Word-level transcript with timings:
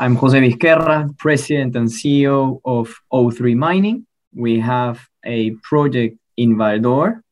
I'm 0.00 0.14
Jose 0.14 0.38
Vizquerra, 0.38 1.10
President 1.18 1.74
and 1.74 1.88
CEO 1.88 2.60
of 2.64 2.94
O3 3.12 3.56
Mining. 3.56 4.06
We 4.32 4.60
have 4.60 5.00
a 5.24 5.50
project 5.64 6.16
in 6.36 6.56
Val-d'Or 6.56 7.24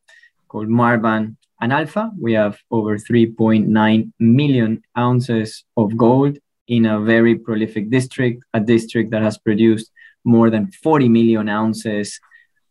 called 0.49 0.67
Marban 0.67 1.37
and 1.61 1.73
Alpha. 1.73 2.11
We 2.21 2.33
have 2.33 2.59
over 2.73 2.99
3.9 2.99 4.13
million 4.19 4.83
ounces 4.99 5.63
of 5.77 5.97
gold 5.97 6.39
in 6.67 6.87
a 6.87 6.99
very 6.99 7.37
prolific 7.37 7.89
district, 7.89 8.43
a 8.52 8.59
district 8.59 9.12
that 9.12 9.23
has 9.23 9.39
produced 9.39 9.93
more 10.25 10.51
than 10.51 10.73
40 10.73 11.09
million 11.09 11.48
ounces 11.48 12.19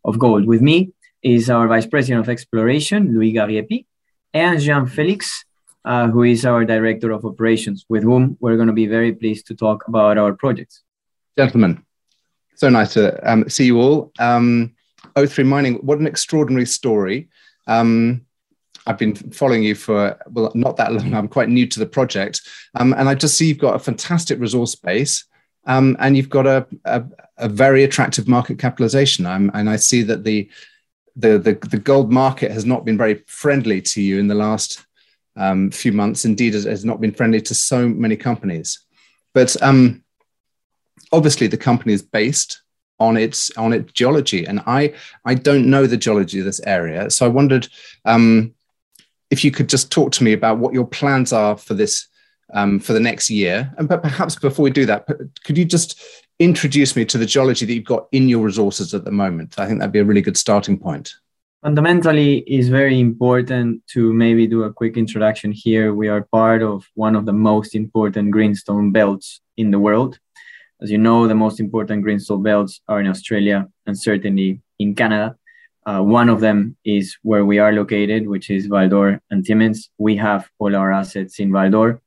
of 0.03 0.19
gold. 0.19 0.45
With 0.45 0.61
me 0.61 0.91
is 1.23 1.49
our 1.49 1.69
Vice 1.69 1.87
President 1.87 2.19
of 2.19 2.27
Exploration, 2.27 3.15
Louis 3.15 3.33
Gariépy, 3.33 3.85
and 4.33 4.59
Jean-Felix, 4.59 5.45
uh, 5.85 6.07
who 6.07 6.23
is 6.23 6.45
our 6.45 6.65
Director 6.65 7.11
of 7.11 7.25
Operations, 7.25 7.85
with 7.87 8.03
whom 8.03 8.37
we're 8.39 8.55
going 8.55 8.67
to 8.67 8.73
be 8.73 8.87
very 8.87 9.13
pleased 9.13 9.47
to 9.47 9.55
talk 9.55 9.87
about 9.87 10.17
our 10.17 10.33
projects. 10.33 10.83
Gentlemen, 11.37 11.83
so 12.55 12.69
nice 12.69 12.93
to 12.93 13.31
um, 13.31 13.47
see 13.49 13.65
you 13.65 13.79
all. 13.79 14.11
Um, 14.19 14.75
O3 15.15 15.45
Mining, 15.45 15.75
what 15.75 15.99
an 15.99 16.07
extraordinary 16.07 16.65
story. 16.65 17.29
Um, 17.67 18.25
I've 18.87 18.97
been 18.97 19.15
following 19.15 19.63
you 19.63 19.75
for, 19.75 20.17
well, 20.27 20.51
not 20.53 20.77
that 20.77 20.93
long. 20.93 21.13
I'm 21.13 21.27
quite 21.27 21.49
new 21.49 21.67
to 21.67 21.79
the 21.79 21.85
project. 21.85 22.41
Um, 22.75 22.93
and 22.93 23.09
I 23.09 23.15
just 23.15 23.37
see 23.37 23.47
you've 23.47 23.57
got 23.57 23.75
a 23.75 23.79
fantastic 23.79 24.39
resource 24.39 24.75
base 24.75 25.25
um, 25.65 25.97
and 25.99 26.15
you've 26.15 26.29
got 26.29 26.45
a, 26.45 26.67
a, 26.85 27.03
a, 27.37 27.49
very 27.49 27.83
attractive 27.83 28.27
market 28.27 28.59
capitalization. 28.59 29.25
and 29.25 29.69
I 29.69 29.75
see 29.77 30.03
that 30.03 30.23
the, 30.23 30.49
the, 31.15 31.39
the, 31.39 31.53
the 31.69 31.79
gold 31.79 32.11
market 32.11 32.51
has 32.51 32.65
not 32.65 32.85
been 32.85 32.97
very 32.97 33.23
friendly 33.25 33.81
to 33.81 34.01
you 34.01 34.19
in 34.19 34.27
the 34.27 34.35
last 34.35 34.84
um, 35.35 35.71
few 35.71 35.91
months. 35.91 36.25
Indeed, 36.25 36.53
has, 36.53 36.63
has, 36.65 36.85
not 36.85 37.01
been 37.01 37.13
friendly 37.13 37.41
to 37.41 37.55
so 37.55 37.87
many 37.87 38.15
companies. 38.15 38.79
But 39.33 39.61
um, 39.61 40.03
obviously, 41.11 41.47
the 41.47 41.57
company 41.57 41.93
is 41.93 42.01
based 42.01 42.61
on 42.99 43.17
its 43.17 43.55
on 43.57 43.73
its 43.73 43.91
geology, 43.91 44.45
and 44.45 44.61
I 44.65 44.93
I 45.25 45.33
don't 45.35 45.69
know 45.69 45.85
the 45.87 45.97
geology 45.97 46.39
of 46.39 46.45
this 46.45 46.61
area, 46.61 47.09
so 47.09 47.25
I 47.25 47.29
wondered 47.29 47.67
um, 48.05 48.53
if 49.29 49.43
you 49.43 49.51
could 49.51 49.69
just 49.69 49.91
talk 49.91 50.11
to 50.13 50.23
me 50.23 50.33
about 50.33 50.59
what 50.59 50.73
your 50.73 50.87
plans 50.87 51.33
are 51.33 51.57
for 51.57 51.73
this 51.73 52.07
um, 52.53 52.79
for 52.79 52.93
the 52.93 52.99
next 52.99 53.29
year. 53.29 53.73
And 53.77 53.89
but 53.89 54.01
perhaps 54.01 54.35
before 54.35 54.63
we 54.63 54.71
do 54.71 54.85
that, 54.85 55.07
could 55.43 55.57
you 55.57 55.65
just 55.65 55.99
introduce 56.39 56.95
me 56.95 57.05
to 57.05 57.17
the 57.17 57.25
geology 57.25 57.65
that 57.65 57.73
you've 57.73 57.85
got 57.85 58.07
in 58.11 58.29
your 58.29 58.43
resources 58.43 58.93
at 58.93 59.03
the 59.03 59.11
moment? 59.11 59.59
I 59.59 59.67
think 59.67 59.79
that'd 59.79 59.91
be 59.91 59.99
a 59.99 60.05
really 60.05 60.21
good 60.21 60.37
starting 60.37 60.77
point 60.77 61.13
fundamentally 61.65 62.43
is 62.45 62.69
very 62.69 62.99
important 62.99 63.81
to 63.87 64.13
maybe 64.13 64.45
do 64.45 64.65
a 64.65 64.71
quick 64.71 64.97
introduction 64.97 65.51
here. 65.51 65.95
We 65.95 66.07
are 66.09 66.21
part 66.31 66.61
of 66.61 66.85
one 66.93 67.15
of 67.15 67.25
the 67.25 67.33
most 67.33 67.73
important 67.73 68.29
greenstone 68.29 68.91
belts 68.91 69.41
in 69.57 69.71
the 69.71 69.79
world. 69.79 70.19
As 70.79 70.91
you 70.91 70.99
know, 70.99 71.27
the 71.27 71.33
most 71.33 71.59
important 71.59 72.03
greenstone 72.03 72.43
belts 72.43 72.81
are 72.87 73.01
in 73.01 73.07
Australia 73.07 73.67
and 73.87 73.97
certainly 73.97 74.61
in 74.77 74.93
Canada. 74.93 75.37
Uh, 75.87 76.01
one 76.01 76.29
of 76.29 76.39
them 76.39 76.77
is 76.85 77.17
where 77.23 77.45
we 77.45 77.57
are 77.57 77.73
located, 77.73 78.27
which 78.27 78.51
is 78.51 78.67
Val-d'Or 78.67 79.19
and 79.31 79.43
Timmins. 79.43 79.89
We 79.97 80.15
have 80.17 80.47
all 80.59 80.75
our 80.75 80.91
assets 80.91 81.39
in 81.39 81.51
Val-d'Or. 81.51 81.99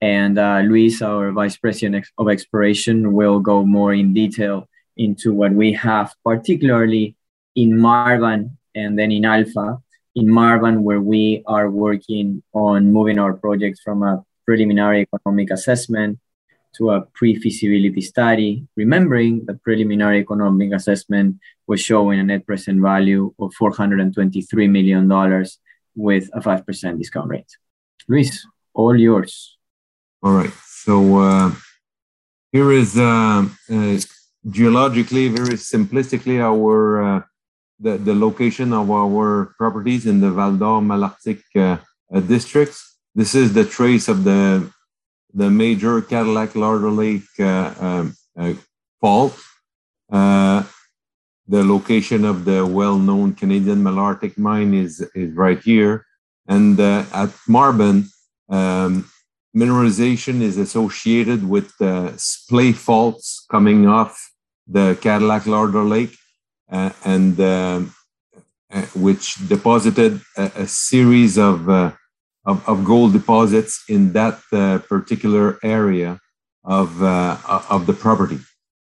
And 0.00 0.36
uh, 0.36 0.62
Luis, 0.64 1.00
our 1.00 1.30
Vice 1.30 1.56
President 1.56 2.04
of 2.18 2.28
Exploration, 2.28 3.12
will 3.12 3.38
go 3.38 3.64
more 3.64 3.94
in 3.94 4.12
detail 4.14 4.68
into 4.96 5.32
what 5.32 5.52
we 5.52 5.74
have, 5.74 6.12
particularly 6.24 7.14
in 7.54 7.70
Marban 7.70 8.56
and 8.76 8.98
then 8.98 9.10
in 9.10 9.24
Alpha, 9.24 9.78
in 10.14 10.26
Marban, 10.26 10.82
where 10.82 11.00
we 11.00 11.42
are 11.46 11.68
working 11.70 12.42
on 12.52 12.92
moving 12.92 13.18
our 13.18 13.34
projects 13.34 13.80
from 13.80 14.02
a 14.02 14.24
preliminary 14.44 15.08
economic 15.08 15.50
assessment 15.50 16.18
to 16.76 16.90
a 16.90 17.00
pre-feasibility 17.14 18.02
study, 18.02 18.66
remembering 18.76 19.44
the 19.46 19.54
preliminary 19.54 20.20
economic 20.20 20.72
assessment 20.72 21.36
was 21.66 21.80
showing 21.80 22.20
a 22.20 22.22
net 22.22 22.46
present 22.46 22.80
value 22.82 23.34
of 23.38 23.50
$423 23.60 24.70
million 24.70 25.08
with 25.96 26.28
a 26.34 26.40
5% 26.40 26.98
discount 26.98 27.28
rate. 27.28 27.56
Luis, 28.08 28.46
all 28.74 28.94
yours. 28.94 29.56
All 30.22 30.32
right. 30.32 30.52
So 30.66 31.18
uh, 31.18 31.52
here 32.52 32.70
is 32.72 32.98
uh, 32.98 33.48
uh, 33.70 33.98
geologically, 34.48 35.28
very 35.28 35.56
simplistically, 35.56 36.40
our 36.40 37.02
uh, 37.02 37.22
the, 37.78 37.96
the 37.98 38.14
location 38.14 38.72
of 38.72 38.90
our 38.90 39.54
properties 39.58 40.06
in 40.06 40.20
the 40.20 40.30
Val 40.30 40.56
d'Or 40.56 40.80
Malartic 40.80 41.42
uh, 41.56 41.78
uh, 42.14 42.20
districts. 42.20 42.98
This 43.14 43.34
is 43.34 43.52
the 43.52 43.64
trace 43.64 44.08
of 44.08 44.24
the, 44.24 44.70
the 45.34 45.50
major 45.50 46.00
Cadillac 46.00 46.54
Larder 46.54 46.90
Lake 46.90 47.28
uh, 47.38 47.74
um, 47.78 48.16
uh 48.38 48.54
fault. 49.00 49.38
Uh, 50.10 50.62
the 51.48 51.62
location 51.62 52.24
of 52.24 52.44
the 52.44 52.66
well-known 52.66 53.34
Canadian 53.34 53.82
Malartic 53.82 54.36
mine 54.36 54.74
is, 54.74 55.00
is 55.14 55.32
right 55.34 55.60
here. 55.62 56.04
And 56.48 56.78
uh, 56.80 57.04
at 57.12 57.30
Marban, 57.48 58.06
um, 58.48 59.08
mineralization 59.56 60.40
is 60.40 60.56
associated 60.56 61.48
with 61.48 61.76
the 61.78 62.14
splay 62.16 62.72
faults 62.72 63.44
coming 63.50 63.86
off 63.86 64.32
the 64.66 64.98
Cadillac 65.00 65.46
Larder 65.46 65.84
Lake 65.84 66.16
and 66.68 67.40
um, 67.40 67.94
uh, 68.72 68.82
which 68.94 69.34
deposited 69.48 70.20
a, 70.36 70.50
a 70.56 70.66
series 70.66 71.38
of, 71.38 71.68
uh, 71.68 71.92
of, 72.44 72.68
of 72.68 72.84
gold 72.84 73.12
deposits 73.12 73.84
in 73.88 74.12
that 74.12 74.40
particular 74.88 75.58
area 75.62 76.20
of 76.64 77.00
of 77.02 77.86
the 77.86 77.92
property. 77.92 78.38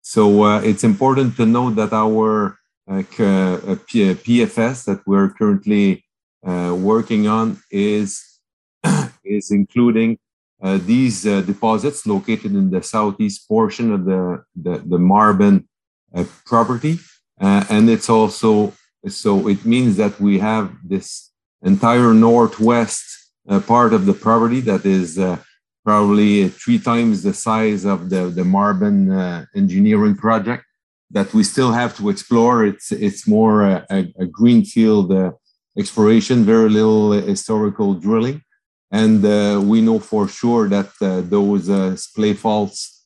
So 0.02 0.58
it's 0.58 0.84
important 0.84 1.36
to 1.38 1.46
note 1.46 1.76
that 1.76 1.94
our 1.94 2.58
PFS 2.88 4.86
that 4.86 5.02
we're 5.08 5.30
currently 5.30 6.06
working 6.44 7.28
on 7.28 7.60
is 7.72 8.40
is 9.24 9.50
including 9.52 10.20
uh, 10.64 10.80
these 10.86 11.28
uh, 11.28 11.42
deposits 11.42 12.08
located 12.08 12.54
in 12.54 12.70
the 12.70 12.82
southeast 12.82 13.48
portion 13.50 13.92
of 13.92 14.06
the, 14.06 14.42
the, 14.56 14.78
the 14.78 14.98
Marban 14.98 15.66
uh, 16.16 16.24
property. 16.46 16.98
Uh, 17.40 17.64
and 17.70 17.90
it's 17.90 18.10
also, 18.10 18.74
so 19.08 19.48
it 19.48 19.66
means 19.66 19.98
that 19.98 20.20
we 20.20 20.40
have 20.40 20.72
this 20.84 21.32
entire 21.64 22.14
northwest 22.14 23.04
uh, 23.50 23.60
part 23.60 23.94
of 23.94 24.06
the 24.06 24.14
property 24.14 24.62
that 24.62 24.86
is 24.86 25.20
uh, 25.20 25.38
probably 25.84 26.48
three 26.48 26.80
times 26.80 27.24
the 27.24 27.34
size 27.34 27.86
of 27.86 28.10
the, 28.10 28.30
the 28.30 28.44
Marban 28.44 29.12
uh, 29.12 29.46
engineering 29.56 30.16
project 30.16 30.64
that 31.12 31.34
we 31.34 31.44
still 31.44 31.72
have 31.72 31.96
to 31.98 32.10
explore. 32.10 32.66
It's, 32.66 32.92
it's 32.92 33.28
more 33.28 33.64
a, 33.64 33.86
a 34.18 34.26
greenfield 34.26 35.12
uh, 35.12 35.32
exploration, 35.78 36.44
very 36.44 36.70
little 36.70 37.12
historical 37.12 37.94
drilling. 37.94 38.42
And 38.92 39.26
uh, 39.26 39.60
we 39.64 39.82
know 39.82 40.00
for 40.00 40.28
sure 40.28 40.70
that 40.70 40.92
those 41.00 41.66
splay 42.02 42.34
faults 42.34 43.06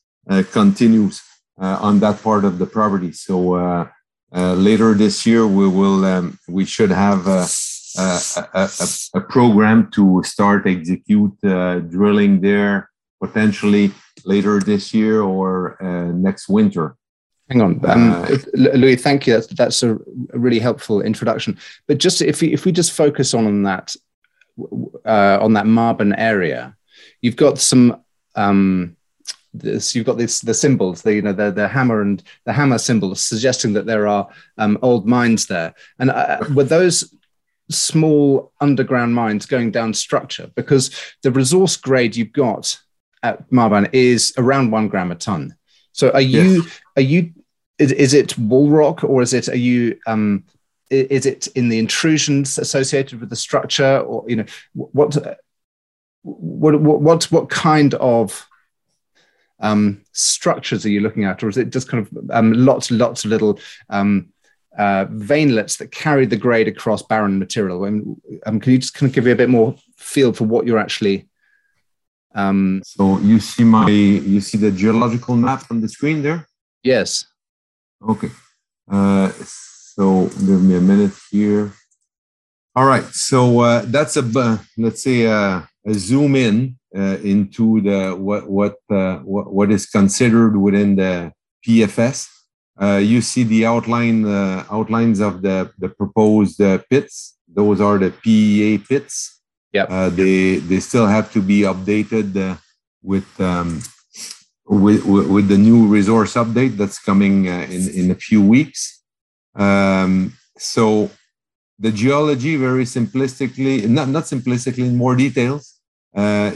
continues 0.52 1.22
on 1.58 2.00
that 2.00 2.22
part 2.22 2.44
of 2.44 2.58
the 2.58 2.66
property. 2.66 3.12
So 3.12 3.54
uh, 3.54 3.88
later 4.32 4.94
this 4.94 5.26
year, 5.26 5.46
we 5.46 5.68
will 5.68 6.04
um, 6.04 6.38
we 6.48 6.64
should 6.64 6.90
have 6.90 7.26
a, 7.26 7.46
a, 7.98 8.20
a, 8.54 8.68
a, 9.14 9.20
program 9.20 9.90
to 9.92 10.22
start 10.24 10.66
execute 10.66 11.32
uh, 11.44 11.78
drilling 11.80 12.40
there 12.40 12.90
potentially 13.20 13.92
later 14.24 14.60
this 14.60 14.94
year 14.94 15.22
or 15.22 15.82
uh, 15.82 16.12
next 16.12 16.48
winter. 16.48 16.96
Hang 17.50 17.62
on, 17.62 17.80
um, 17.86 18.12
uh, 18.12 18.36
Louis. 18.52 18.96
Thank 18.96 19.26
you. 19.26 19.32
That's, 19.32 19.46
that's 19.46 19.82
a 19.82 19.96
really 20.34 20.58
helpful 20.58 21.00
introduction. 21.00 21.58
But 21.86 21.96
just 21.96 22.20
if 22.20 22.42
we 22.42 22.52
if 22.52 22.66
we 22.66 22.72
just 22.72 22.92
focus 22.92 23.32
on, 23.32 23.46
on 23.46 23.62
that 23.62 23.96
uh, 25.06 25.38
on 25.40 25.54
that 25.54 25.64
Marban 25.64 26.14
area, 26.18 26.76
you've 27.22 27.36
got 27.36 27.58
some 27.58 28.02
um, 28.34 28.97
this, 29.54 29.94
you've 29.94 30.06
got 30.06 30.18
this 30.18 30.40
the 30.40 30.54
symbols, 30.54 31.02
the 31.02 31.14
you 31.14 31.22
know 31.22 31.32
the 31.32 31.50
the 31.50 31.68
hammer 31.68 32.02
and 32.02 32.22
the 32.44 32.52
hammer 32.52 32.78
symbols, 32.78 33.24
suggesting 33.24 33.72
that 33.74 33.86
there 33.86 34.06
are 34.06 34.28
um, 34.58 34.78
old 34.82 35.06
mines 35.06 35.46
there. 35.46 35.74
And 35.98 36.10
uh, 36.10 36.38
were 36.54 36.64
those 36.64 37.14
small 37.70 38.52
underground 38.60 39.14
mines 39.14 39.46
going 39.46 39.70
down 39.70 39.94
structure? 39.94 40.50
Because 40.54 40.90
the 41.22 41.30
resource 41.30 41.76
grade 41.76 42.16
you've 42.16 42.32
got 42.32 42.78
at 43.22 43.48
Marban 43.50 43.88
is 43.92 44.32
around 44.38 44.70
one 44.70 44.88
gram 44.88 45.10
a 45.10 45.14
ton. 45.14 45.56
So 45.92 46.10
are 46.10 46.20
you 46.20 46.62
yes. 46.62 46.80
are 46.96 47.02
you 47.02 47.32
is, 47.78 47.92
is 47.92 48.14
it 48.14 48.38
wall 48.38 48.70
rock 48.70 49.04
or 49.04 49.22
is 49.22 49.32
it 49.32 49.48
are 49.48 49.56
you 49.56 49.98
um, 50.06 50.44
is 50.90 51.26
it 51.26 51.46
in 51.48 51.68
the 51.68 51.78
intrusions 51.78 52.58
associated 52.58 53.20
with 53.20 53.30
the 53.30 53.36
structure 53.36 53.98
or 54.00 54.24
you 54.28 54.36
know 54.36 54.44
what 54.72 55.16
what 56.22 56.80
what 56.80 57.00
what, 57.00 57.24
what 57.24 57.50
kind 57.50 57.94
of 57.94 58.47
um, 59.60 60.02
structures 60.12 60.84
are 60.84 60.90
you 60.90 61.00
looking 61.00 61.24
at, 61.24 61.42
or 61.42 61.48
is 61.48 61.56
it 61.56 61.70
just 61.70 61.88
kind 61.88 62.06
of 62.06 62.30
um, 62.30 62.52
lots 62.52 62.90
lots 62.90 63.24
of 63.24 63.30
little 63.30 63.58
um, 63.90 64.28
uh, 64.78 65.06
veinlets 65.06 65.78
that 65.78 65.90
carry 65.90 66.26
the 66.26 66.36
grade 66.36 66.68
across 66.68 67.02
barren 67.02 67.38
material? 67.38 67.84
Um, 67.84 68.60
can 68.60 68.72
you 68.72 68.78
just 68.78 68.94
kind 68.94 69.10
of 69.10 69.14
give 69.14 69.24
me 69.24 69.32
a 69.32 69.36
bit 69.36 69.50
more 69.50 69.74
feel 69.96 70.32
for 70.32 70.44
what 70.44 70.66
you're 70.66 70.78
actually 70.78 71.28
Um, 72.34 72.82
so 72.84 73.18
you 73.18 73.40
see 73.40 73.64
my 73.64 73.88
you 73.88 74.40
see 74.40 74.58
the 74.58 74.70
geological 74.70 75.34
map 75.36 75.64
on 75.70 75.80
the 75.80 75.88
screen 75.88 76.22
there. 76.22 76.46
Yes. 76.82 77.26
Okay. 78.00 78.30
Uh, 78.90 79.32
so 79.42 80.26
give 80.46 80.62
me 80.62 80.76
a 80.76 80.80
minute 80.80 81.12
here. 81.30 81.72
All 82.76 82.86
right. 82.86 83.04
So 83.12 83.60
uh, 83.60 83.82
that's 83.86 84.16
a 84.16 84.22
uh, 84.22 84.58
let's 84.76 85.02
say 85.02 85.26
uh, 85.26 85.62
zoom 85.94 86.36
in 86.36 86.76
uh, 86.96 87.18
into 87.22 87.80
the 87.80 88.12
what 88.12 88.48
what, 88.48 88.76
uh, 88.90 89.18
what 89.18 89.52
what 89.52 89.70
is 89.70 89.86
considered 89.86 90.56
within 90.56 90.96
the 90.96 91.32
PFS. 91.66 92.28
Uh, 92.80 92.96
you 92.96 93.20
see 93.20 93.42
the 93.42 93.66
outline 93.66 94.24
uh, 94.24 94.64
outlines 94.70 95.20
of 95.20 95.42
the 95.42 95.70
the 95.78 95.88
proposed 95.88 96.60
uh, 96.60 96.78
pits. 96.90 97.36
Those 97.48 97.80
are 97.80 97.98
the 97.98 98.10
PEA 98.10 98.78
pits. 98.78 99.40
Yeah. 99.72 99.84
Uh, 99.84 100.08
they 100.10 100.56
they 100.56 100.80
still 100.80 101.06
have 101.06 101.32
to 101.32 101.42
be 101.42 101.60
updated 101.62 102.36
uh, 102.36 102.56
with, 103.02 103.28
um, 103.40 103.82
with 104.66 105.04
with 105.04 105.48
the 105.48 105.58
new 105.58 105.86
resource 105.86 106.34
update 106.34 106.76
that's 106.76 106.98
coming 106.98 107.48
uh, 107.48 107.66
in 107.68 107.88
in 107.88 108.10
a 108.10 108.14
few 108.14 108.42
weeks. 108.42 109.02
Um, 109.54 110.34
so 110.56 111.10
the 111.78 111.92
geology, 111.92 112.56
very 112.56 112.84
simplistically, 112.84 113.88
not 113.88 114.08
not 114.08 114.24
simplistically, 114.24 114.86
in 114.86 114.96
more 114.96 115.16
details. 115.16 115.77
Uh, 116.14 116.50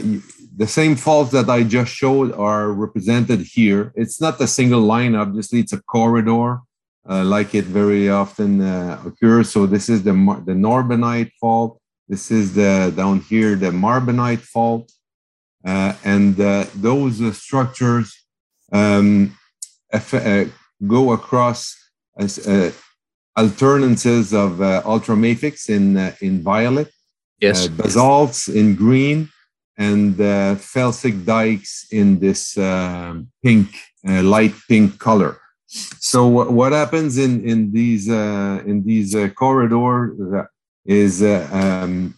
the 0.55 0.67
same 0.67 0.95
faults 0.95 1.31
that 1.31 1.49
I 1.49 1.63
just 1.63 1.91
showed 1.91 2.31
are 2.33 2.71
represented 2.71 3.41
here. 3.41 3.91
It's 3.95 4.21
not 4.21 4.39
a 4.41 4.47
single 4.47 4.81
line, 4.81 5.15
obviously, 5.15 5.59
it's 5.59 5.73
a 5.73 5.81
corridor, 5.81 6.59
uh, 7.09 7.23
like 7.23 7.55
it 7.55 7.65
very 7.65 8.09
often 8.09 8.61
uh, 8.61 9.01
occurs. 9.05 9.51
So 9.51 9.65
this 9.65 9.89
is 9.89 10.03
the, 10.03 10.11
the 10.45 10.53
Norbenite 10.53 11.31
fault. 11.39 11.79
This 12.07 12.29
is 12.31 12.53
the 12.53 12.93
down 12.95 13.21
here, 13.21 13.55
the 13.55 13.71
Marbenite 13.71 14.41
fault. 14.41 14.91
Uh, 15.65 15.93
and 16.03 16.39
uh, 16.39 16.65
those 16.75 17.21
uh, 17.21 17.31
structures 17.31 18.25
um, 18.73 19.37
uh, 19.93 20.45
go 20.85 21.13
across 21.13 21.75
as, 22.17 22.39
alternances 23.35 24.31
of 24.31 24.59
ultramafics 24.85 25.67
in, 25.67 25.97
in 26.21 26.43
violet, 26.43 26.91
yes. 27.39 27.67
basalts 27.67 28.47
in 28.47 28.75
green, 28.75 29.27
and 29.77 30.19
uh, 30.19 30.55
felsic 30.55 31.25
dikes 31.25 31.87
in 31.91 32.19
this 32.19 32.57
uh, 32.57 33.15
pink, 33.41 33.75
uh, 34.07 34.21
light 34.21 34.53
pink 34.67 34.99
color. 34.99 35.39
So 35.67 36.27
what 36.27 36.71
happens 36.71 37.17
in 37.17 37.43
in 37.43 37.71
these 37.71 38.07
uh, 38.07 38.61
in 38.65 38.83
these 38.83 39.15
uh, 39.15 39.29
corridors 39.29 40.19
is 40.85 41.23
uh, 41.23 41.49
um, 41.51 42.13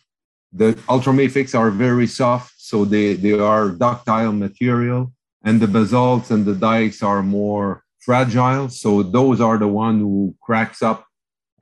the 0.51 0.73
ultramafics 0.89 1.57
are 1.57 1.71
very 1.71 2.07
soft, 2.07 2.53
so 2.57 2.83
they 2.83 3.13
they 3.13 3.31
are 3.31 3.69
ductile 3.69 4.33
material, 4.33 5.13
and 5.41 5.61
the 5.61 5.67
basalts 5.67 6.31
and 6.31 6.43
the 6.43 6.55
dikes 6.55 7.01
are 7.01 7.23
more 7.23 7.83
fragile. 7.99 8.67
So 8.67 9.01
those 9.01 9.39
are 9.39 9.57
the 9.57 9.69
one 9.69 9.99
who 9.99 10.35
cracks 10.41 10.83
up 10.83 11.07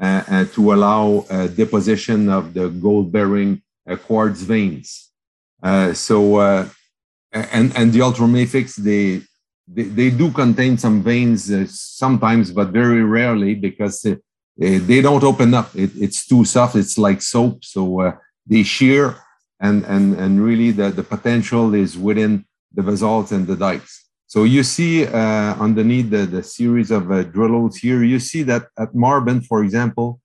to 0.01 0.73
allow 0.73 1.25
deposition 1.55 2.27
of 2.27 2.55
the 2.55 2.69
gold 2.69 3.11
bearing 3.11 3.61
quartz 4.07 4.41
veins. 4.41 5.12
Uh, 5.63 5.93
so 5.93 6.35
uh, 6.35 6.67
and 7.31 7.75
and 7.77 7.93
the 7.93 7.99
ultramafics 7.99 8.75
they, 8.75 9.21
they, 9.67 9.83
they 9.83 10.09
do 10.09 10.29
contain 10.29 10.77
some 10.77 11.01
veins 11.01 11.49
uh, 11.49 11.65
sometimes, 11.67 12.51
but 12.51 12.69
very 12.69 13.01
rarely 13.03 13.55
because 13.55 14.03
it, 14.03 14.21
it, 14.57 14.79
they 14.79 15.01
don't 15.01 15.23
open 15.23 15.53
up. 15.53 15.73
It, 15.73 15.91
it's 15.95 16.27
too 16.27 16.43
soft. 16.43 16.75
It's 16.75 16.97
like 16.97 17.21
soap, 17.21 17.63
so 17.63 18.01
uh, 18.01 18.15
they 18.45 18.63
shear, 18.63 19.15
and 19.61 19.85
and 19.85 20.15
and 20.15 20.43
really 20.43 20.71
the 20.71 20.89
the 20.89 21.03
potential 21.03 21.73
is 21.73 21.97
within 21.97 22.45
the 22.73 22.83
basalts 22.83 23.31
and 23.31 23.47
the 23.47 23.55
dikes. 23.55 24.09
So 24.27 24.43
you 24.43 24.63
see 24.63 25.05
uh, 25.05 25.55
underneath 25.59 26.09
the, 26.09 26.25
the 26.25 26.41
series 26.43 26.89
of 26.89 27.07
drill 27.31 27.49
holes 27.49 27.77
here, 27.77 28.03
you 28.03 28.19
see 28.19 28.41
that 28.43 28.63
at 28.79 28.93
Marban, 28.93 29.45
for 29.45 29.63
example, 29.63 30.19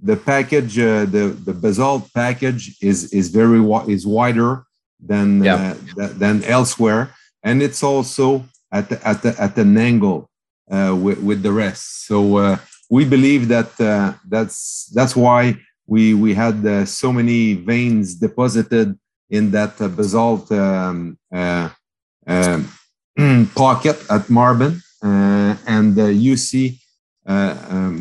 the 0.00 0.16
package, 0.16 0.78
uh, 0.78 1.04
the 1.04 1.36
the 1.44 1.52
basalt 1.52 2.10
package 2.14 2.76
is 2.80 3.12
is 3.12 3.28
very 3.28 3.60
is 3.92 4.06
wider 4.06 4.64
than 5.00 5.46
uh, 5.46 5.74
th- 5.96 6.12
than 6.12 6.44
elsewhere, 6.44 7.14
and 7.42 7.62
it's 7.62 7.82
also 7.82 8.44
at 8.72 8.88
the, 8.88 9.06
at 9.06 9.22
the, 9.22 9.34
at 9.40 9.56
an 9.56 9.76
angle 9.76 10.28
uh, 10.70 10.94
with, 10.94 11.18
with 11.20 11.42
the 11.42 11.52
rest. 11.52 12.06
So 12.06 12.36
uh, 12.36 12.56
we 12.90 13.04
believe 13.04 13.48
that 13.48 13.80
uh, 13.80 14.14
that's 14.28 14.90
that's 14.94 15.16
why 15.16 15.58
we 15.86 16.14
we 16.14 16.34
had 16.34 16.64
uh, 16.66 16.84
so 16.84 17.12
many 17.12 17.54
veins 17.54 18.14
deposited 18.14 18.98
in 19.30 19.50
that 19.52 19.80
uh, 19.80 19.88
basalt 19.88 20.50
um, 20.52 21.18
um 21.32 22.68
pocket 23.54 23.96
at 24.10 24.28
Marban, 24.28 24.80
and 25.02 25.96
you 26.22 26.36
see. 26.36 26.80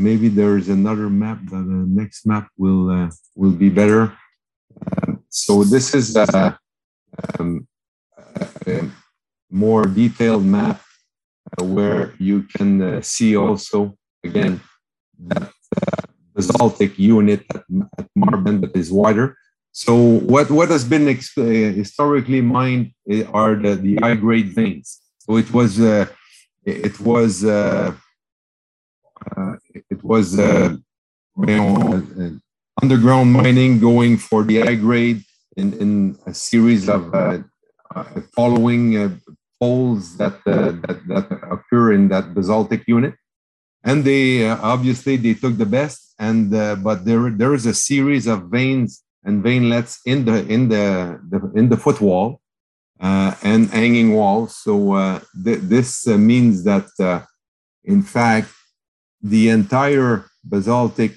maybe 0.07 0.27
there's 0.29 0.69
another 0.69 1.09
map. 1.09 1.39
The 1.49 1.61
next 2.01 2.25
map 2.25 2.47
will 2.57 3.09
will 3.35 3.55
be 3.65 3.69
better. 3.69 4.13
so 5.29 5.63
this 5.63 5.93
is 5.93 6.13
um, 7.39 7.67
more 9.49 9.83
detailed 9.85 10.45
map 10.45 10.81
uh, 11.59 11.63
where 11.63 12.13
you 12.19 12.43
can 12.43 12.81
uh, 12.81 13.01
see 13.01 13.35
also 13.35 13.97
again 14.23 14.59
that 15.19 15.43
uh, 15.43 16.01
basaltic 16.35 16.99
unit 16.99 17.45
at, 17.51 17.63
at 17.97 18.07
Marban 18.17 18.61
that 18.61 18.75
is 18.75 18.91
wider. 18.91 19.35
So 19.71 19.95
what, 19.95 20.49
what 20.49 20.69
has 20.69 20.83
been 20.83 21.07
uh, 21.07 21.13
historically 21.43 22.41
mined 22.41 22.93
are 23.33 23.55
the, 23.55 23.75
the 23.75 23.95
high 23.97 24.15
grade 24.15 24.49
veins. 24.49 24.99
So 25.19 25.37
it 25.37 25.51
was 25.53 25.79
uh, 25.79 26.07
it 26.65 26.99
was 26.99 27.45
uh, 27.45 27.93
it 29.73 30.03
was 30.03 30.37
you 30.37 30.81
know, 31.37 32.39
underground 32.81 33.31
mining 33.31 33.79
going 33.79 34.17
for 34.17 34.43
the 34.43 34.61
high 34.61 34.75
grade 34.75 35.23
in, 35.57 35.73
in 35.83 36.17
a 36.25 36.33
series 36.33 36.87
of 36.87 37.13
uh, 37.13 37.39
uh, 37.95 38.03
following 38.35 38.95
uh, 38.95 39.09
poles 39.59 40.15
that, 40.17 40.35
that, 40.45 41.01
that 41.07 41.27
occur 41.51 41.91
in 41.93 42.07
that 42.09 42.33
basaltic 42.33 42.87
unit. 42.87 43.15
And 43.83 44.03
they 44.03 44.47
obviously 44.49 45.17
they 45.17 45.33
took 45.33 45.57
the 45.57 45.65
best, 45.65 46.13
and 46.19 46.51
but 46.83 47.05
there 47.05 47.29
there 47.29 47.53
is 47.53 47.65
a 47.65 47.73
series 47.73 48.27
of 48.27 48.49
veins 48.57 49.03
and 49.23 49.43
veinlets 49.43 49.99
in 50.05 50.25
the 50.25 50.45
in 50.47 50.67
the, 50.67 51.19
the 51.29 51.39
in 51.55 51.69
the 51.69 51.77
footwall 51.77 52.41
uh, 52.99 53.33
and 53.43 53.69
hanging 53.69 54.13
walls. 54.13 54.57
So 54.57 54.93
uh, 54.93 55.19
th- 55.45 55.59
this 55.59 56.07
uh, 56.07 56.17
means 56.17 56.63
that, 56.65 56.87
in 57.83 58.01
fact, 58.01 58.51
the 59.21 59.49
entire 59.49 60.25
basaltic 60.43 61.13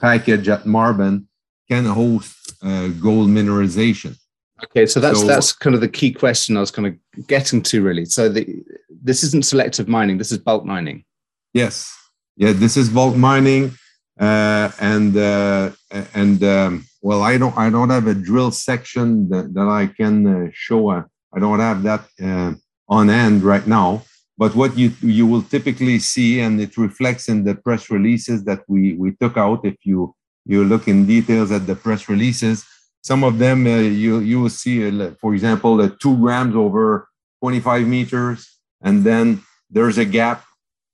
package 0.00 0.48
at 0.48 0.64
Marban 0.64 1.26
can 1.68 1.84
host 1.84 2.45
uh, 2.62 2.88
gold 2.88 3.28
mineralization. 3.28 4.16
Okay, 4.64 4.86
so 4.86 5.00
that's 5.00 5.20
so, 5.20 5.26
that's 5.26 5.52
kind 5.52 5.74
of 5.74 5.80
the 5.82 5.88
key 5.88 6.10
question 6.12 6.56
I 6.56 6.60
was 6.60 6.70
kind 6.70 6.88
of 6.88 7.26
getting 7.26 7.62
to 7.62 7.82
really. 7.82 8.06
So 8.06 8.28
the, 8.28 8.64
this 9.02 9.22
isn't 9.22 9.44
selective 9.44 9.86
mining; 9.86 10.18
this 10.18 10.32
is 10.32 10.38
bulk 10.38 10.64
mining. 10.64 11.04
Yes, 11.52 11.94
yeah, 12.36 12.52
this 12.52 12.76
is 12.76 12.88
bulk 12.88 13.16
mining, 13.16 13.72
uh, 14.18 14.70
and 14.80 15.16
uh, 15.16 15.70
and 16.14 16.42
um, 16.42 16.86
well, 17.02 17.22
I 17.22 17.36
don't 17.36 17.56
I 17.56 17.68
don't 17.68 17.90
have 17.90 18.06
a 18.06 18.14
drill 18.14 18.50
section 18.50 19.28
that, 19.28 19.52
that 19.54 19.68
I 19.68 19.86
can 19.86 20.26
uh, 20.26 20.50
show. 20.52 20.90
Uh, 20.90 21.02
I 21.34 21.38
don't 21.38 21.60
have 21.60 21.82
that 21.82 22.04
uh, 22.22 22.54
on 22.88 23.08
hand 23.08 23.42
right 23.42 23.66
now. 23.66 24.02
But 24.38 24.54
what 24.54 24.76
you 24.76 24.92
you 25.02 25.26
will 25.26 25.42
typically 25.42 25.98
see, 25.98 26.40
and 26.40 26.60
it 26.60 26.76
reflects 26.76 27.28
in 27.28 27.44
the 27.44 27.54
press 27.54 27.90
releases 27.90 28.44
that 28.44 28.60
we 28.68 28.94
we 28.94 29.12
took 29.12 29.36
out. 29.36 29.64
If 29.64 29.76
you 29.84 30.14
you 30.46 30.64
look 30.64 30.88
in 30.88 31.06
details 31.06 31.50
at 31.50 31.66
the 31.66 31.74
press 31.74 32.08
releases. 32.08 32.64
Some 33.02 33.24
of 33.24 33.38
them 33.38 33.66
uh, 33.66 33.78
you 33.78 34.20
you 34.20 34.40
will 34.40 34.50
see, 34.50 34.86
uh, 34.86 35.10
for 35.20 35.34
example, 35.34 35.80
uh, 35.80 35.90
two 36.00 36.16
grams 36.18 36.54
over 36.54 37.08
25 37.40 37.86
meters, 37.86 38.58
and 38.80 39.04
then 39.04 39.42
there's 39.70 39.98
a 39.98 40.04
gap 40.04 40.44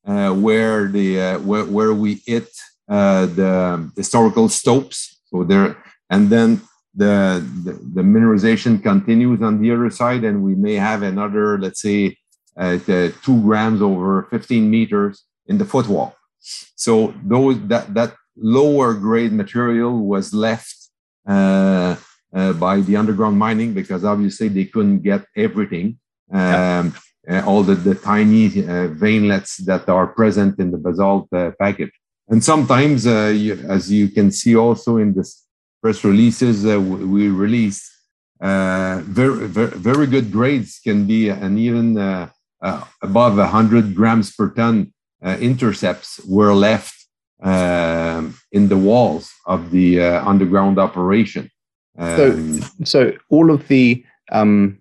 uh, 0.07 0.33
where 0.33 0.89
the 0.89 1.21
uh, 1.21 1.39
where, 1.41 1.65
where 1.65 1.93
we 1.93 2.21
hit 2.27 2.49
uh, 2.89 3.27
the 3.27 3.91
historical 3.97 4.49
stopes. 4.49 5.21
So 5.27 5.45
there, 5.45 5.83
and 6.11 6.29
then 6.29 6.61
the, 6.95 7.43
the, 7.65 7.73
the 7.73 8.03
mineralization 8.03 8.83
continues 8.83 9.41
on 9.41 9.63
the 9.63 9.71
other 9.73 9.89
side, 9.89 10.25
and 10.25 10.43
we 10.43 10.55
may 10.55 10.75
have 10.75 11.03
another, 11.03 11.59
let's 11.59 11.81
say, 11.81 12.19
two 13.23 13.43
grams 13.43 13.81
over 13.81 14.25
15 14.31 14.71
meters 14.71 15.25
in 15.47 15.57
the 15.57 15.65
footwall. 15.65 16.15
So 16.39 17.15
those 17.25 17.57
that 17.69 17.95
that 17.95 18.15
lower 18.37 18.95
grade 18.95 19.33
material 19.33 20.05
was 20.05 20.33
left 20.33 20.77
uh, 21.27 21.97
uh, 22.35 22.53
by 22.55 22.81
the 22.81 22.97
underground 22.97 23.39
mining 23.39 23.75
because 23.75 24.05
obviously 24.05 24.49
they 24.49 24.65
couldn't 24.65 25.01
get 25.01 25.25
everything. 25.37 25.99
Um, 26.33 26.95
uh, 27.31 27.43
all 27.47 27.63
the, 27.63 27.75
the 27.75 27.95
tiny 27.95 28.47
uh, 28.47 28.89
veinlets 28.89 29.59
that 29.59 29.89
are 29.89 30.09
present 30.09 30.59
in 30.59 30.73
the 30.73 30.79
basalt 30.79 31.29
uh, 31.33 31.53
package. 31.59 31.93
And 32.29 32.43
sometimes, 32.43 33.07
uh, 33.07 33.33
you, 33.35 33.55
as 33.69 33.93
you 33.93 34.09
can 34.09 34.33
see 34.33 34.57
also 34.57 34.97
in 34.97 35.15
the 35.15 35.31
press 35.83 36.03
releases 36.03 36.65
we 36.65 37.29
release, 37.29 37.93
uh, 38.43 39.01
very, 39.05 39.47
very, 39.47 39.71
very 39.71 40.07
good 40.07 40.33
grades 40.33 40.81
can 40.83 41.07
be 41.07 41.29
and 41.29 41.59
even 41.59 41.97
uh, 41.97 42.29
uh, 42.61 42.85
above 43.01 43.37
100 43.37 43.95
grams 43.95 44.35
per 44.35 44.51
ton 44.51 44.93
uh, 45.25 45.37
intercepts 45.41 46.21
were 46.27 46.53
left 46.53 47.02
um, 47.43 48.35
in 48.53 48.69
the 48.69 48.77
walls 48.77 49.33
of 49.47 49.71
the 49.71 50.01
uh, 50.01 50.29
underground 50.29 50.79
operation. 50.79 51.51
Um, 51.99 52.63
so, 52.63 52.69
so 52.85 53.13
all 53.29 53.51
of 53.51 53.69
the 53.69 54.05
um, 54.31 54.79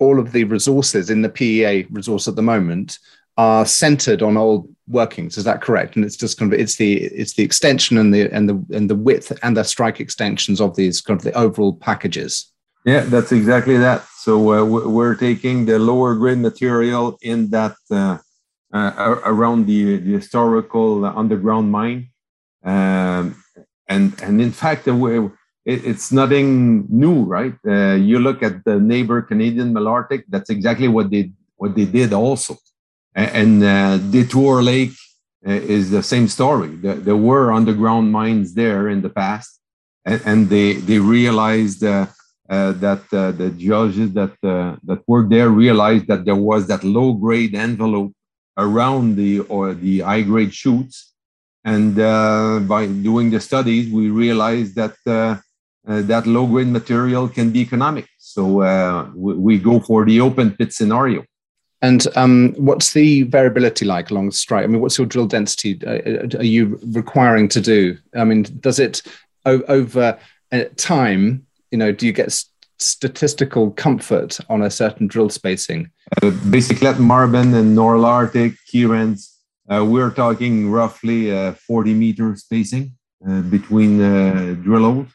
all 0.00 0.18
of 0.18 0.32
the 0.32 0.44
resources 0.44 1.10
in 1.10 1.22
the 1.22 1.28
PEA 1.28 1.86
resource 1.90 2.26
at 2.26 2.34
the 2.34 2.42
moment 2.42 2.98
are 3.36 3.64
centered 3.64 4.20
on 4.22 4.36
old 4.36 4.68
workings. 4.88 5.38
Is 5.38 5.44
that 5.44 5.62
correct? 5.62 5.96
And 5.96 6.04
it's 6.04 6.16
just 6.16 6.38
kind 6.38 6.52
of 6.52 6.58
it's 6.58 6.76
the 6.76 7.04
it's 7.04 7.34
the 7.34 7.44
extension 7.44 7.96
and 7.98 8.12
the 8.12 8.30
and 8.32 8.48
the 8.48 8.76
and 8.76 8.90
the 8.90 8.94
width 8.94 9.32
and 9.42 9.56
the 9.56 9.62
strike 9.62 10.00
extensions 10.00 10.60
of 10.60 10.76
these 10.76 11.00
kind 11.00 11.18
of 11.18 11.24
the 11.24 11.36
overall 11.36 11.74
packages. 11.74 12.50
Yeah, 12.84 13.00
that's 13.00 13.30
exactly 13.30 13.76
that. 13.76 14.04
So 14.18 14.52
uh, 14.52 14.64
we're 14.64 15.14
taking 15.14 15.66
the 15.66 15.78
lower 15.78 16.14
grade 16.16 16.38
material 16.38 17.16
in 17.22 17.50
that 17.50 17.76
uh, 17.90 18.18
uh, 18.72 19.20
around 19.24 19.66
the, 19.66 19.98
the, 19.98 20.12
historical 20.12 21.04
underground 21.04 21.70
mine, 21.70 22.08
um, 22.64 23.36
and 23.88 24.14
and 24.22 24.40
in 24.40 24.50
fact, 24.50 24.88
uh, 24.88 25.28
it's 25.64 26.10
nothing 26.10 26.86
new, 26.88 27.22
right? 27.22 27.54
Uh, 27.66 27.94
you 27.94 28.18
look 28.18 28.42
at 28.42 28.64
the 28.64 28.80
neighbor 28.80 29.22
Canadian 29.22 29.74
Malartic. 29.74 30.24
That's 30.28 30.50
exactly 30.50 30.88
what 30.88 31.10
they 31.10 31.32
what 31.56 31.74
they 31.76 31.84
did 31.84 32.12
also, 32.12 32.56
and, 33.14 33.62
uh, 33.62 33.98
Detour 33.98 34.62
Lake 34.62 34.96
is 35.44 35.90
the 35.90 36.02
same 36.02 36.26
story. 36.28 36.70
There, 36.76 37.16
were 37.16 37.52
underground 37.52 38.10
mines 38.10 38.54
there 38.54 38.88
in 38.88 39.02
the 39.02 39.10
past, 39.10 39.60
and, 40.04 40.48
they 40.48 40.74
they 40.74 40.98
realized 40.98 41.84
uh, 42.52 42.72
that 42.72 43.02
uh, 43.12 43.30
the 43.32 43.50
geologists 43.50 44.14
that 44.14 44.34
uh, 44.42 44.76
that 44.82 45.00
worked 45.06 45.30
there 45.30 45.48
realized 45.48 46.06
that 46.06 46.24
there 46.24 46.36
was 46.36 46.66
that 46.66 46.84
low 46.84 47.12
grade 47.14 47.54
envelope 47.54 48.12
around 48.56 49.16
the 49.16 49.40
or 49.40 49.74
the 49.74 50.00
high 50.00 50.22
grade 50.22 50.54
shoots. 50.54 51.12
and 51.64 51.98
uh, 51.98 52.58
by 52.74 52.86
doing 52.86 53.30
the 53.30 53.40
studies, 53.40 53.88
we 53.98 54.10
realized 54.10 54.74
that 54.74 54.94
uh, 55.06 55.36
uh, 55.86 56.02
that 56.02 56.26
low 56.26 56.46
grade 56.46 56.66
material 56.66 57.28
can 57.28 57.50
be 57.50 57.60
economic. 57.60 58.06
So 58.18 58.42
we, 59.14 59.34
we 59.34 59.58
go 59.58 59.78
for 59.80 60.04
the 60.04 60.20
open 60.20 60.52
pit 60.52 60.72
scenario. 60.72 61.24
And 61.80 62.06
um, 62.16 62.54
what's 62.56 62.92
the 62.92 63.24
variability 63.24 63.84
like 63.84 64.10
along 64.10 64.26
the 64.26 64.32
strike? 64.32 64.64
I 64.64 64.66
mean, 64.68 64.80
what's 64.80 64.98
your 64.98 65.06
drill 65.06 65.26
density? 65.26 65.78
Uh, 65.84 66.38
are 66.38 66.44
you 66.44 66.78
requiring 66.92 67.48
to 67.48 67.60
do? 67.60 67.96
I 68.14 68.24
mean, 68.24 68.42
does 68.60 68.78
it 68.78 69.02
over 69.44 70.18
time? 70.76 71.46
you 71.72 71.78
know, 71.78 71.90
do 71.90 72.06
you 72.06 72.12
get 72.12 72.44
statistical 72.82 73.70
comfort 73.70 74.38
on 74.48 74.62
a 74.62 74.70
certain 74.70 75.06
drill 75.06 75.28
spacing? 75.28 75.90
Uh, 76.22 76.30
basically, 76.50 76.88
at 76.88 76.96
Marban 76.96 77.54
and 77.54 77.74
North 77.74 78.04
Arctic, 78.04 78.54
Kierens, 78.72 79.32
uh, 79.70 79.84
we're 79.84 80.10
talking 80.10 80.70
roughly 80.70 81.32
uh, 81.32 81.52
40 81.52 81.94
meter 81.94 82.36
spacing 82.36 82.92
uh, 83.26 83.40
between 83.42 84.00
uh, 84.00 84.56
drill 84.62 84.82
holes. 84.82 85.08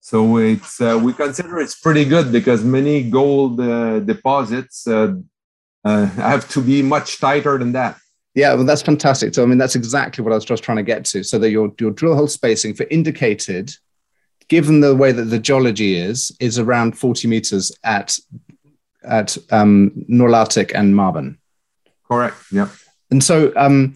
So 0.00 0.38
it's 0.38 0.80
uh, 0.80 0.98
we 1.00 1.12
consider 1.12 1.60
it's 1.60 1.78
pretty 1.78 2.04
good 2.04 2.32
because 2.32 2.64
many 2.64 3.08
gold 3.08 3.58
deposits 4.06 4.86
have 5.84 6.48
to 6.48 6.60
be 6.62 6.82
much 6.82 7.20
tighter 7.20 7.58
than 7.58 7.72
that. 7.72 7.98
Yeah, 8.34 8.54
well, 8.54 8.64
that's 8.64 8.82
fantastic. 8.82 9.34
So 9.34 9.42
I 9.42 9.46
mean, 9.46 9.58
that's 9.58 9.76
exactly 9.76 10.24
what 10.24 10.32
I 10.32 10.36
was 10.36 10.44
just 10.44 10.62
trying 10.62 10.78
to 10.78 10.82
get 10.82 11.04
to. 11.06 11.22
So 11.22 11.38
that 11.38 11.50
your 11.50 11.70
your 11.78 11.90
drill 11.90 12.16
hole 12.16 12.28
spacing 12.28 12.74
for 12.74 12.86
indicated 12.90 13.72
given 14.50 14.80
the 14.80 14.94
way 14.94 15.12
that 15.12 15.24
the 15.24 15.38
geology 15.38 15.96
is, 15.96 16.36
is 16.40 16.58
around 16.58 16.98
40 16.98 17.26
meters 17.28 17.72
at 17.82 18.18
at 19.02 19.38
um, 19.50 19.92
Norlartic 20.10 20.72
and 20.74 20.94
Marban. 20.94 21.38
Correct. 22.06 22.36
Yeah. 22.52 22.68
And 23.10 23.24
so, 23.24 23.50
um, 23.56 23.94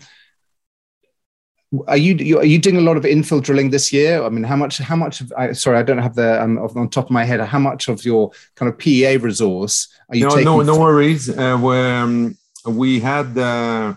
are 1.88 1.96
you 1.96 2.38
are 2.38 2.44
you 2.44 2.58
doing 2.58 2.76
a 2.76 2.80
lot 2.80 2.96
of 2.96 3.02
infill 3.02 3.42
drilling 3.42 3.70
this 3.70 3.92
year? 3.92 4.22
I 4.22 4.28
mean, 4.28 4.44
how 4.44 4.56
much? 4.56 4.78
How 4.78 4.96
much? 4.96 5.20
Of, 5.20 5.32
I, 5.36 5.52
sorry, 5.52 5.76
I 5.76 5.82
don't 5.82 5.98
have 5.98 6.14
the 6.14 6.40
um, 6.40 6.56
on 6.58 6.88
top 6.88 7.06
of 7.06 7.10
my 7.10 7.24
head. 7.24 7.40
How 7.40 7.58
much 7.58 7.88
of 7.88 8.04
your 8.04 8.30
kind 8.54 8.70
of 8.72 8.78
PEA 8.78 9.16
resource 9.18 9.88
are 10.08 10.16
you? 10.16 10.24
No, 10.24 10.30
taking 10.30 10.44
no, 10.44 10.62
no 10.62 10.78
worries. 10.78 11.28
Uh, 11.28 11.58
where 11.58 11.96
um, 11.96 12.38
we 12.66 13.00
had. 13.00 13.36
Uh, 13.36 13.94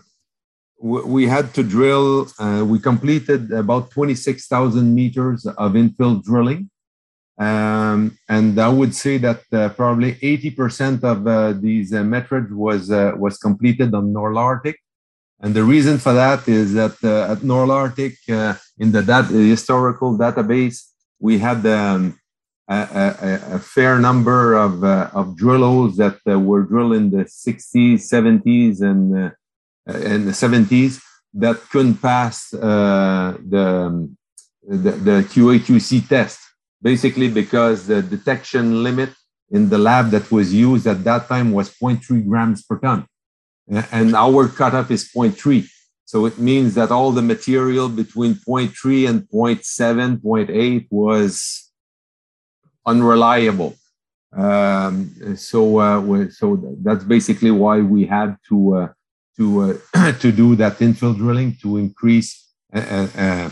we 0.80 1.28
had 1.28 1.54
to 1.56 1.64
drill, 1.64 2.28
uh, 2.40 2.64
we 2.66 2.80
completed 2.80 3.52
about 3.52 3.92
26,000 3.92 4.94
meters 4.94 5.46
of 5.46 5.74
infill 5.74 6.24
drilling. 6.24 6.70
Um, 7.40 8.18
and 8.28 8.60
I 8.60 8.70
would 8.70 8.96
say 8.96 9.18
that 9.20 9.42
uh, 9.52 9.70
probably 9.70 10.14
80% 10.14 11.04
of 11.04 11.28
uh, 11.28 11.54
these 11.54 11.94
uh, 11.94 12.04
was, 12.52 12.92
uh, 12.92 13.14
was 13.16 13.38
completed 13.38 13.94
on 13.94 14.14
Norlartic. 14.14 14.76
And 15.40 15.54
the 15.54 15.64
reason 15.64 16.00
for 16.00 16.14
that 16.14 16.48
is 16.48 16.74
that 16.74 16.96
uh, 17.04 17.32
at 17.32 17.40
Norlartic, 17.40 18.16
in 18.80 18.92
the 18.92 19.04
dat- 19.04 19.26
historical 19.30 20.18
database, 20.18 20.84
we 21.20 21.38
had 21.38 21.64
um, 21.66 22.20
a, 22.68 22.76
a, 22.76 23.56
a, 23.56 23.60
fair 23.60 24.00
number 24.00 24.56
of, 24.56 24.84
of 24.84 25.38
drill 25.38 25.62
holes 25.62 25.98
that 25.98 26.20
were 26.26 26.64
drilled 26.64 26.94
in 26.94 27.12
the 27.12 27.26
60s, 27.26 28.02
70s, 28.12 28.82
and 28.82 29.32
in 29.88 30.26
the 30.26 30.32
70s 30.32 31.02
that 31.34 31.58
couldn't 31.70 32.02
pass 32.02 32.54
uh, 32.54 33.38
the, 33.48 34.10
the, 34.68 34.92
the 34.92 35.18
QA/QC 35.32 36.08
test, 36.08 36.40
basically 36.82 37.30
because 37.30 37.88
the 37.88 38.02
detection 38.02 38.84
limit 38.84 39.10
in 39.52 39.70
the 39.70 39.78
lab 39.78 40.10
that 40.10 40.32
was 40.32 40.54
used 40.54 40.88
at 40.88 41.04
that 41.04 41.28
time 41.28 41.52
was 41.52 41.70
0.3 41.70 42.28
grams 42.28 42.64
per 42.64 42.78
ton, 42.80 43.06
and 43.92 44.16
our 44.16 44.48
cutoff 44.48 44.92
is 44.92 45.10
0.3. 45.12 45.68
So 46.06 46.26
it 46.26 46.38
means 46.38 46.74
that 46.76 46.90
all 46.90 47.12
the 47.12 47.22
material 47.22 47.90
between 47.90 48.36
0.3 48.36 49.10
and 49.10 49.22
0.7, 49.24 50.22
0.8 50.22 50.88
was 50.90 51.70
unreliable. 52.86 53.76
Um, 54.32 55.36
so, 55.36 55.80
uh, 55.80 56.30
so 56.30 56.78
that's 56.82 57.04
basically 57.04 57.52
why 57.52 57.82
we 57.82 58.06
had 58.06 58.38
to 58.50 58.76
uh, 58.76 58.88
to 59.38 59.80
uh, 59.94 60.12
to 60.20 60.32
do 60.32 60.56
that 60.56 60.80
infill 60.80 61.16
drilling 61.16 61.56
to 61.62 61.78
increase 61.78 62.54
uh, 62.74 62.80
uh, 62.80 63.08
uh, 63.18 63.50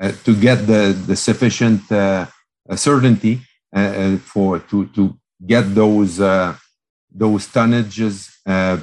uh 0.00 0.12
to 0.24 0.34
get 0.34 0.66
the 0.66 0.96
the 1.06 1.16
sufficient 1.16 1.90
uh, 1.90 2.26
certainty 2.74 3.40
for 4.20 4.58
to 4.58 4.86
to 4.86 5.18
get 5.46 5.74
those 5.74 6.16
those 7.10 7.48
tonnages 7.48 8.28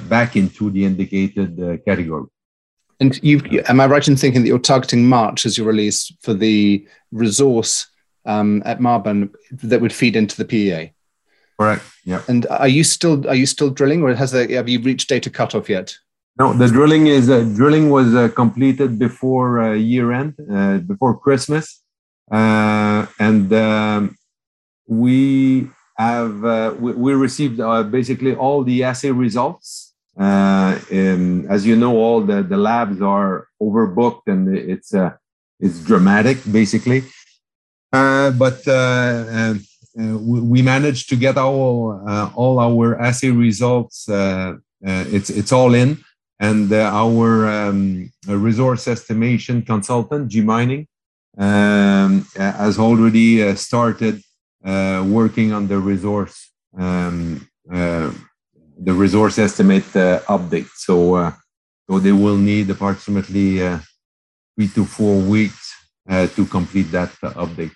back 0.08 0.36
into 0.36 0.70
the 0.70 0.84
indicated 0.84 1.82
category. 1.84 2.26
And 2.98 3.22
you 3.22 3.62
am 3.68 3.80
I 3.80 3.86
right 3.86 4.08
in 4.08 4.16
thinking 4.16 4.42
that 4.42 4.48
you're 4.48 4.58
targeting 4.58 5.06
March 5.08 5.44
as 5.46 5.58
your 5.58 5.66
release 5.66 6.12
for 6.22 6.34
the 6.34 6.86
resource 7.12 7.86
um, 8.24 8.62
at 8.64 8.80
Marban 8.80 9.32
that 9.50 9.80
would 9.80 9.92
feed 9.92 10.16
into 10.16 10.36
the 10.36 10.44
PEA? 10.44 10.92
Correct. 11.58 11.84
Yeah. 12.04 12.22
And 12.28 12.46
are 12.46 12.68
you 12.68 12.84
still 12.84 13.28
are 13.28 13.34
you 13.34 13.46
still 13.46 13.70
drilling, 13.70 14.02
or 14.02 14.14
has 14.14 14.32
the 14.32 14.52
have 14.54 14.68
you 14.68 14.80
reached 14.80 15.08
data 15.08 15.30
cutoff 15.30 15.68
yet? 15.68 15.96
No, 16.38 16.52
the 16.52 16.68
drilling 16.68 17.06
is 17.06 17.30
uh, 17.30 17.40
drilling 17.54 17.88
was 17.88 18.14
uh, 18.14 18.28
completed 18.28 18.98
before 18.98 19.58
uh, 19.58 19.72
year 19.72 20.12
end, 20.12 20.34
uh, 20.52 20.78
before 20.78 21.16
Christmas, 21.18 21.82
uh, 22.30 23.06
and 23.18 23.50
um, 23.54 24.18
we 24.86 25.68
have 25.96 26.44
uh, 26.44 26.74
we, 26.78 26.92
we, 26.92 27.14
received 27.14 27.56
basically 27.90 28.34
all 28.34 28.62
the 28.62 28.84
assay 28.84 29.12
results. 29.12 29.94
As 30.18 31.66
you 31.66 31.74
know, 31.74 31.96
all 31.96 32.20
the, 32.20 32.42
the 32.42 32.58
labs 32.58 33.00
are 33.00 33.48
overbooked, 33.62 34.26
and 34.26 34.54
it's 34.54 34.92
it's 35.58 35.82
dramatic, 35.84 36.36
basically. 36.52 37.02
but 37.90 38.60
we 39.96 40.60
managed 40.60 41.08
to 41.08 41.16
get 41.16 41.38
all 41.38 41.98
all 42.34 42.60
our 42.60 43.00
assay 43.00 43.30
results. 43.30 44.06
it's 44.82 45.30
it's 45.30 45.52
all 45.52 45.72
in 45.72 46.04
and 46.38 46.72
uh, 46.72 46.90
our 46.92 47.48
um, 47.48 48.10
resource 48.26 48.88
estimation 48.88 49.62
consultant, 49.62 50.28
G 50.28 50.42
Mining, 50.42 50.86
um, 51.38 52.26
has 52.36 52.78
already 52.78 53.42
uh, 53.42 53.54
started 53.54 54.22
uh, 54.64 55.04
working 55.06 55.52
on 55.52 55.66
the 55.68 55.78
resource 55.78 56.50
um, 56.76 57.48
uh, 57.72 58.12
the 58.78 58.92
resource 58.92 59.38
estimate 59.38 59.96
uh, 59.96 60.20
update. 60.28 60.68
So, 60.74 61.14
uh, 61.14 61.32
so 61.88 61.98
they 61.98 62.12
will 62.12 62.36
need 62.36 62.68
approximately 62.68 63.58
three 63.58 64.68
to 64.74 64.84
four 64.84 65.20
weeks 65.20 65.74
to 66.08 66.46
complete 66.46 66.90
that 66.92 67.10
update. 67.22 67.72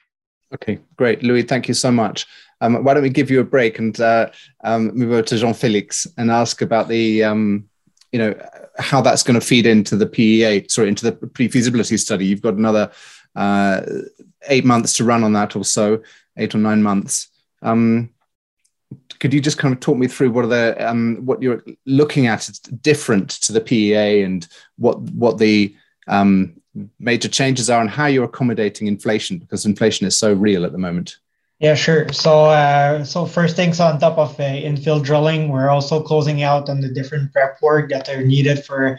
Okay, 0.53 0.79
great, 0.97 1.23
Louis. 1.23 1.43
Thank 1.43 1.69
you 1.69 1.75
so 1.75 1.91
much. 1.91 2.27
Um, 2.61 2.85
why 2.85 2.93
don't 2.93 3.05
we 3.05 3.09
give 3.09 3.31
you 3.31 3.41
a 3.41 3.45
break 3.45 3.79
and 3.79 3.99
um, 4.01 4.95
move 4.95 5.13
over 5.13 5.23
to 5.23 5.39
Jean 5.39 5.55
Felix 5.55 6.07
and 6.19 6.31
ask 6.31 6.61
about 6.61 6.89
the 6.89 7.25
um, 7.25 7.70
you 8.13 8.19
know 8.19 8.35
how 8.79 9.01
that's 9.01 9.23
going 9.23 9.39
to 9.39 9.47
feed 9.47 9.67
into 9.67 9.97
the 9.97 10.07
PEA, 10.07 10.67
sorry, 10.69 10.89
into 10.89 11.11
the 11.11 11.13
pre-feasibility 11.13 11.97
study. 11.97 12.27
You've 12.27 12.43
got 12.43 12.55
another 12.55 12.91
uh, 13.37 13.83
eight 14.49 14.65
months 14.65 14.95
to 14.95 15.05
run 15.05 15.25
on 15.25 15.33
that, 15.35 15.57
or 15.57 15.65
so, 15.65 16.03
eight 16.37 16.55
or 16.55 16.59
nine 16.59 16.83
months. 16.83 17.29
Um, 17.63 18.11
could 19.19 19.35
you 19.35 19.41
just 19.41 19.59
kind 19.59 19.75
of 19.75 19.81
talk 19.81 19.99
me 19.99 20.09
through 20.09 20.31
what 20.31 20.45
are 20.47 20.49
the 20.49 20.89
um, 20.89 21.19
what 21.25 21.43
you're 21.43 21.63
looking 21.87 22.27
at 22.27 22.49
is 22.49 22.59
different 22.59 23.31
to 23.31 23.53
the 23.53 23.61
PEA 23.61 24.23
and 24.23 24.49
what 24.77 24.99
what 25.01 25.39
the 25.39 25.75
um, 26.09 26.61
major 26.99 27.29
changes 27.29 27.69
are 27.69 27.81
and 27.81 27.91
how 27.91 28.07
you're 28.07 28.25
accommodating 28.25 28.87
inflation 28.87 29.39
because 29.39 29.67
inflation 29.67 30.07
is 30.07 30.17
so 30.17 30.33
real 30.33 30.65
at 30.65 30.73
the 30.73 30.79
moment. 30.79 31.17
Yeah, 31.61 31.75
sure. 31.75 32.11
So, 32.11 32.47
uh, 32.47 33.05
so 33.05 33.27
first 33.27 33.55
things 33.55 33.81
on 33.81 34.01
top 34.01 34.17
of 34.17 34.41
uh, 34.41 34.45
infill 34.45 35.05
drilling, 35.05 35.51
we're 35.51 35.69
also 35.69 36.03
closing 36.03 36.43
out 36.43 36.71
on 36.71 36.81
the 36.81 36.89
different 36.89 37.35
prep 37.35 37.61
work 37.61 37.91
that 37.91 38.09
are 38.09 38.25
needed 38.25 38.65
for 38.65 38.99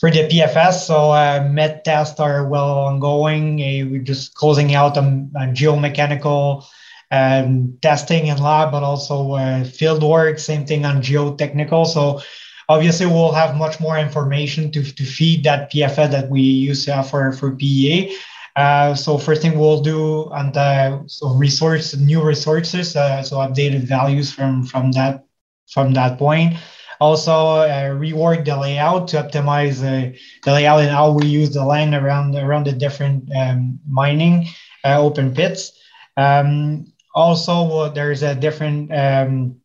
for 0.00 0.10
the 0.10 0.26
PFS. 0.26 0.84
So, 0.84 1.12
uh, 1.12 1.48
met 1.48 1.84
tests 1.84 2.18
are 2.18 2.44
well 2.44 2.70
ongoing. 2.90 3.60
Uh, 3.60 3.86
we're 3.88 4.02
just 4.02 4.34
closing 4.34 4.74
out 4.74 4.98
on, 4.98 5.30
on 5.38 5.54
geomechanical 5.54 6.64
um, 7.12 7.78
testing 7.82 8.26
in 8.26 8.38
lab, 8.38 8.72
but 8.72 8.82
also 8.82 9.34
uh, 9.34 9.62
field 9.62 10.02
work. 10.02 10.40
Same 10.40 10.66
thing 10.66 10.84
on 10.84 11.02
geotechnical. 11.02 11.86
So, 11.86 12.20
obviously, 12.68 13.06
we'll 13.06 13.30
have 13.30 13.54
much 13.54 13.78
more 13.78 13.96
information 13.96 14.72
to 14.72 14.82
to 14.82 15.04
feed 15.04 15.44
that 15.44 15.70
PFS 15.70 16.10
that 16.10 16.28
we 16.28 16.40
use 16.40 16.88
uh, 16.88 17.04
for 17.04 17.30
for 17.30 17.54
PEA. 17.54 18.12
Uh, 18.56 18.94
so 18.94 19.16
first 19.16 19.40
thing 19.42 19.58
we'll 19.58 19.80
do 19.80 20.30
on 20.30 20.52
the 20.52 21.02
so 21.06 21.34
resource 21.34 21.96
new 21.96 22.22
resources, 22.22 22.96
uh, 22.96 23.22
so 23.22 23.36
updated 23.36 23.84
values 23.84 24.32
from 24.32 24.64
from 24.64 24.92
that 24.92 25.24
from 25.70 25.92
that 25.94 26.18
point. 26.18 26.56
Also 27.00 27.32
uh, 27.32 27.90
rework 27.90 28.44
the 28.44 28.56
layout 28.56 29.08
to 29.08 29.16
optimize 29.16 29.80
uh, 29.82 30.16
the 30.44 30.52
layout 30.52 30.80
and 30.80 30.90
how 30.90 31.10
we 31.10 31.26
use 31.26 31.50
the 31.50 31.64
land 31.64 31.94
around 31.94 32.36
around 32.36 32.66
the 32.66 32.72
different 32.72 33.28
um, 33.34 33.80
mining 33.88 34.46
uh, 34.84 35.00
open 35.00 35.34
pits. 35.34 35.72
Um, 36.16 36.92
also, 37.14 37.90
there's 37.92 38.22
a 38.22 38.34
different 38.34 38.92
um, 38.92 39.56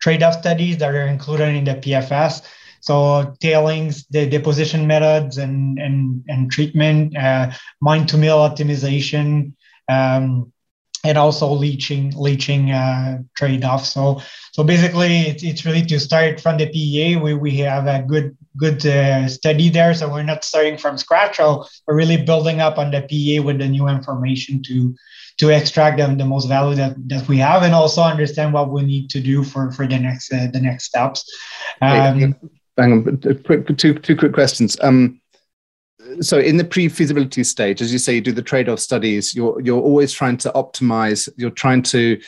trade-off 0.00 0.34
studies 0.34 0.78
that 0.78 0.94
are 0.94 1.06
included 1.06 1.54
in 1.54 1.64
the 1.64 1.74
PFS. 1.74 2.42
So 2.86 3.34
tailings, 3.40 4.06
the 4.10 4.26
deposition 4.26 4.86
methods 4.86 5.38
and 5.38 5.76
and 5.78 6.22
and 6.28 6.50
treatment, 6.52 7.16
uh, 7.16 7.50
mine 7.80 8.06
to 8.06 8.16
mill 8.16 8.38
optimization, 8.38 9.54
um, 9.88 10.52
and 11.02 11.18
also 11.18 11.50
leaching 11.50 12.14
leaching 12.16 12.70
uh, 12.70 13.22
trade 13.36 13.64
off. 13.64 13.84
So 13.84 14.22
so 14.52 14.62
basically, 14.62 15.22
it's, 15.22 15.42
it's 15.42 15.64
really 15.66 15.82
to 15.86 15.98
start 15.98 16.40
from 16.40 16.58
the 16.58 16.68
PEA. 16.68 17.16
We 17.16 17.34
we 17.34 17.56
have 17.66 17.88
a 17.88 18.06
good 18.06 18.36
good 18.56 18.86
uh, 18.86 19.26
study 19.26 19.68
there, 19.68 19.92
so 19.92 20.08
we're 20.08 20.22
not 20.22 20.44
starting 20.44 20.78
from 20.78 20.96
scratch. 20.96 21.38
So 21.38 21.66
we're 21.88 21.96
really 21.96 22.22
building 22.22 22.60
up 22.60 22.78
on 22.78 22.92
the 22.92 23.02
PEA 23.02 23.40
with 23.40 23.58
the 23.58 23.66
new 23.66 23.88
information 23.88 24.62
to 24.62 24.94
to 25.38 25.50
extract 25.50 25.98
them 25.98 26.18
the 26.18 26.24
most 26.24 26.46
value 26.46 26.76
that, 26.76 26.94
that 27.08 27.26
we 27.26 27.38
have 27.38 27.62
and 27.62 27.74
also 27.74 28.00
understand 28.00 28.54
what 28.54 28.70
we 28.70 28.82
need 28.82 29.10
to 29.10 29.20
do 29.20 29.42
for 29.42 29.72
for 29.72 29.88
the 29.88 29.98
next 29.98 30.32
uh, 30.32 30.46
the 30.52 30.60
next 30.60 30.84
steps 30.84 31.26
um, 31.82 32.36
hang 32.76 32.92
on, 32.92 33.42
quick, 33.44 33.76
two, 33.76 33.94
two 33.94 34.16
quick 34.16 34.32
questions. 34.32 34.76
Um, 34.80 35.20
so 36.20 36.38
in 36.38 36.56
the 36.56 36.64
pre-feasibility 36.64 37.44
stage, 37.44 37.82
as 37.82 37.92
you 37.92 37.98
say, 37.98 38.14
you 38.14 38.20
do 38.20 38.32
the 38.32 38.42
trade-off 38.42 38.78
studies. 38.78 39.34
You're 39.34 39.60
you're 39.60 39.82
always 39.82 40.12
trying 40.12 40.36
to 40.38 40.52
optimize. 40.52 41.28
You're 41.36 41.50
trying 41.50 41.82
to 41.84 42.20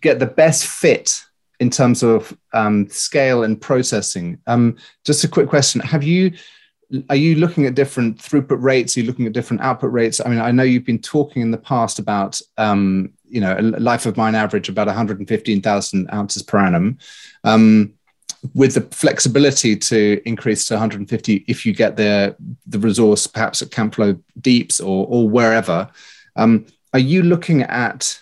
get 0.00 0.18
the 0.18 0.26
best 0.26 0.66
fit 0.66 1.24
in 1.60 1.70
terms 1.70 2.02
of 2.02 2.36
um, 2.52 2.88
scale 2.88 3.44
and 3.44 3.60
processing. 3.60 4.38
Um, 4.46 4.76
just 5.04 5.24
a 5.24 5.28
quick 5.28 5.48
question: 5.48 5.80
Have 5.82 6.02
you 6.02 6.32
are 7.08 7.16
you 7.16 7.36
looking 7.36 7.66
at 7.66 7.74
different 7.74 8.18
throughput 8.18 8.62
rates? 8.62 8.96
Are 8.96 9.00
you 9.00 9.06
looking 9.06 9.26
at 9.26 9.32
different 9.32 9.62
output 9.62 9.92
rates? 9.92 10.20
I 10.24 10.28
mean, 10.28 10.38
I 10.38 10.50
know 10.50 10.62
you've 10.62 10.84
been 10.84 11.00
talking 11.00 11.42
in 11.42 11.50
the 11.50 11.58
past 11.58 11.98
about 11.98 12.40
um, 12.56 13.12
you 13.24 13.40
know 13.40 13.56
a 13.58 13.62
life 13.62 14.06
of 14.06 14.16
mine 14.16 14.34
average 14.34 14.68
about 14.68 14.86
115,000 14.86 16.10
ounces 16.12 16.42
per 16.42 16.58
annum. 16.58 16.98
Um, 17.42 17.94
with 18.52 18.74
the 18.74 18.82
flexibility 18.82 19.76
to 19.76 20.20
increase 20.26 20.66
to 20.68 20.74
150 20.74 21.44
if 21.48 21.64
you 21.64 21.72
get 21.72 21.96
the 21.96 22.36
the 22.66 22.78
resource 22.78 23.26
perhaps 23.26 23.62
at 23.62 23.70
Camflo 23.70 24.20
Deeps 24.40 24.80
or 24.80 25.06
or 25.08 25.28
wherever. 25.28 25.88
Um, 26.36 26.66
are 26.92 26.98
you 27.00 27.22
looking 27.22 27.62
at 27.62 28.20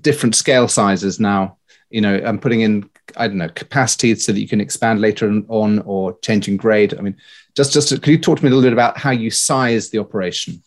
different 0.00 0.34
scale 0.34 0.68
sizes 0.68 1.20
now? 1.20 1.58
You 1.90 2.00
know, 2.00 2.20
I'm 2.24 2.38
putting 2.38 2.62
in 2.62 2.90
I 3.16 3.28
don't 3.28 3.38
know 3.38 3.48
capacity 3.48 4.14
so 4.16 4.32
that 4.32 4.40
you 4.40 4.48
can 4.48 4.60
expand 4.60 5.00
later 5.00 5.30
on 5.48 5.78
or 5.80 6.18
changing 6.20 6.56
grade. 6.56 6.98
I 6.98 7.00
mean, 7.00 7.16
just 7.54 7.72
just 7.72 7.90
could 7.90 8.08
you 8.08 8.18
talk 8.18 8.38
to 8.38 8.44
me 8.44 8.50
a 8.50 8.54
little 8.54 8.66
bit 8.66 8.72
about 8.72 8.98
how 8.98 9.10
you 9.10 9.30
size 9.30 9.90
the 9.90 9.98
operation? 9.98 10.62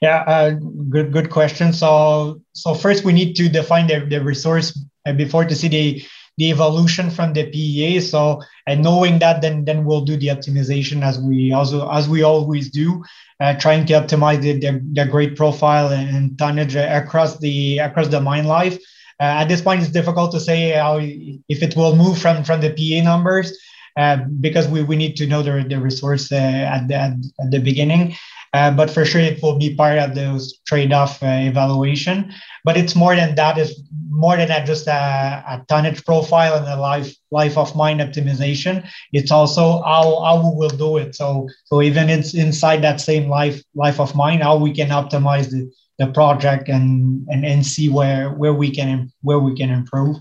Yeah, 0.00 0.24
uh, 0.26 0.50
good 0.88 1.12
good 1.12 1.30
question. 1.30 1.72
So 1.72 2.40
so 2.52 2.74
first 2.74 3.04
we 3.04 3.12
need 3.12 3.36
to 3.36 3.48
define 3.48 3.86
the, 3.86 4.00
the 4.00 4.22
resource 4.22 4.78
uh, 5.06 5.12
before 5.12 5.44
to 5.44 5.54
see 5.54 5.68
the 5.68 6.02
the 6.38 6.50
evolution 6.50 7.10
from 7.10 7.32
the 7.32 7.50
PEA. 7.50 8.00
So 8.00 8.42
and 8.66 8.82
knowing 8.82 9.18
that, 9.18 9.42
then 9.42 9.64
then 9.64 9.84
we'll 9.84 10.04
do 10.04 10.16
the 10.16 10.28
optimization 10.28 11.02
as 11.02 11.18
we 11.18 11.52
also 11.52 11.88
as 11.90 12.08
we 12.08 12.22
always 12.22 12.70
do, 12.70 13.04
uh, 13.40 13.54
trying 13.54 13.86
to 13.86 13.94
optimize 13.94 14.40
the, 14.40 14.58
the, 14.58 14.80
the 14.92 15.06
grade 15.06 15.36
profile 15.36 15.88
and 15.88 16.38
tonnage 16.38 16.76
across 16.76 17.38
the 17.38 17.78
across 17.78 18.08
the 18.08 18.20
mine 18.20 18.46
life. 18.46 18.76
Uh, 19.20 19.42
at 19.42 19.48
this 19.48 19.60
point, 19.60 19.82
it's 19.82 19.90
difficult 19.90 20.32
to 20.32 20.40
say 20.40 20.70
how 20.70 20.98
if 20.98 21.62
it 21.62 21.76
will 21.76 21.94
move 21.94 22.18
from 22.18 22.44
from 22.44 22.60
the 22.60 22.70
PEA 22.70 23.02
numbers. 23.02 23.56
Uh, 23.96 24.18
because 24.40 24.68
we, 24.68 24.82
we 24.84 24.94
need 24.94 25.16
to 25.16 25.26
know 25.26 25.42
the, 25.42 25.66
the 25.68 25.78
resource 25.78 26.30
uh, 26.30 26.36
at, 26.36 26.86
the, 26.86 26.94
at, 26.94 27.50
the 27.50 27.58
beginning. 27.58 28.16
Uh, 28.52 28.70
but 28.70 28.90
for 28.90 29.04
sure, 29.04 29.20
it 29.20 29.40
will 29.42 29.58
be 29.58 29.74
part 29.74 29.98
of 29.98 30.14
those 30.14 30.58
trade-off 30.66 31.22
uh, 31.22 31.26
evaluation. 31.26 32.32
But 32.64 32.76
it's 32.76 32.96
more 32.96 33.14
than 33.14 33.34
that. 33.36 33.58
It's 33.58 33.80
more 34.10 34.36
than 34.36 34.48
that, 34.48 34.66
just 34.66 34.86
a, 34.86 35.44
a, 35.48 35.64
tonnage 35.68 36.04
profile 36.04 36.56
and 36.56 36.66
a 36.66 36.76
life 36.76 37.14
life 37.30 37.56
of 37.56 37.74
mine 37.76 37.98
optimization. 37.98 38.86
It's 39.12 39.30
also 39.30 39.80
how, 39.82 40.20
how 40.22 40.42
we 40.42 40.56
will 40.56 40.76
do 40.76 40.96
it. 40.98 41.14
So 41.14 41.48
so 41.64 41.80
even 41.80 42.10
it's 42.10 42.34
inside 42.34 42.82
that 42.82 43.00
same 43.00 43.28
life 43.28 43.62
life 43.74 44.00
of 44.00 44.14
mine, 44.14 44.40
how 44.40 44.56
we 44.56 44.72
can 44.72 44.88
optimize 44.88 45.50
the, 45.50 45.70
the 45.98 46.12
project 46.12 46.68
and, 46.68 47.26
and 47.28 47.46
and 47.46 47.64
see 47.64 47.88
where 47.88 48.30
where 48.32 48.54
we 48.54 48.70
can 48.70 49.12
where 49.22 49.38
we 49.38 49.54
can 49.54 49.70
improve 49.70 50.16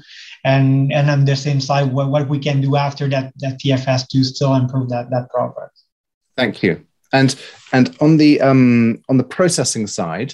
and 0.46 0.94
and 0.94 1.10
on 1.10 1.26
the 1.26 1.36
same 1.36 1.60
side 1.60 1.92
what, 1.92 2.10
what 2.10 2.30
we 2.30 2.40
can 2.40 2.62
do 2.62 2.76
after 2.76 3.10
that 3.10 3.34
that 3.38 3.60
PFS 3.60 4.08
to 4.10 4.24
still 4.24 4.56
improve 4.56 4.90
that 4.90 5.10
that 5.10 5.30
project. 5.30 5.76
Thank 6.38 6.64
you. 6.64 6.86
And 7.12 7.36
and 7.72 7.96
on 8.02 8.18
the 8.18 8.42
um, 8.42 9.04
on 9.10 9.18
the 9.18 9.24
processing 9.24 9.88
side, 9.88 10.34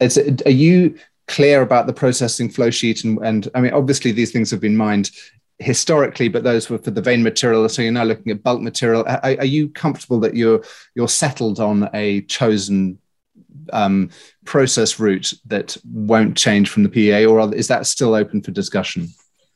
is 0.00 0.16
it, 0.16 0.46
are 0.46 0.50
you 0.50 0.98
clear 1.26 1.62
about 1.62 1.86
the 1.86 1.92
processing 1.92 2.48
flow 2.48 2.70
sheet? 2.70 3.04
And, 3.04 3.18
and 3.22 3.48
I 3.54 3.60
mean, 3.60 3.72
obviously 3.72 4.12
these 4.12 4.32
things 4.32 4.50
have 4.50 4.60
been 4.60 4.76
mined 4.76 5.10
historically, 5.58 6.28
but 6.28 6.44
those 6.44 6.70
were 6.70 6.78
for 6.78 6.90
the 6.90 7.02
vein 7.02 7.22
material. 7.22 7.68
So 7.68 7.82
you're 7.82 7.92
now 7.92 8.04
looking 8.04 8.32
at 8.32 8.42
bulk 8.42 8.60
material. 8.60 9.04
Are, 9.06 9.20
are 9.22 9.44
you 9.44 9.68
comfortable 9.70 10.20
that 10.20 10.34
you're 10.34 10.62
you're 10.94 11.08
settled 11.08 11.60
on 11.60 11.90
a 11.94 12.22
chosen 12.22 12.98
um, 13.72 14.10
process 14.44 14.98
route 14.98 15.32
that 15.46 15.76
won't 15.84 16.36
change 16.36 16.70
from 16.70 16.82
the 16.82 16.88
PEA, 16.88 17.26
or 17.26 17.54
is 17.54 17.68
that 17.68 17.86
still 17.86 18.14
open 18.14 18.42
for 18.42 18.50
discussion? 18.50 19.08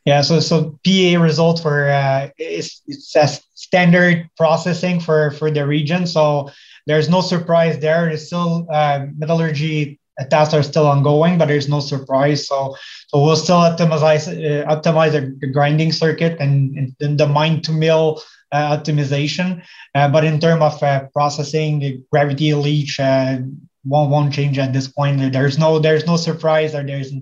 Yeah, 0.04 0.20
so 0.22 0.40
so 0.40 0.78
PEA 0.82 1.16
results 1.18 1.60
for 1.60 1.88
uh, 1.88 2.28
it's, 2.36 2.82
it's 2.86 3.14
a 3.14 3.28
standard 3.54 4.28
processing 4.36 4.98
for 4.98 5.30
for 5.32 5.50
the 5.50 5.66
region. 5.66 6.06
So 6.06 6.50
there's 6.86 7.08
no 7.08 7.20
surprise 7.20 7.78
there. 7.78 8.06
There's 8.06 8.26
still 8.26 8.66
uh, 8.70 9.06
metallurgy 9.16 10.00
tests 10.30 10.54
are 10.54 10.62
still 10.62 10.86
ongoing, 10.86 11.38
but 11.38 11.46
there's 11.46 11.68
no 11.68 11.80
surprise. 11.80 12.46
So 12.46 12.76
so 13.08 13.22
we'll 13.22 13.36
still 13.36 13.56
optimize 13.56 14.26
uh, 14.28 14.66
optimize 14.74 15.12
the, 15.12 15.36
the, 15.40 15.46
grinding 15.46 15.92
circuit 15.92 16.36
and, 16.40 16.94
and 17.00 17.18
the 17.18 17.26
mine 17.26 17.62
to 17.62 17.72
mill 17.72 18.22
uh, 18.52 18.76
optimization. 18.76 19.62
Uh, 19.94 20.08
but 20.08 20.24
in 20.24 20.40
terms 20.40 20.62
of 20.62 20.82
uh, 20.82 21.06
processing, 21.12 21.78
the 21.78 22.02
gravity 22.10 22.54
leach 22.54 23.00
uh, 23.00 23.38
won't 23.84 24.10
won't 24.10 24.32
change 24.32 24.58
at 24.58 24.72
this 24.72 24.88
point. 24.88 25.32
There's 25.32 25.58
no 25.58 25.78
there's 25.78 26.06
no 26.06 26.16
surprise 26.16 26.74
or 26.74 26.82
there's 26.82 27.12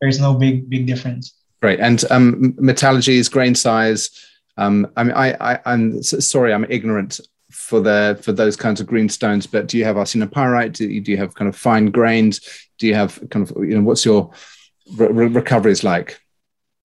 there's 0.00 0.20
no 0.20 0.34
big 0.34 0.68
big 0.68 0.86
difference. 0.86 1.34
Great. 1.60 1.80
And 1.80 2.02
um, 2.10 2.54
metallurgies, 2.54 3.30
grain 3.30 3.54
size. 3.54 4.10
Um, 4.56 4.90
I 4.96 5.04
mean, 5.04 5.12
I, 5.12 5.54
I, 5.54 5.60
I'm 5.66 6.02
sorry, 6.02 6.52
I'm 6.52 6.66
ignorant 6.68 7.20
for 7.50 7.80
the 7.80 8.18
for 8.22 8.32
those 8.32 8.56
kinds 8.56 8.80
of 8.80 8.86
green 8.86 9.08
stones. 9.08 9.46
But 9.46 9.66
do 9.66 9.76
you 9.76 9.84
have 9.84 9.96
arsenopyrite? 9.96 10.74
Do 10.74 10.88
you, 10.88 11.00
do 11.00 11.10
you 11.10 11.18
have 11.18 11.34
kind 11.34 11.48
of 11.48 11.56
fine 11.56 11.86
grains? 11.90 12.40
Do 12.78 12.86
you 12.86 12.94
have 12.94 13.22
kind 13.30 13.48
of 13.48 13.56
you 13.64 13.74
know 13.74 13.82
what's 13.82 14.04
your 14.04 14.30
re- 14.96 15.26
recoveries 15.26 15.84
like? 15.84 16.20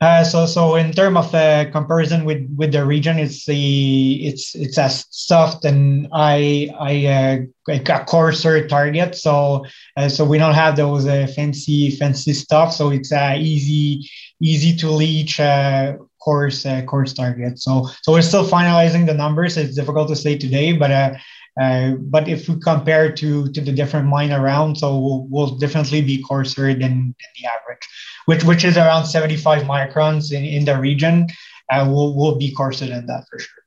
Uh, 0.01 0.25
so, 0.25 0.45
so 0.45 0.75
in 0.75 0.91
terms 0.91 1.17
of 1.17 1.33
uh, 1.33 1.71
comparison 1.71 2.25
with 2.25 2.45
with 2.57 2.73
the 2.73 2.85
region, 2.85 3.17
it's 3.17 3.45
the 3.45 4.27
it's 4.27 4.53
it's 4.53 4.77
as 4.77 5.05
soft 5.09 5.63
and 5.63 6.07
I 6.11 6.69
I 6.77 7.05
uh, 7.05 7.38
a 7.69 8.05
coarser 8.05 8.67
target. 8.67 9.15
So, 9.15 9.65
uh, 9.95 10.09
so 10.09 10.25
we 10.25 10.38
don't 10.38 10.53
have 10.53 10.75
those 10.75 11.07
uh, 11.07 11.27
fancy 11.33 11.91
fancy 11.91 12.33
stuff. 12.33 12.73
So 12.73 12.89
it's 12.89 13.13
uh, 13.13 13.35
easy 13.38 14.09
easy 14.51 14.75
to 14.77 14.88
leach 14.91 15.39
uh, 15.39 15.97
course 16.21 16.65
uh, 16.65 16.81
course 16.84 17.13
target. 17.13 17.60
So 17.60 17.89
so 18.03 18.12
we're 18.12 18.29
still 18.31 18.47
finalizing 18.47 19.05
the 19.05 19.13
numbers. 19.13 19.58
It's 19.58 19.75
difficult 19.75 20.08
to 20.10 20.15
say 20.15 20.38
today, 20.38 20.73
but 20.73 20.91
uh, 20.91 21.12
Uh, 21.55 21.95
but 22.12 22.27
if 22.27 22.49
we 22.49 22.60
compare 22.60 23.12
to 23.12 23.47
to 23.53 23.62
the 23.62 23.71
different 23.71 24.08
mine 24.08 24.34
around, 24.34 24.75
so 24.75 24.99
we'll, 24.99 25.25
we'll 25.29 25.55
definitely 25.58 26.01
be 26.01 26.21
coarser 26.21 26.73
than, 26.73 27.15
than, 27.19 27.31
the 27.39 27.47
average, 27.47 27.86
which 28.25 28.43
which 28.43 28.65
is 28.65 28.75
around 28.75 29.05
75 29.05 29.63
microns 29.63 30.34
in, 30.34 30.43
in 30.43 30.65
the 30.65 30.77
region. 30.77 31.27
Uh, 31.71 31.88
we'll, 31.88 32.13
we'll 32.13 32.36
be 32.36 32.51
coarser 32.53 32.88
than 32.88 33.08
that 33.08 33.23
for 33.29 33.39
sure. 33.39 33.63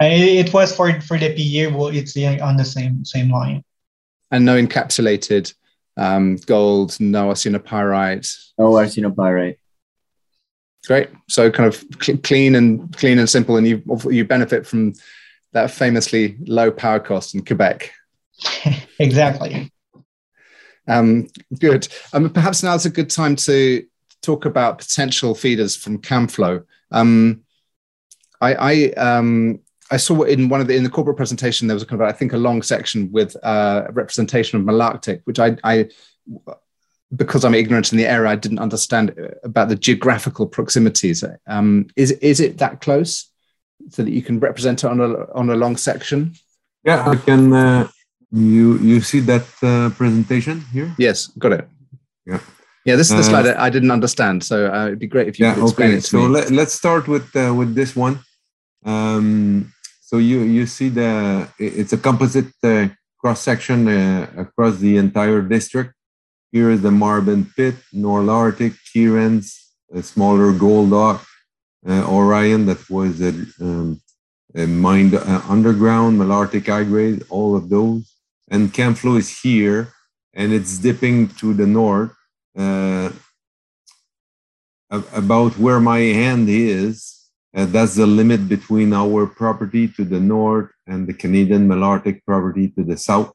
It, 0.00 0.46
it 0.46 0.52
was 0.52 0.76
for 0.76 1.00
for 1.00 1.16
the 1.16 1.32
PE. 1.32 1.72
Well, 1.72 1.88
it's 1.88 2.14
on 2.16 2.56
the 2.56 2.64
same 2.64 3.04
same 3.04 3.30
line. 3.30 3.64
And 4.30 4.44
no 4.44 4.60
encapsulated 4.60 5.54
um, 5.96 6.36
gold, 6.44 7.00
no 7.00 7.30
arsenopyrite. 7.32 8.28
No 8.58 8.72
arsenopyrite. 8.72 9.56
Great. 10.86 11.10
So 11.28 11.50
kind 11.50 11.66
of 11.66 11.84
cl- 12.00 12.18
clean 12.18 12.54
and 12.54 12.96
clean 12.96 13.18
and 13.18 13.28
simple, 13.28 13.56
and 13.56 13.66
you 13.66 13.82
you 14.10 14.24
benefit 14.24 14.66
from 14.66 14.94
that 15.52 15.70
famously 15.70 16.36
low 16.46 16.70
power 16.70 17.00
cost 17.00 17.34
in 17.34 17.44
Quebec. 17.44 17.92
exactly. 18.98 19.70
Um, 20.88 21.28
good. 21.58 21.88
Um, 22.12 22.30
perhaps 22.30 22.62
now's 22.62 22.86
a 22.86 22.90
good 22.90 23.10
time 23.10 23.36
to 23.36 23.84
talk 24.22 24.44
about 24.44 24.78
potential 24.78 25.34
feeders 25.34 25.76
from 25.76 26.00
Camflo. 26.00 26.64
Um, 26.90 27.42
I, 28.40 28.54
I, 28.54 28.90
um, 28.92 29.60
I 29.90 29.96
saw 29.98 30.22
in 30.22 30.48
one 30.48 30.60
of 30.60 30.66
the 30.66 30.76
in 30.76 30.84
the 30.84 30.90
corporate 30.90 31.16
presentation 31.16 31.68
there 31.68 31.74
was 31.74 31.82
a 31.82 31.86
kind 31.86 32.00
of 32.00 32.08
I 32.08 32.12
think 32.12 32.32
a 32.32 32.38
long 32.38 32.62
section 32.62 33.10
with 33.12 33.36
uh, 33.42 33.84
a 33.88 33.92
representation 33.92 34.58
of 34.58 34.66
Malartic, 34.66 35.20
which 35.24 35.38
I, 35.38 35.56
I 35.62 35.88
because 37.16 37.44
I'm 37.44 37.54
ignorant 37.54 37.92
in 37.92 37.98
the 37.98 38.06
area, 38.06 38.30
I 38.30 38.36
didn't 38.36 38.60
understand 38.60 39.14
about 39.42 39.68
the 39.68 39.76
geographical 39.76 40.46
proximities. 40.46 41.24
Um, 41.46 41.86
is 41.96 42.12
is 42.12 42.40
it 42.40 42.58
that 42.58 42.80
close? 42.80 43.30
so 43.88 44.02
that 44.02 44.10
you 44.10 44.22
can 44.22 44.38
represent 44.40 44.84
it 44.84 44.86
on 44.86 45.00
a 45.00 45.10
on 45.32 45.50
a 45.50 45.56
long 45.56 45.76
section? 45.76 46.34
Yeah, 46.84 47.08
I 47.08 47.16
can. 47.16 47.52
Uh, 47.52 47.88
you 48.32 48.78
you 48.78 49.00
see 49.00 49.20
that 49.20 49.46
uh, 49.62 49.90
presentation 49.90 50.60
here? 50.72 50.94
Yes, 50.98 51.28
got 51.38 51.52
it. 51.52 51.68
Yeah. 52.26 52.40
Yeah, 52.86 52.96
this 52.96 53.10
is 53.10 53.16
the 53.16 53.22
slide 53.22 53.46
uh, 53.46 53.54
I 53.58 53.68
didn't 53.68 53.90
understand, 53.90 54.42
so 54.42 54.72
uh, 54.72 54.86
it'd 54.86 54.98
be 54.98 55.06
great 55.06 55.28
if 55.28 55.38
you 55.38 55.44
yeah, 55.44 55.54
could 55.54 55.64
explain 55.64 55.90
okay. 55.90 55.98
it 55.98 56.00
to 56.00 56.06
so 56.06 56.18
me. 56.18 56.28
let, 56.28 56.50
let's 56.50 56.72
start 56.72 57.08
with 57.08 57.28
uh, 57.36 57.52
with 57.54 57.74
this 57.74 57.94
one. 57.94 58.20
Um, 58.84 59.72
so 60.00 60.16
you 60.16 60.40
you 60.40 60.66
see 60.66 60.88
the 60.88 61.46
it's 61.58 61.92
a 61.92 61.98
composite 61.98 62.52
uh, 62.62 62.88
cross 63.18 63.42
section 63.42 63.86
across 64.38 64.78
the 64.78 64.96
entire 64.96 65.42
district. 65.42 65.92
Here 66.52 66.70
is 66.70 66.82
the 66.82 66.90
Marban 66.90 67.54
pit, 67.54 67.76
Norlartic, 67.94 68.76
Kierens, 68.92 69.54
a 69.94 70.02
smaller 70.02 70.52
Gold 70.52 70.92
uh, 70.92 71.18
Orion 71.86 72.66
that 72.66 72.90
was 72.90 73.20
a, 73.20 73.32
um, 73.60 74.00
a 74.54 74.66
mined 74.66 75.14
uh, 75.14 75.42
underground, 75.48 76.18
Malartic 76.18 76.66
high 76.66 76.84
grade, 76.84 77.22
all 77.28 77.56
of 77.56 77.68
those. 77.68 78.16
And 78.50 78.72
Camflo 78.72 79.16
is 79.16 79.40
here 79.40 79.92
and 80.34 80.52
it's 80.52 80.78
dipping 80.78 81.28
to 81.28 81.54
the 81.54 81.66
north 81.66 82.12
uh, 82.58 83.10
about 84.90 85.56
where 85.56 85.80
my 85.80 85.98
hand 85.98 86.48
is. 86.48 87.16
Uh, 87.54 87.64
that's 87.64 87.94
the 87.94 88.06
limit 88.06 88.48
between 88.48 88.92
our 88.92 89.26
property 89.26 89.86
to 89.86 90.04
the 90.04 90.20
north 90.20 90.70
and 90.86 91.06
the 91.06 91.14
Canadian 91.14 91.68
Malartic 91.68 92.24
property 92.24 92.68
to 92.70 92.82
the 92.82 92.96
south. 92.96 93.32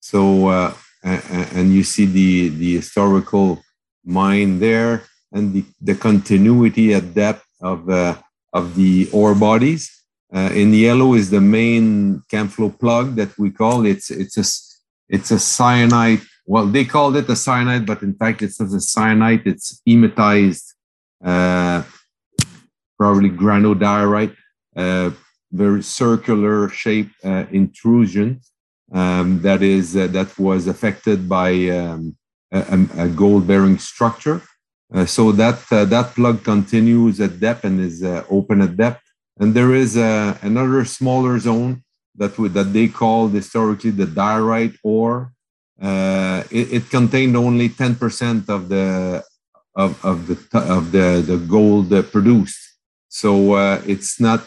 So, 0.00 0.48
uh, 0.48 0.74
and 1.04 1.72
you 1.72 1.84
see 1.84 2.06
the, 2.06 2.48
the 2.48 2.76
historical 2.76 3.62
mine 4.04 4.58
there 4.58 5.04
and 5.32 5.52
the, 5.52 5.64
the 5.80 5.94
continuity 5.94 6.94
at 6.94 7.14
depth 7.14 7.44
of, 7.60 7.88
uh, 7.90 8.16
of 8.52 8.74
the 8.76 9.08
ore 9.12 9.34
bodies. 9.34 9.90
Uh, 10.32 10.50
in 10.52 10.72
yellow 10.72 11.14
is 11.14 11.30
the 11.30 11.40
main 11.40 12.22
Camflo 12.32 12.76
plug 12.78 13.14
that 13.14 13.38
we 13.38 13.50
call 13.50 13.86
it's 13.86 14.10
it's 14.10 14.36
a 14.36 14.46
it's 15.08 15.30
a 15.30 15.38
syenite. 15.38 16.24
Well, 16.46 16.66
they 16.66 16.84
called 16.84 17.16
it 17.16 17.28
a 17.28 17.36
syenite, 17.36 17.86
but 17.86 18.02
in 18.02 18.14
fact 18.14 18.42
it's 18.42 18.58
not 18.60 18.70
a 18.70 18.80
syenite. 18.80 19.46
It's 19.46 19.80
hematized, 19.86 20.74
uh, 21.24 21.84
probably 22.98 23.30
granodiorite, 23.30 24.34
uh, 24.76 25.10
very 25.52 25.82
circular 25.82 26.68
shape 26.68 27.10
uh, 27.22 27.44
intrusion 27.52 28.40
um, 28.92 29.40
that 29.42 29.62
is 29.62 29.96
uh, 29.96 30.06
that 30.08 30.38
was 30.38 30.66
affected 30.66 31.28
by 31.28 31.68
um, 31.70 32.16
a, 32.52 32.86
a 32.98 33.08
gold-bearing 33.08 33.78
structure. 33.78 34.42
Uh, 34.92 35.06
so 35.06 35.32
that 35.32 35.60
uh, 35.72 35.84
that 35.84 36.14
plug 36.14 36.44
continues 36.44 37.20
at 37.20 37.40
depth 37.40 37.64
and 37.64 37.80
is 37.80 38.02
uh, 38.02 38.24
open 38.30 38.60
at 38.60 38.76
depth. 38.76 39.02
And 39.40 39.54
there 39.54 39.74
is 39.74 39.96
another 39.96 40.84
smaller 40.84 41.38
zone 41.38 41.82
that 42.14 42.36
that 42.52 42.72
they 42.72 42.88
called 42.88 43.32
historically 43.32 43.90
the 43.90 44.06
diorite 44.06 44.76
ore. 44.84 45.32
It, 45.80 46.72
it, 46.72 46.90
contained 46.90 47.36
only 47.36 47.68
10% 47.68 48.48
of 48.48 48.68
the 48.68 49.24
of, 49.74 50.04
of 50.04 50.28
the 50.28 50.36
of 50.56 50.92
the, 50.92 51.24
the 51.26 51.38
gold 51.38 51.90
produced. 52.12 52.60
So 53.08 53.56
it's 53.84 54.20
not 54.20 54.46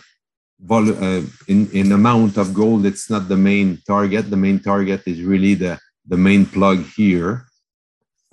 uh, 0.69 1.21
in, 1.47 1.69
in 1.71 1.91
amount 1.91 2.37
of 2.37 2.53
gold, 2.53 2.85
it's 2.85 3.09
not 3.09 3.29
the 3.29 3.37
main 3.37 3.81
target. 3.85 4.29
The 4.29 4.37
main 4.37 4.59
target 4.59 5.03
is 5.05 5.21
really 5.21 5.53
the, 5.53 5.79
the 6.07 6.17
main 6.17 6.45
plug 6.45 6.85
here. 6.95 7.45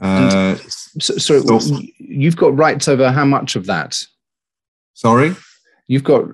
Uh, 0.00 0.56
so, 0.98 1.16
so, 1.16 1.58
so, 1.58 1.80
you've 1.98 2.36
got 2.36 2.56
rights 2.56 2.88
over 2.88 3.12
how 3.12 3.24
much 3.24 3.56
of 3.56 3.66
that? 3.66 4.02
Sorry, 4.94 5.34
you've 5.86 6.04
got. 6.04 6.24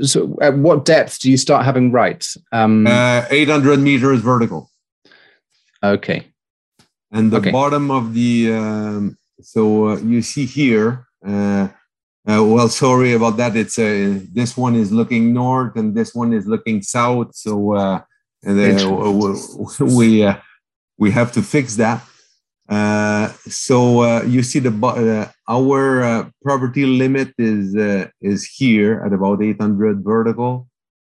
So, 0.00 0.36
at 0.40 0.56
what 0.56 0.84
depth 0.84 1.20
do 1.20 1.30
you 1.30 1.36
start 1.36 1.64
having 1.64 1.92
rights? 1.92 2.36
Um, 2.52 2.86
uh, 2.86 3.24
800 3.30 3.78
meters 3.78 4.20
vertical. 4.20 4.70
Okay. 5.82 6.26
And 7.12 7.30
the 7.30 7.36
okay. 7.36 7.50
bottom 7.50 7.90
of 7.90 8.14
the 8.14 8.52
um, 8.52 9.18
so 9.40 9.88
uh, 9.90 9.96
you 9.98 10.22
see 10.22 10.46
here. 10.46 11.06
Uh, 11.26 11.68
uh, 12.28 12.44
well, 12.44 12.68
sorry 12.68 13.12
about 13.12 13.36
that. 13.36 13.56
It's 13.56 13.78
uh, 13.78 14.20
this 14.32 14.56
one 14.56 14.74
is 14.74 14.92
looking 14.92 15.32
north 15.32 15.76
and 15.76 15.94
this 15.94 16.14
one 16.14 16.32
is 16.32 16.46
looking 16.46 16.82
south. 16.82 17.34
So 17.34 17.74
uh, 17.74 18.00
we 19.80 20.26
we 20.98 21.10
have 21.10 21.32
to 21.32 21.42
fix 21.42 21.76
that. 21.76 22.02
Uh, 22.68 23.28
so 23.46 24.00
uh, 24.00 24.22
you 24.22 24.42
see 24.42 24.58
the 24.58 24.72
uh, 24.84 25.28
our 25.48 26.02
uh, 26.02 26.28
property 26.42 26.84
limit 26.84 27.32
is 27.38 27.76
uh, 27.76 28.08
is 28.20 28.44
here 28.44 29.00
at 29.06 29.12
about 29.12 29.40
800 29.40 30.02
vertical 30.02 30.66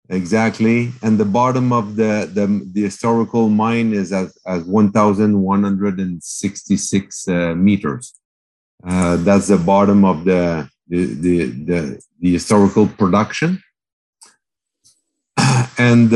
exactly 0.10 0.92
and 1.02 1.18
the 1.18 1.26
bottom 1.26 1.74
of 1.74 1.96
the 1.96 2.30
the, 2.32 2.46
the 2.74 2.84
historical 2.84 3.50
mine 3.50 3.94
is 3.94 4.14
at, 4.14 4.28
at 4.46 4.64
1166 4.68 7.28
meters 7.56 8.14
that's 8.84 9.48
the 9.48 9.58
bottom 9.58 10.06
of 10.06 10.26
the 10.26 10.70
the, 10.90 11.06
the 11.06 11.46
the, 11.70 12.02
the 12.20 12.32
historical 12.32 12.88
production 12.88 13.62
and 15.78 16.10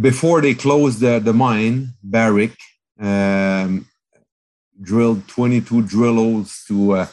before 0.00 0.40
they 0.40 0.54
closed 0.54 1.00
the, 1.00 1.18
the 1.18 1.32
mine 1.32 1.88
barrick 2.02 2.56
um, 3.00 3.86
drilled 4.80 5.26
22 5.28 5.82
drill 5.82 6.14
holes 6.14 6.64
to 6.66 6.92
uh, 6.92 7.06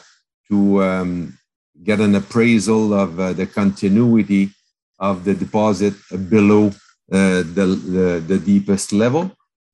to 0.48 0.82
um, 0.82 1.38
get 1.82 2.00
an 2.00 2.14
appraisal 2.14 2.92
of 2.94 3.18
uh, 3.18 3.32
the 3.32 3.46
continuity 3.46 4.50
of 4.98 5.24
the 5.24 5.34
deposit 5.34 5.94
below 6.28 6.68
uh, 7.10 7.42
the, 7.56 7.66
the, 7.96 8.24
the 8.26 8.38
deepest 8.38 8.92
level. 8.92 9.32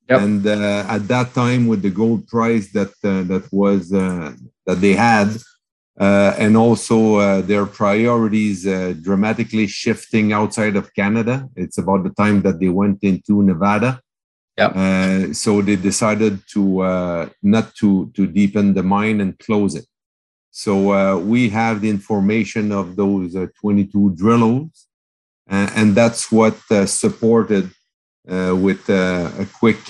Yep. 0.08 0.20
And 0.20 0.46
uh, 0.46 0.84
at 0.88 1.06
that 1.08 1.34
time, 1.34 1.66
with 1.66 1.82
the 1.82 1.90
gold 1.90 2.26
price 2.28 2.72
that 2.72 2.92
uh, 3.04 3.22
that 3.24 3.46
was 3.52 3.92
uh, 3.92 4.32
that 4.64 4.80
they 4.80 4.94
had, 4.94 5.28
and 5.98 6.56
also 6.56 7.42
their 7.42 7.66
priorities 7.66 8.62
dramatically 9.02 9.66
shifting 9.66 10.32
outside 10.32 10.76
of 10.76 10.94
Canada, 10.94 11.48
it's 11.56 11.78
about 11.78 12.04
the 12.04 12.10
time 12.10 12.42
that 12.42 12.60
they 12.60 12.68
went 12.68 13.02
into 13.02 13.42
Nevada 13.42 14.00
yeah. 14.58 14.66
Uh, 14.74 15.32
so 15.32 15.62
they 15.62 15.76
decided 15.76 16.40
to 16.52 16.80
uh, 16.80 17.28
not 17.42 17.76
to 17.76 18.10
to 18.16 18.26
deepen 18.26 18.74
the 18.74 18.82
mine 18.82 19.20
and 19.20 19.38
close 19.38 19.76
it. 19.76 19.86
So 20.50 20.92
uh, 20.92 21.16
we 21.16 21.48
have 21.50 21.80
the 21.80 21.88
information 21.88 22.72
of 22.72 22.96
those 22.96 23.36
uh, 23.36 23.46
22 23.60 24.16
drill 24.16 24.40
holes, 24.40 24.88
and 25.46 25.94
that's 25.94 26.32
what 26.32 26.58
uh, 26.72 26.86
supported 26.86 27.70
uh, 28.28 28.56
with 28.56 28.88
a 28.88 29.46
quick 29.60 29.84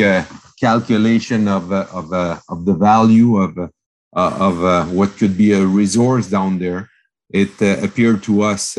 calculation 0.61 1.49
of 1.49 1.73
of 1.73 2.13
of 2.53 2.67
the 2.67 2.75
value 2.75 3.39
of 3.39 3.71
of 4.13 4.93
what 4.93 5.17
could 5.17 5.37
be 5.37 5.53
a 5.53 5.65
resource 5.65 6.29
down 6.29 6.59
there. 6.59 6.89
It 7.31 7.61
appeared 7.61 8.23
to 8.25 8.43
us 8.43 8.77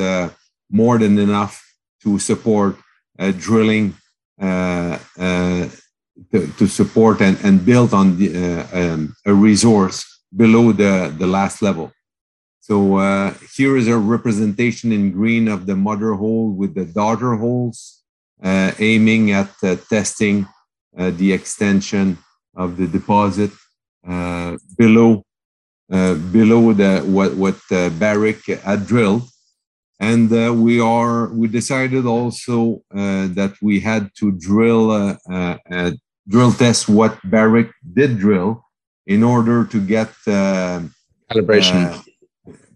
more 0.69 0.97
than 0.97 1.17
enough 1.17 1.63
to 2.03 2.19
support 2.19 2.77
drilling 3.37 3.95
uh, 4.41 4.97
uh, 5.17 5.67
to, 6.31 6.47
to, 6.57 6.67
support 6.67 7.21
and, 7.21 7.37
and 7.43 7.65
build 7.65 7.93
on 7.93 8.17
the, 8.17 8.29
uh, 8.35 8.77
um, 8.79 9.15
a 9.25 9.33
resource 9.33 10.05
below 10.35 10.71
the, 10.71 11.13
the 11.17 11.27
last 11.27 11.61
level. 11.61 11.91
So 12.59 12.97
here 13.55 13.77
is 13.77 13.87
a 13.87 13.97
representation 13.97 14.91
in 14.91 15.11
green 15.11 15.47
of 15.47 15.65
the 15.65 15.75
mother 15.75 16.13
hole 16.13 16.51
with 16.51 16.75
the 16.75 16.85
daughter 16.85 17.35
holes. 17.35 17.99
uh, 18.43 18.71
aiming 18.79 19.31
at 19.31 19.49
uh, 19.63 19.75
testing 19.89 20.47
uh, 20.97 21.11
the 21.11 21.33
extension 21.33 22.17
of 22.55 22.77
the 22.77 22.87
deposit 22.87 23.51
uh, 23.51 23.55
below 24.03 25.23
uh, 25.91 26.13
below 26.31 26.73
the 26.73 27.01
what 27.05 27.35
what 27.35 27.57
Barrick 27.99 28.45
had 28.45 28.85
drilled, 28.85 29.23
and 29.99 30.29
we 30.61 30.79
are 30.79 31.29
we 31.29 31.47
decided 31.47 32.05
also 32.05 32.81
that 32.91 33.53
we 33.61 33.79
had 33.79 34.09
to 34.19 34.31
drill 34.31 34.91
uh 34.91 35.91
drill 36.27 36.51
test 36.51 36.87
what 36.87 37.17
Barrick 37.23 37.71
did 37.93 38.19
drill 38.19 38.63
in 39.07 39.23
order 39.23 39.65
to 39.65 39.79
get 39.81 40.11
calibration. 41.31 42.03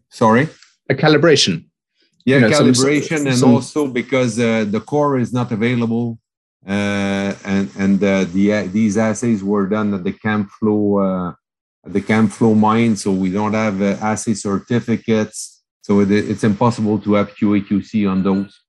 sorry, 0.09 0.49
a 0.89 0.95
calibration. 0.95 1.65
Yeah, 2.25 2.37
you 2.37 2.41
know, 2.41 2.49
calibration, 2.49 3.17
some, 3.17 3.27
and 3.27 3.43
also 3.43 3.87
because 3.87 4.39
uh, 4.39 4.65
the 4.65 4.79
core 4.79 5.17
is 5.17 5.33
not 5.33 5.51
available, 5.51 6.05
uh, 6.07 6.22
and 6.65 7.69
and 7.77 8.03
uh, 8.03 8.23
the 8.25 8.67
these 8.67 8.97
assays 8.97 9.43
were 9.43 9.67
done 9.67 9.93
at 9.93 10.03
the 10.03 10.13
Camflo 10.13 11.31
uh, 11.31 11.33
the 11.85 12.01
Camflo 12.01 12.57
mine, 12.57 12.95
so 12.95 13.11
we 13.11 13.31
don't 13.31 13.53
have 13.53 13.81
uh, 13.81 13.97
assay 14.01 14.33
certificates, 14.33 15.63
so 15.81 15.99
it, 15.99 16.11
it's 16.11 16.43
impossible 16.43 16.99
to 16.99 17.13
have 17.13 17.35
QA/QC 17.35 18.09
on 18.09 18.23
those. 18.23 18.61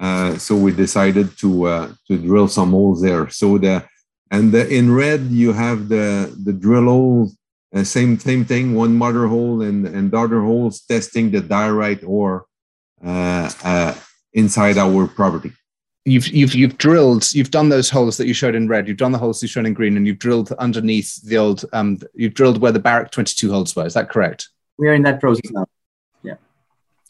Uh, 0.00 0.36
so 0.38 0.56
we 0.56 0.72
decided 0.72 1.36
to 1.38 1.64
uh, 1.64 1.92
to 2.06 2.18
drill 2.18 2.48
some 2.48 2.70
holes 2.70 3.00
there. 3.00 3.28
So 3.28 3.58
the 3.58 3.84
and 4.30 4.52
the, 4.52 4.68
in 4.68 4.92
red 4.92 5.22
you 5.22 5.52
have 5.52 5.88
the 5.88 6.34
the 6.44 6.52
drill 6.52 6.84
holes, 6.84 7.36
same 7.82 8.18
same 8.18 8.44
thing, 8.44 8.74
one 8.74 8.96
mother 8.96 9.26
hole 9.28 9.62
and 9.62 9.86
and 9.86 10.10
daughter 10.10 10.42
holes 10.42 10.80
testing 10.80 11.30
the 11.30 11.40
diorite 11.40 12.02
ore 12.04 12.46
uh, 13.04 13.50
uh, 13.62 13.94
inside 14.32 14.78
our 14.78 15.06
property. 15.06 15.52
You've, 16.08 16.28
you've, 16.28 16.54
you've 16.54 16.78
drilled, 16.78 17.32
you've 17.32 17.50
done 17.50 17.68
those 17.68 17.90
holes 17.90 18.16
that 18.16 18.26
you 18.26 18.34
showed 18.34 18.54
in 18.54 18.68
red, 18.68 18.88
you've 18.88 18.96
done 18.96 19.12
the 19.12 19.18
holes 19.18 19.42
you 19.42 19.48
showed 19.48 19.66
in 19.66 19.74
green, 19.74 19.96
and 19.96 20.06
you've 20.06 20.18
drilled 20.18 20.52
underneath 20.52 21.20
the 21.22 21.36
old, 21.36 21.64
um, 21.72 22.00
you've 22.14 22.34
drilled 22.34 22.60
where 22.60 22.72
the 22.72 22.78
Barrick 22.78 23.10
22 23.10 23.50
holes 23.50 23.74
were. 23.76 23.86
Is 23.86 23.94
that 23.94 24.08
correct? 24.08 24.48
We 24.78 24.88
are 24.88 24.94
in 24.94 25.02
that 25.02 25.20
process 25.20 25.50
now. 25.50 25.66
Yeah. 26.22 26.34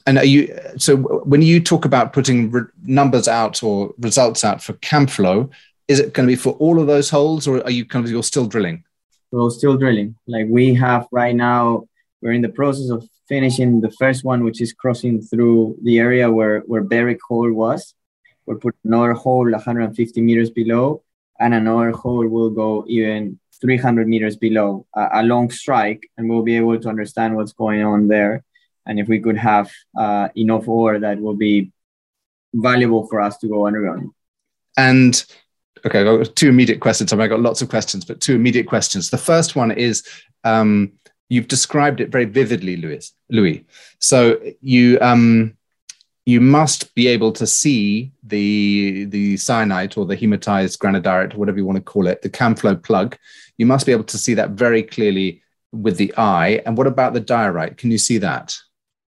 And 0.07 0.19
are 0.19 0.25
you, 0.25 0.59
so 0.77 0.97
when 0.97 1.43
you 1.43 1.61
talk 1.61 1.85
about 1.85 2.13
putting 2.13 2.51
re- 2.51 2.63
numbers 2.83 3.29
out 3.29 3.63
or 3.63 3.95
results 3.99 4.43
out 4.43 4.63
for 4.63 4.73
Camflo, 4.75 5.51
is 5.87 6.01
it 6.01 6.13
going 6.13 6.27
to 6.27 6.33
be 6.33 6.37
for 6.37 6.55
all 6.55 6.81
of 6.81 6.87
those 6.87 7.11
holes 7.11 7.47
or 7.47 7.63
are 7.65 7.71
you 7.71 7.85
kind 7.85 8.05
of, 8.05 8.11
you're 8.11 8.23
still 8.23 8.47
drilling? 8.47 8.85
We're 9.31 9.51
still 9.51 9.77
drilling. 9.77 10.17
Like 10.27 10.47
we 10.49 10.75
have 10.75 11.07
right 11.13 11.35
now, 11.35 11.85
we're 12.21 12.33
in 12.33 12.43
the 12.43 12.49
process 12.49 12.91
of 12.91 13.09
finishing 13.29 13.81
the 13.81 13.91
first 13.93 14.25
one, 14.25 14.43
which 14.43 14.61
is 14.61 14.73
crossing 14.73 15.21
through 15.21 15.77
the 15.83 15.99
area 15.99 16.31
where, 16.31 16.61
where 16.61 16.83
Barrick 16.83 17.19
hole 17.29 17.53
was. 17.53 17.95
We'll 18.49 18.57
put 18.57 18.75
another 18.83 19.13
hole 19.13 19.51
150 19.51 20.23
meters 20.23 20.49
below, 20.49 21.03
and 21.39 21.53
another 21.53 21.91
hole 21.91 22.27
will 22.27 22.49
go 22.49 22.83
even 22.89 23.39
300 23.61 24.09
meters 24.09 24.37
below, 24.37 24.87
a, 24.97 25.09
a 25.21 25.23
long 25.23 25.51
strike, 25.51 26.11
and 26.17 26.31
we'll 26.31 26.43
be 26.43 26.57
able 26.57 26.81
to 26.81 26.89
understand 26.89 27.37
what's 27.37 27.53
going 27.53 27.85
on 27.85 28.09
there. 28.09 28.43
And 28.87 28.99
if 28.99 29.07
we 29.07 29.21
could 29.21 29.37
have 29.37 29.71
uh, 29.99 30.31
enough 30.35 30.67
ore, 30.67 30.99
that 30.99 31.21
will 31.21 31.37
be 31.37 31.73
valuable 32.55 33.07
for 33.07 33.21
us 33.21 33.37
to 33.39 33.49
go 33.49 33.67
underground. 33.67 34.13
And 34.79 35.23
okay, 35.85 36.01
I've 36.01 36.25
got 36.25 36.35
two 36.35 36.49
immediate 36.49 36.81
questions. 36.81 37.13
I 37.13 37.17
mean, 37.17 37.25
I've 37.25 37.31
got 37.31 37.41
lots 37.41 37.61
of 37.61 37.69
questions, 37.69 38.07
but 38.07 38.23
two 38.23 38.35
immediate 38.35 38.67
questions. 38.67 39.11
The 39.11 39.19
first 39.19 39.57
one 39.57 39.73
is 39.73 40.09
um, 40.45 40.93
you've 41.29 41.49
described 41.49 42.01
it 42.01 42.09
very 42.09 42.25
vividly, 42.25 42.79
Louis. 42.79 43.13
Louis. 43.29 43.67
So 43.99 44.41
you 44.63 44.99
um, 45.03 45.58
you 46.29 46.43
must 46.43 46.95
be 46.95 47.07
able 47.07 47.33
to 47.33 47.47
see 47.47 48.13
the 48.23 49.07
the 49.07 49.39
syenite 49.39 49.97
or 49.97 50.05
the 50.05 50.15
hematized 50.15 50.77
granodiorite, 50.77 51.35
whatever 51.35 51.57
you 51.57 51.65
want 51.65 51.79
to 51.79 51.91
call 51.93 52.07
it, 52.07 52.21
the 52.21 52.29
Camflo 52.29 52.77
plug. 52.89 53.17
You 53.57 53.65
must 53.65 53.87
be 53.87 53.93
able 53.93 54.09
to 54.13 54.19
see 54.19 54.35
that 54.35 54.51
very 54.51 54.83
clearly 54.83 55.41
with 55.73 55.97
the 55.97 56.13
eye. 56.19 56.61
And 56.67 56.77
what 56.77 56.87
about 56.87 57.15
the 57.15 57.21
diorite? 57.21 57.79
Can 57.79 57.91
you 57.91 57.97
see 57.97 58.19
that? 58.19 58.55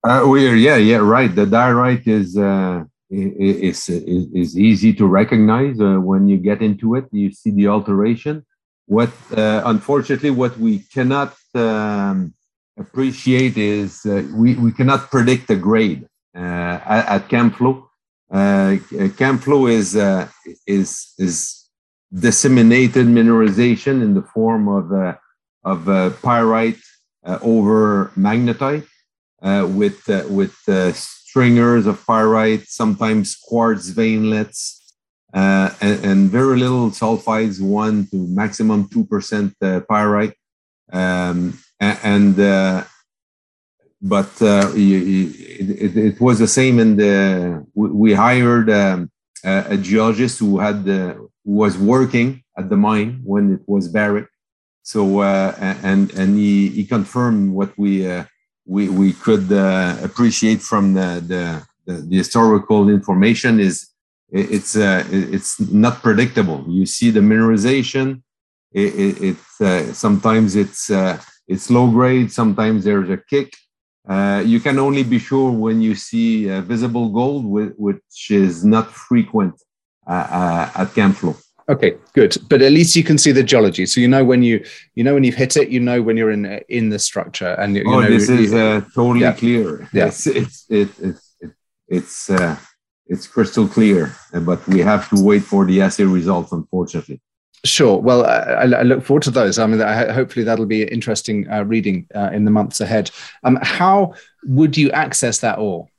Uh, 0.01 0.27
we 0.29 0.39
yeah, 0.67 0.77
yeah, 0.77 1.01
right. 1.17 1.34
The 1.41 1.45
diorite 1.45 2.08
is. 2.08 2.38
Uh 2.38 2.86
is, 3.12 3.89
is, 3.89 4.27
is 4.41 4.51
easy 4.69 4.93
to 4.93 5.08
recognize 5.08 5.82
uh, 5.82 5.97
when 6.10 6.29
you 6.29 6.38
get 6.38 6.62
into 6.62 6.93
it. 6.93 7.05
You 7.12 7.32
see 7.32 7.49
the 7.49 7.67
alteration. 7.67 8.45
What 8.86 9.12
uh, 9.36 9.63
unfortunately, 9.65 10.29
what 10.29 10.55
we 10.60 10.73
cannot 10.95 11.34
um, 11.55 12.36
appreciate 12.77 13.58
is 13.58 14.05
uh, 14.05 14.21
we, 14.41 14.53
we 14.65 14.71
cannot 14.71 15.10
predict 15.10 15.47
the 15.47 15.55
grade 15.55 16.08
at, 16.39 17.08
at 17.08 17.30
Camflo. 17.30 17.86
Uh, 18.32 18.78
Camflo 19.17 19.71
is, 19.71 19.95
uh, 19.95 20.28
is, 20.67 21.13
is 21.17 21.67
disseminated 22.13 23.08
mineralization 23.08 24.02
in 24.02 24.13
the 24.13 24.21
form 24.21 24.67
of, 24.67 24.91
uh, 24.91 25.15
of 25.63 25.89
uh, 25.89 26.12
pyrite 26.21 26.80
over 27.41 28.12
magnetite 28.17 28.88
with, 29.41 30.08
with 30.30 30.56
stringers 30.93 31.86
of 31.86 32.04
pyrite, 32.06 32.67
sometimes 32.67 33.36
quartz 33.36 33.91
veinlets, 33.91 34.80
uh, 35.34 35.69
and, 35.80 36.06
and, 36.06 36.30
very 36.32 36.58
little 36.58 36.89
sulfides, 36.89 37.62
one 37.62 38.08
to 38.08 38.17
maximum 38.28 38.89
2% 38.89 39.54
uh, 39.62 39.80
pyrite. 39.88 40.34
Um, 40.91 41.60
and, 41.80 42.39
uh, 42.39 42.84
but 44.01 44.29
uh, 44.41 44.71
it, 44.75 45.97
it, 45.97 46.21
was 46.21 46.39
the 46.39 46.47
same 46.47 46.79
in 46.79 46.95
the, 46.95 47.65
we 47.75 48.13
hired 48.13 48.69
um, 48.69 49.12
a, 49.43 49.77
geologist 49.77 50.39
who 50.39 50.59
had, 50.59 50.77
who 50.85 51.29
was 51.43 51.77
working 51.77 52.43
at 52.57 52.69
the 52.69 52.77
mine 52.77 53.21
when 53.23 53.53
it 53.55 53.62
was 53.67 53.88
buried 53.88 54.27
So, 54.83 55.19
uh, 55.19 55.53
and, 55.83 56.12
and 56.13 56.38
he, 56.38 56.69
he 56.69 56.85
confirmed 56.85 57.53
what 57.53 57.77
we, 57.77 58.09
uh, 58.09 58.23
we, 58.65 58.88
we 58.89 59.13
could 59.13 59.51
appreciate 60.03 60.62
from 60.62 60.93
the, 60.93 61.21
the, 61.27 61.43
the, 61.85 62.01
the 62.01 62.17
historical 62.17 62.89
information 62.89 63.59
is 63.59 63.89
it's 64.31 64.75
uh, 64.75 65.03
it's 65.09 65.59
not 65.71 66.01
predictable. 66.01 66.63
You 66.67 66.85
see 66.85 67.09
the 67.09 67.19
mineralization. 67.19 68.21
It, 68.71 68.93
it, 68.93 69.21
it 69.23 69.65
uh, 69.65 69.93
sometimes 69.93 70.55
it's 70.55 70.91
uh, 70.91 71.19
it's 71.47 71.69
low 71.69 71.89
grade. 71.89 72.31
Sometimes 72.31 72.83
there's 72.83 73.09
a 73.09 73.17
kick. 73.17 73.53
Uh, 74.07 74.41
you 74.45 74.59
can 74.59 74.79
only 74.79 75.03
be 75.03 75.19
sure 75.19 75.51
when 75.51 75.81
you 75.81 75.93
see 75.93 76.45
visible 76.62 77.09
gold, 77.09 77.45
which 77.45 78.31
is 78.31 78.65
not 78.65 78.91
frequent 78.91 79.55
uh, 80.07 80.12
uh, 80.12 80.81
at 80.81 80.88
Camflo. 80.89 81.39
Okay, 81.67 81.95
good. 82.13 82.35
But 82.49 82.63
at 82.63 82.71
least 82.71 82.95
you 82.95 83.03
can 83.03 83.19
see 83.19 83.31
the 83.31 83.43
geology, 83.43 83.85
so 83.85 84.01
you 84.01 84.07
know 84.07 84.25
when 84.25 84.41
you 84.41 84.65
you 84.95 85.03
know 85.03 85.13
when 85.13 85.23
you've 85.23 85.35
hit 85.35 85.55
it. 85.55 85.69
You 85.69 85.79
know 85.79 86.01
when 86.01 86.17
you're 86.17 86.31
in 86.31 86.45
in 86.67 86.89
the 86.89 86.97
structure, 86.97 87.53
and 87.59 87.75
you, 87.75 87.83
oh, 87.85 87.99
know, 87.99 88.09
this 88.09 88.27
is 88.27 88.51
totally 88.95 89.21
yeah. 89.21 89.33
clear. 89.33 89.88
Yeah. 89.93 90.07
It's 90.07 90.25
it's 90.25 90.65
it, 90.69 90.89
it's 90.99 91.35
it, 91.39 91.51
it's 91.88 92.31
it's 93.05 93.27
crystal 93.27 93.67
clear, 93.67 94.15
but 94.41 94.67
we 94.67 94.79
have 94.79 95.07
to 95.09 95.23
wait 95.23 95.43
for 95.43 95.63
the 95.65 95.81
assay 95.83 96.05
results, 96.05 96.51
unfortunately. 96.51 97.21
Sure. 97.65 97.99
Well, 97.99 98.25
I, 98.25 98.79
I, 98.79 98.83
look 98.83 99.03
forward 99.03 99.23
to 99.23 99.31
those. 99.31 99.59
I 99.59 99.67
mean, 99.67 99.81
I, 99.81 100.11
hopefully 100.11 100.45
that'll 100.45 100.65
be 100.65 100.83
an 100.83 100.87
interesting 100.89 101.49
uh, 101.49 101.63
reading 101.65 102.07
uh, 102.15 102.29
in 102.31 102.45
the 102.45 102.51
months 102.51 102.79
ahead. 102.79 103.11
Um, 103.43 103.59
how 103.61 104.13
would 104.45 104.77
you 104.77 104.89
access 104.91 105.39
that 105.39 105.59
ore? 105.59 105.89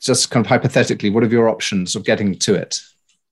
Just 0.00 0.30
kind 0.30 0.46
of 0.46 0.48
hypothetically, 0.48 1.10
what 1.10 1.24
are 1.24 1.26
your 1.26 1.48
options 1.48 1.96
of 1.96 2.04
getting 2.04 2.38
to 2.38 2.54
it? 2.54 2.80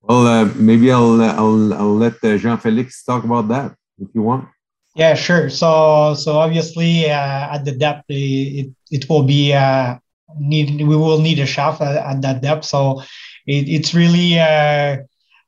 Well, 0.03 0.27
uh, 0.27 0.46
maybe 0.57 0.90
I'll, 0.90 1.20
I'll, 1.22 1.75
I'll 1.75 1.94
let 1.94 2.14
uh, 2.25 2.37
Jean 2.38 2.59
Felix 2.59 3.05
talk 3.05 3.22
about 3.22 3.46
that 3.49 3.77
if 4.01 4.09
you 4.14 4.22
want. 4.22 4.49
Yeah, 4.96 5.14
sure. 5.14 5.51
So, 5.51 6.14
so 6.14 6.38
obviously, 6.38 7.11
uh, 7.11 7.55
at 7.55 7.64
the 7.64 7.72
depth, 7.72 8.05
it, 8.09 8.72
it 8.90 9.09
will 9.09 9.25
be 9.25 9.53
uh, 9.53 9.99
need 10.38 10.81
we 10.81 10.96
will 10.96 11.20
need 11.20 11.38
a 11.38 11.46
shaft 11.46 11.83
at, 11.83 11.96
at 11.96 12.22
that 12.22 12.42
depth. 12.42 12.64
So 12.64 13.03
it, 13.46 13.68
it's 13.68 13.94
really 13.94 14.38
uh, 14.38 14.99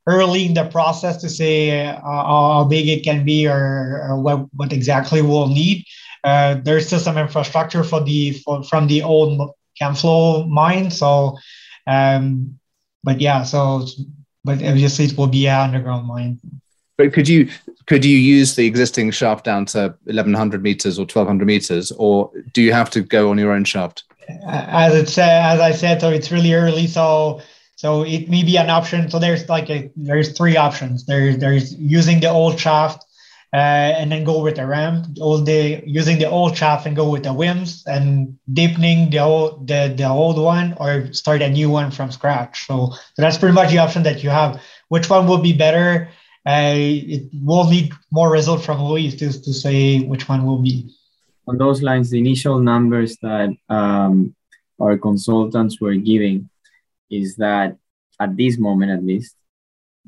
early 0.08 0.46
in 0.46 0.54
the 0.54 0.64
process 0.64 1.18
to 1.18 1.28
say 1.28 1.86
uh, 1.86 2.00
how 2.02 2.64
big 2.64 2.88
it 2.88 3.04
can 3.04 3.24
be 3.24 3.46
or, 3.46 4.02
or 4.08 4.20
what, 4.20 4.46
what 4.54 4.72
exactly 4.72 5.20
we'll 5.20 5.48
need. 5.48 5.84
Uh, 6.24 6.54
there's 6.64 6.86
still 6.86 6.98
some 6.98 7.18
infrastructure 7.18 7.84
for 7.84 8.02
the 8.02 8.32
for, 8.44 8.64
from 8.64 8.86
the 8.88 9.02
old 9.02 9.54
Camflo 9.80 10.48
mine. 10.48 10.90
So, 10.90 11.36
um, 11.86 12.58
but 13.04 13.20
yeah, 13.20 13.44
so 13.44 13.86
but 14.44 14.62
obviously 14.62 15.04
it 15.04 15.16
will 15.16 15.28
be 15.28 15.46
an 15.46 15.60
underground 15.60 16.06
mine. 16.06 16.40
But 16.96 17.12
could 17.12 17.28
you 17.28 17.48
could 17.86 18.04
you 18.04 18.16
use 18.16 18.56
the 18.56 18.66
existing 18.66 19.10
shaft 19.12 19.44
down 19.44 19.66
to 19.66 19.94
1100 20.04 20.62
meters 20.62 20.98
or 20.98 21.02
1200 21.02 21.46
meters, 21.46 21.92
or 21.92 22.30
do 22.52 22.62
you 22.62 22.72
have 22.72 22.90
to 22.90 23.02
go 23.02 23.30
on 23.30 23.38
your 23.38 23.52
own 23.52 23.64
shaft? 23.64 24.04
As 24.46 24.94
it 24.94 25.08
said, 25.08 25.42
as 25.42 25.60
I 25.60 25.72
said, 25.72 26.00
so 26.00 26.10
it's 26.10 26.32
really 26.32 26.52
early. 26.52 26.86
So 26.86 27.40
so 27.78 28.02
it 28.02 28.28
may 28.28 28.42
be 28.42 28.56
an 28.58 28.70
option. 28.70 29.08
So 29.08 29.20
there's 29.20 29.48
like 29.48 29.70
a 29.70 29.88
there's 29.94 30.36
three 30.36 30.56
options. 30.56 31.06
There's 31.06 31.38
there's 31.38 31.72
using 31.74 32.18
the 32.18 32.28
old 32.28 32.58
shaft 32.58 33.04
uh, 33.54 33.94
and 34.00 34.10
then 34.10 34.24
go 34.24 34.42
with 34.42 34.56
the 34.56 34.66
ramp. 34.66 35.06
All 35.20 35.40
day 35.40 35.84
using 35.86 36.18
the 36.18 36.28
old 36.28 36.56
shaft 36.56 36.86
and 36.86 36.96
go 36.96 37.08
with 37.08 37.22
the 37.22 37.28
winze 37.28 37.86
and 37.86 38.36
deepening 38.52 39.10
the 39.10 39.20
old 39.20 39.68
the, 39.68 39.94
the 39.96 40.08
old 40.08 40.42
one 40.42 40.74
or 40.80 41.12
start 41.12 41.40
a 41.40 41.48
new 41.48 41.70
one 41.70 41.92
from 41.92 42.10
scratch. 42.10 42.66
So, 42.66 42.90
so 43.14 43.22
that's 43.22 43.38
pretty 43.38 43.54
much 43.54 43.70
the 43.70 43.78
option 43.78 44.02
that 44.02 44.24
you 44.24 44.30
have. 44.30 44.60
which 44.88 45.08
one 45.08 45.28
will 45.28 45.38
be 45.38 45.52
better? 45.52 46.08
Uh, 46.44 46.74
it 46.74 47.30
will 47.44 47.70
need 47.70 47.92
more 48.10 48.30
result 48.32 48.64
from 48.64 48.82
Louis 48.82 49.14
to, 49.18 49.26
to 49.30 49.52
say 49.52 50.00
which 50.00 50.28
one 50.28 50.44
will 50.44 50.58
be. 50.58 50.90
On 51.46 51.56
those 51.58 51.80
lines, 51.80 52.10
the 52.10 52.18
initial 52.18 52.58
numbers 52.58 53.18
that 53.22 53.50
um, 53.68 54.34
our 54.80 54.98
consultants 54.98 55.80
were 55.80 55.94
giving 55.94 56.50
is 57.10 57.36
that 57.36 57.76
at 58.20 58.36
this 58.36 58.58
moment, 58.58 58.90
at 58.90 59.04
least, 59.04 59.36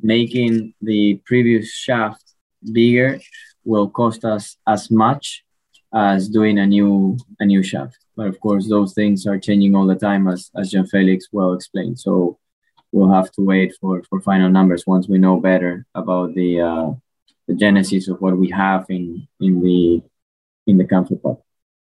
making 0.02 0.74
the 0.80 1.20
previous 1.24 1.72
shaft 1.72 2.24
bigger 2.72 3.20
will 3.64 3.88
cost 3.88 4.24
us 4.24 4.56
as 4.66 4.90
much 4.90 5.44
as 5.94 6.28
doing 6.28 6.58
a 6.58 6.66
new 6.66 7.18
a 7.40 7.44
new 7.44 7.62
shaft. 7.62 7.98
But 8.16 8.28
of 8.28 8.40
course, 8.40 8.68
those 8.68 8.94
things 8.94 9.26
are 9.26 9.38
changing 9.38 9.74
all 9.74 9.86
the 9.86 9.96
time, 9.96 10.28
as 10.28 10.50
as 10.56 10.70
Jean 10.70 10.86
Felix 10.86 11.28
well 11.32 11.52
explained. 11.54 11.98
So 11.98 12.38
we'll 12.92 13.12
have 13.12 13.30
to 13.32 13.42
wait 13.42 13.74
for 13.80 14.02
for 14.08 14.20
final 14.20 14.50
numbers 14.50 14.86
once 14.86 15.08
we 15.08 15.18
know 15.18 15.40
better 15.40 15.86
about 15.94 16.34
the 16.34 16.60
uh, 16.60 16.90
the 17.48 17.54
genesis 17.54 18.08
of 18.08 18.20
what 18.20 18.36
we 18.36 18.50
have 18.50 18.86
in 18.88 19.26
in 19.40 19.60
the 19.60 20.02
in 20.66 20.78
the 20.78 20.84
Camflo 20.84 21.20
pot. 21.22 21.40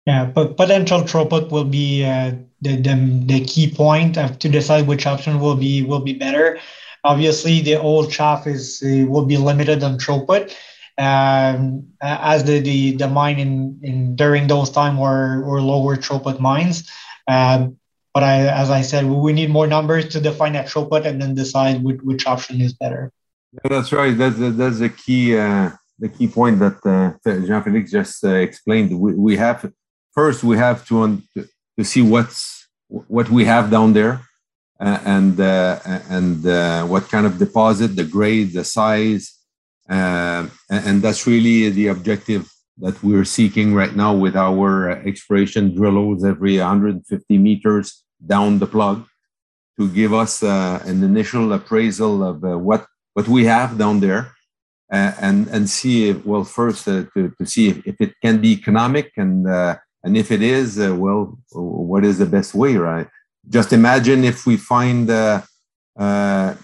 Yeah, 0.05 0.25
but 0.25 0.57
potential 0.57 1.01
throughput 1.01 1.49
will 1.49 1.63
be 1.63 2.03
uh, 2.03 2.33
the, 2.61 2.75
the 2.75 3.23
the 3.25 3.45
key 3.45 3.71
point 3.73 4.15
to 4.15 4.49
decide 4.49 4.85
which 4.85 5.07
option 5.07 5.39
will 5.39 5.55
be 5.55 5.81
will 5.83 6.01
be 6.01 6.13
better. 6.13 6.59
Obviously, 7.05 7.61
the 7.61 7.79
old 7.79 8.11
shaft 8.11 8.47
is 8.47 8.83
uh, 8.83 9.05
will 9.07 9.25
be 9.25 9.37
limited 9.37 9.81
on 9.81 9.97
throughput, 9.97 10.53
um, 10.97 11.87
as 12.01 12.43
the, 12.43 12.59
the 12.59 12.97
the 12.97 13.07
mine 13.07 13.39
in, 13.39 13.79
in 13.81 14.15
during 14.15 14.47
those 14.47 14.69
time 14.69 14.97
were 14.97 15.41
were 15.45 15.61
lower 15.61 15.95
throughput 15.95 16.39
mines. 16.39 16.89
Um, 17.27 17.77
but 18.13 18.23
I, 18.23 18.47
as 18.47 18.69
I 18.69 18.81
said, 18.81 19.05
we 19.05 19.33
need 19.33 19.49
more 19.49 19.67
numbers 19.67 20.07
to 20.09 20.21
define 20.21 20.53
that 20.53 20.67
throughput 20.67 21.05
and 21.05 21.19
then 21.21 21.33
decide 21.33 21.83
which, 21.83 21.99
which 22.01 22.27
option 22.27 22.61
is 22.61 22.73
better. 22.73 23.11
Yeah, 23.53 23.69
that's 23.69 23.91
right. 23.91 24.15
That's 24.15 24.35
that's 24.37 24.79
the 24.79 24.89
key 24.89 25.37
uh, 25.37 25.71
the 25.97 26.09
key 26.09 26.27
point 26.27 26.59
that 26.59 26.77
uh, 26.85 27.45
Jean 27.45 27.63
Felix 27.63 27.89
just 27.89 28.23
uh, 28.23 28.35
explained. 28.35 28.99
We, 28.99 29.13
we 29.13 29.37
have 29.37 29.71
first 30.13 30.43
we 30.43 30.57
have 30.57 30.85
to 30.87 31.01
un- 31.01 31.23
to 31.35 31.83
see 31.83 32.01
what's 32.01 32.67
what 32.87 33.29
we 33.29 33.45
have 33.45 33.71
down 33.71 33.93
there 33.93 34.21
and 34.79 35.39
uh, 35.39 35.79
and 36.09 36.45
uh, 36.45 36.83
what 36.85 37.09
kind 37.09 37.25
of 37.25 37.37
deposit, 37.37 37.95
the 37.95 38.03
grade, 38.03 38.53
the 38.53 38.63
size, 38.63 39.39
uh, 39.89 40.47
and 40.69 41.01
that's 41.01 41.25
really 41.25 41.69
the 41.69 41.87
objective 41.87 42.49
that 42.77 43.01
we're 43.03 43.25
seeking 43.25 43.73
right 43.73 43.95
now 43.95 44.13
with 44.13 44.35
our 44.35 44.89
exploration 45.07 45.75
drill 45.75 45.93
holes 45.93 46.25
every 46.25 46.57
150 46.57 47.37
meters 47.37 48.03
down 48.25 48.57
the 48.57 48.65
plug 48.65 49.05
to 49.79 49.87
give 49.89 50.13
us 50.13 50.41
uh, 50.41 50.81
an 50.85 51.03
initial 51.03 51.53
appraisal 51.53 52.23
of 52.23 52.43
uh, 52.43 52.57
what 52.57 52.85
what 53.13 53.27
we 53.27 53.45
have 53.45 53.77
down 53.77 53.99
there 53.99 54.31
and 54.89 55.47
and 55.49 55.69
see 55.69 56.09
if, 56.09 56.25
well 56.25 56.43
first 56.43 56.85
to, 56.85 57.07
to 57.13 57.45
see 57.45 57.69
if, 57.69 57.87
if, 57.87 57.95
it 58.01 58.13
can 58.21 58.41
be 58.41 58.51
economic 58.51 59.11
and 59.17 59.47
and 60.03 60.17
if 60.17 60.31
it 60.31 60.41
is 60.41 60.77
well 60.77 61.37
what 61.51 62.03
is 62.03 62.17
the 62.17 62.25
best 62.25 62.53
way 62.53 62.75
right 62.75 63.07
just 63.49 63.73
imagine 63.73 64.23
if 64.23 64.45
we 64.45 64.57
find 64.57 65.07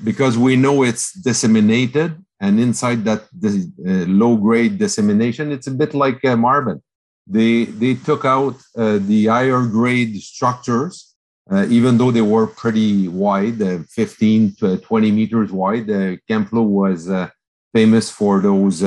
because 0.04 0.38
we 0.38 0.56
know 0.56 0.84
it's 0.84 1.14
disseminated 1.14 2.16
and 2.40 2.60
inside 2.60 3.04
that 3.04 3.24
uh, 3.44 4.06
low 4.08 4.36
grade 4.38 4.78
dissemination, 4.78 5.52
it's 5.52 5.68
a 5.68 5.72
bit 5.72 5.94
like 5.94 6.24
uh, 6.24 6.36
Marban. 6.36 6.82
They, 7.28 7.66
they 7.66 7.96
took 7.96 8.26
out 8.26 8.56
uh, 8.78 9.00
the 9.02 9.28
higher 9.28 9.66
grade 9.66 10.16
structures, 10.22 11.16
uh, 11.52 11.66
even 11.70 11.98
though 11.98 12.12
they 12.12 12.22
were 12.22 12.48
pretty 12.48 13.08
wide, 13.08 13.62
uh, 13.62 13.80
15 13.90 14.56
to 14.60 14.78
20 14.78 15.12
meters 15.12 15.52
wide. 15.52 15.90
Uh, 15.90 16.16
Camflo 16.30 16.64
was 16.66 17.10
uh, 17.10 17.30
famous 17.74 18.10
for 18.10 18.40
those 18.40 18.84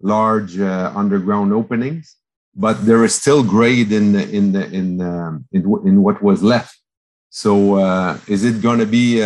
large 0.00 0.58
underground 0.58 1.52
openings, 1.52 2.16
but 2.54 2.84
there 2.84 3.04
is 3.04 3.14
still 3.14 3.42
grade 3.42 3.92
in 3.92 4.14
in 4.16 4.56
in, 4.56 5.00
um, 5.00 5.46
in, 5.52 5.62
in 5.84 6.02
what 6.02 6.22
was 6.22 6.42
left. 6.42 6.78
So 7.30 7.78
is 8.28 8.44
it 8.44 8.60
going 8.60 8.78
to 8.78 8.86
be 8.86 9.22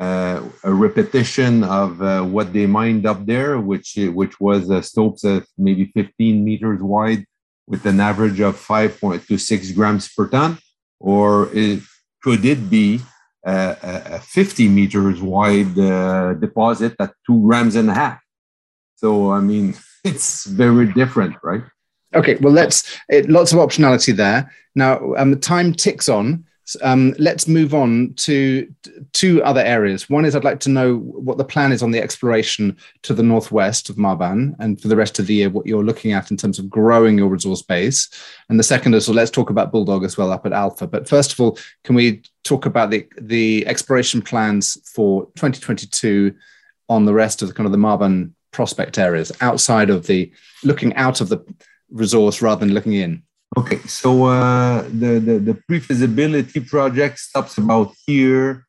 uh, 0.00 0.42
a 0.64 0.72
repetition 0.72 1.62
of 1.62 2.00
uh, 2.00 2.22
what 2.22 2.54
they 2.54 2.66
mined 2.66 3.04
up 3.04 3.26
there, 3.26 3.60
which 3.60 3.98
which 4.14 4.40
was 4.40 4.70
uh, 4.70 4.80
stopes 4.80 5.24
of 5.24 5.46
maybe 5.58 5.92
15 5.92 6.42
meters 6.42 6.80
wide 6.80 7.26
with 7.66 7.84
an 7.84 8.00
average 8.00 8.40
of 8.40 8.56
5.26 8.56 9.74
grams 9.74 10.08
per 10.08 10.26
ton, 10.26 10.56
or 10.98 11.50
it, 11.52 11.80
could 12.22 12.46
it 12.46 12.70
be 12.70 13.00
a, 13.44 13.76
a 14.16 14.20
50 14.20 14.68
meters 14.68 15.20
wide 15.20 15.78
uh, 15.78 16.32
deposit 16.32 16.94
at 16.98 17.12
two 17.26 17.42
grams 17.42 17.76
and 17.76 17.90
a 17.90 17.94
half? 17.94 18.20
So 18.96 19.32
I 19.32 19.40
mean, 19.40 19.74
it's 20.04 20.46
very 20.46 20.90
different, 20.94 21.36
right? 21.42 21.64
Okay, 22.14 22.36
well, 22.36 22.52
let's 22.52 22.98
it, 23.08 23.28
lots 23.28 23.52
of 23.52 23.58
optionality 23.58 24.14
there. 24.14 24.50
Now, 24.74 25.14
um, 25.14 25.30
the 25.30 25.36
time 25.36 25.72
ticks 25.72 26.08
on. 26.08 26.44
Um, 26.82 27.16
let's 27.18 27.48
move 27.48 27.74
on 27.74 28.14
to 28.18 28.72
two 29.12 29.42
other 29.42 29.60
areas. 29.60 30.08
One 30.08 30.24
is 30.24 30.36
I'd 30.36 30.44
like 30.44 30.60
to 30.60 30.70
know 30.70 30.98
what 30.98 31.36
the 31.36 31.44
plan 31.44 31.72
is 31.72 31.82
on 31.82 31.90
the 31.90 32.00
exploration 32.00 32.76
to 33.02 33.12
the 33.12 33.24
northwest 33.24 33.90
of 33.90 33.96
Marban, 33.96 34.54
and 34.60 34.80
for 34.80 34.86
the 34.86 34.94
rest 34.94 35.18
of 35.18 35.26
the 35.26 35.34
year, 35.34 35.50
what 35.50 35.66
you're 35.66 35.82
looking 35.82 36.12
at 36.12 36.30
in 36.30 36.36
terms 36.36 36.60
of 36.60 36.70
growing 36.70 37.18
your 37.18 37.28
resource 37.28 37.62
base. 37.62 38.08
And 38.48 38.58
the 38.58 38.64
second 38.64 38.94
is, 38.94 39.08
well, 39.08 39.16
let's 39.16 39.32
talk 39.32 39.50
about 39.50 39.72
Bulldog 39.72 40.04
as 40.04 40.16
well 40.16 40.30
up 40.30 40.46
at 40.46 40.52
Alpha. 40.52 40.86
But 40.86 41.08
first 41.08 41.32
of 41.32 41.40
all, 41.40 41.58
can 41.82 41.96
we 41.96 42.22
talk 42.44 42.66
about 42.66 42.90
the, 42.90 43.04
the 43.20 43.66
exploration 43.66 44.22
plans 44.22 44.78
for 44.94 45.24
2022 45.36 46.32
on 46.88 47.04
the 47.04 47.14
rest 47.14 47.42
of 47.42 47.48
the 47.48 47.54
kind 47.54 47.66
of 47.66 47.72
the 47.72 47.78
Marban 47.78 48.32
prospect 48.52 48.98
areas 48.98 49.32
outside 49.40 49.90
of 49.90 50.06
the 50.06 50.32
looking 50.64 50.94
out 50.94 51.20
of 51.20 51.28
the 51.28 51.38
resource 51.90 52.42
rather 52.42 52.60
than 52.60 52.74
looking 52.74 52.94
in? 52.94 53.22
Okay, 53.58 53.78
so 53.78 54.26
uh, 54.26 54.82
the, 54.82 55.18
the, 55.18 55.38
the 55.38 55.54
pre-feasibility 55.66 56.60
project 56.60 57.18
stops 57.18 57.58
about 57.58 57.92
here. 58.06 58.66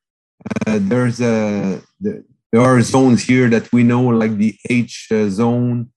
Uh, 0.66 0.80
there's 0.82 1.22
a 1.22 1.80
the, 2.00 2.24
there 2.52 2.62
are 2.62 2.82
zones 2.82 3.24
here 3.24 3.48
that 3.50 3.72
we 3.72 3.84
know, 3.84 4.08
like 4.08 4.38
the 4.38 4.56
H 4.70 5.08
uh, 5.12 5.30
zone, 5.30 5.92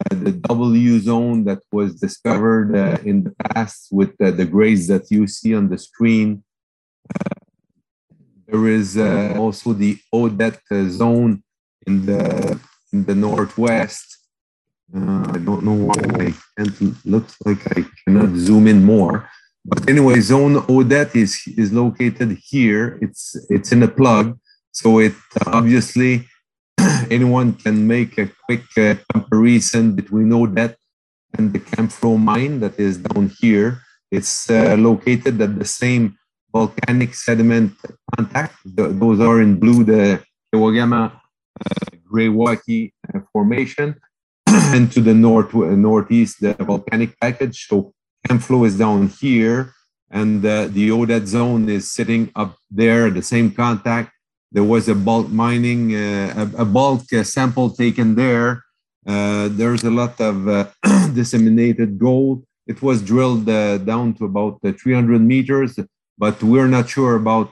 uh, 0.00 0.14
the 0.14 0.32
W 0.32 0.98
zone 1.00 1.44
that 1.44 1.60
was 1.70 1.94
discovered 1.96 2.74
uh, 2.74 2.96
in 3.04 3.24
the 3.24 3.30
past 3.30 3.88
with 3.92 4.16
the 4.18 4.46
grades 4.46 4.86
that 4.88 5.10
you 5.10 5.26
see 5.26 5.54
on 5.54 5.68
the 5.68 5.78
screen. 5.78 6.42
Uh, 7.14 7.28
there 8.46 8.68
is 8.68 8.96
also 9.36 9.74
the 9.74 9.98
Odette 10.12 10.62
zone 10.88 11.42
in 11.86 12.06
the 12.06 12.58
in 12.92 13.04
the 13.04 13.14
northwest. 13.14 14.23
Uh, 14.92 15.24
I 15.32 15.38
don't 15.38 15.64
know 15.64 15.72
why 15.72 15.96
I 16.26 16.34
can't, 16.56 17.06
looks 17.06 17.36
like 17.44 17.62
I 17.76 17.84
cannot 18.04 18.36
zoom 18.36 18.66
in 18.66 18.84
more. 18.84 19.28
But 19.64 19.88
anyway, 19.88 20.20
zone 20.20 20.62
Odette 20.68 21.16
is, 21.16 21.40
is 21.56 21.72
located 21.72 22.36
here. 22.42 22.98
It's, 23.00 23.34
it's 23.48 23.72
in 23.72 23.82
a 23.82 23.88
plug. 23.88 24.38
So 24.72 24.98
it 24.98 25.14
obviously 25.46 26.28
anyone 27.10 27.54
can 27.54 27.86
make 27.86 28.18
a 28.18 28.30
quick 28.44 28.64
uh, 28.76 28.96
comparison 29.12 29.94
between 29.94 30.32
Odette 30.32 30.76
and 31.38 31.52
the 31.52 31.60
Camflo 31.60 32.18
mine 32.18 32.60
that 32.60 32.78
is 32.78 32.98
down 32.98 33.30
here. 33.40 33.80
It's 34.10 34.50
uh, 34.50 34.76
located 34.78 35.40
at 35.40 35.58
the 35.58 35.64
same 35.64 36.18
volcanic 36.52 37.14
sediment 37.14 37.72
contact. 38.14 38.54
The, 38.64 38.88
those 38.88 39.20
are 39.20 39.40
in 39.40 39.58
blue, 39.58 39.82
the 39.82 40.22
Kewagama 40.54 41.10
uh, 41.10 41.86
Greywacke 42.12 42.92
uh, 43.12 43.20
formation 43.32 43.96
and 44.74 44.90
to 44.92 45.00
the 45.00 45.14
north 45.14 45.54
northeast 45.54 46.40
the 46.40 46.54
volcanic 46.54 47.18
package. 47.20 47.66
So 47.68 47.92
Camflo 48.26 48.66
is 48.66 48.78
down 48.78 49.08
here, 49.08 49.74
and 50.10 50.44
uh, 50.44 50.68
the 50.68 50.90
Odette 50.90 51.26
zone 51.26 51.68
is 51.68 51.90
sitting 51.90 52.30
up 52.34 52.56
there 52.70 53.06
at 53.08 53.14
the 53.14 53.22
same 53.22 53.50
contact. 53.50 54.12
There 54.52 54.64
was 54.64 54.88
a 54.88 54.94
bulk 54.94 55.28
mining, 55.30 55.94
uh, 55.94 56.48
a, 56.56 56.62
a, 56.62 56.64
bulk 56.64 57.12
uh, 57.12 57.24
sample 57.24 57.70
taken 57.70 58.14
there. 58.14 58.62
Uh, 59.06 59.48
there's 59.50 59.82
a 59.82 59.90
lot 59.90 60.18
of 60.20 60.48
uh, 60.48 60.66
disseminated 61.12 61.98
gold. 61.98 62.44
It 62.66 62.80
was 62.80 63.02
drilled 63.02 63.48
uh, 63.48 63.78
down 63.78 64.14
to 64.14 64.24
about 64.24 64.60
300 64.62 65.20
meters, 65.20 65.78
but 66.16 66.42
we're 66.42 66.68
not 66.68 66.88
sure 66.88 67.16
about 67.16 67.50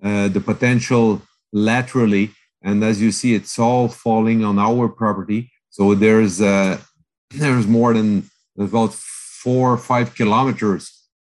the 0.00 0.42
potential 0.44 1.22
laterally. 1.52 2.32
And 2.62 2.82
as 2.84 3.00
you 3.00 3.10
see, 3.12 3.34
it's 3.34 3.58
all 3.58 3.88
falling 3.88 4.44
on 4.44 4.58
our 4.58 4.88
property. 4.88 5.50
So 5.70 5.94
there's 5.94 6.40
uh, 6.40 6.78
there's 7.30 7.66
more 7.66 7.94
than 7.94 8.28
about 8.58 8.92
four 8.94 9.72
or 9.72 9.78
five 9.78 10.14
kilometers 10.14 10.84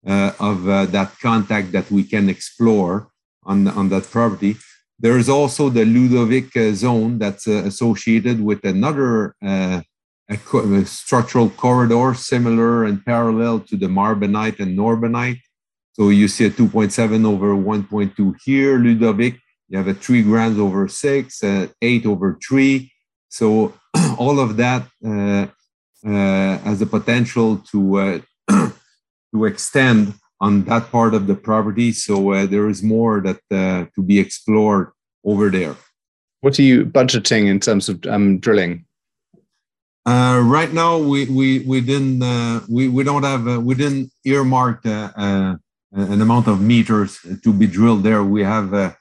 uh, 0.07 0.31
of 0.39 0.67
uh, 0.67 0.85
that 0.87 1.19
contact 1.21 1.71
that 1.73 1.91
we 1.91 2.03
can 2.03 2.29
explore 2.29 3.09
on 3.43 3.67
on 3.67 3.89
that 3.89 4.09
property. 4.09 4.55
There 5.01 5.17
is 5.17 5.29
also 5.29 5.69
the 5.69 5.85
Ludovic 5.85 6.55
uh, 6.57 6.73
zone 6.73 7.19
that's 7.19 7.47
uh, 7.47 7.63
associated 7.65 8.41
with 8.43 8.65
another 8.65 9.35
uh, 9.45 9.81
a 10.29 10.85
structural 10.85 11.49
corridor 11.49 12.13
similar 12.13 12.85
and 12.85 13.03
parallel 13.03 13.61
to 13.61 13.75
the 13.75 13.87
Marbenite 13.87 14.59
and 14.59 14.77
Norbenite. 14.77 15.41
So 15.93 16.09
you 16.09 16.27
see 16.27 16.45
a 16.45 16.51
2.7 16.51 17.25
over 17.25 17.55
1.2 17.55 18.35
here. 18.45 18.77
Ludovic 18.77 19.39
You 19.69 19.77
have 19.79 19.87
a 19.87 19.93
three 19.93 20.21
grams 20.21 20.59
over 20.59 20.87
six, 20.87 21.43
uh, 21.43 21.67
eight 21.81 22.05
over 22.05 22.37
three. 22.47 22.91
So 23.30 23.73
all 24.17 24.39
of 24.39 24.57
that 24.57 24.88
uh, 25.05 25.47
uh, 26.05 26.57
has 26.59 26.80
the 26.80 26.86
potential 26.86 27.57
to 27.71 27.97
uh, 27.97 28.19
to 29.34 29.45
extend 29.45 30.13
on 30.41 30.63
that 30.63 30.91
part 30.91 31.13
of 31.13 31.27
the 31.27 31.36
property. 31.36 31.91
So 31.91 32.32
uh, 32.32 32.45
there 32.45 32.69
is 32.69 32.82
more 32.82 33.21
that 33.21 33.39
uh, 33.51 33.86
to 33.95 34.01
be 34.01 34.19
explored 34.19 34.91
over 35.23 35.49
there. 35.49 35.75
What 36.41 36.57
are 36.57 36.63
you 36.63 36.86
budgeting 36.86 37.47
in 37.47 37.59
terms 37.59 37.89
of 37.89 38.05
um, 38.05 38.39
drilling? 38.39 38.86
Uh, 40.05 40.41
right 40.43 40.73
now, 40.73 40.97
we 40.97 41.25
we 41.25 41.59
we 41.59 41.82
didn't 41.82 42.23
uh, 42.23 42.61
we 42.69 42.88
we 42.88 43.03
don't 43.03 43.23
have 43.23 43.47
uh, 43.47 43.59
we 43.59 43.75
didn't 43.75 44.11
earmark 44.25 44.86
an 44.86 45.59
amount 46.21 46.47
of 46.47 46.61
meters 46.61 47.19
to 47.43 47.51
be 47.51 47.67
drilled 47.67 48.03
there. 48.03 48.23
We 48.23 48.43
have 48.43 48.73
a 48.73 48.95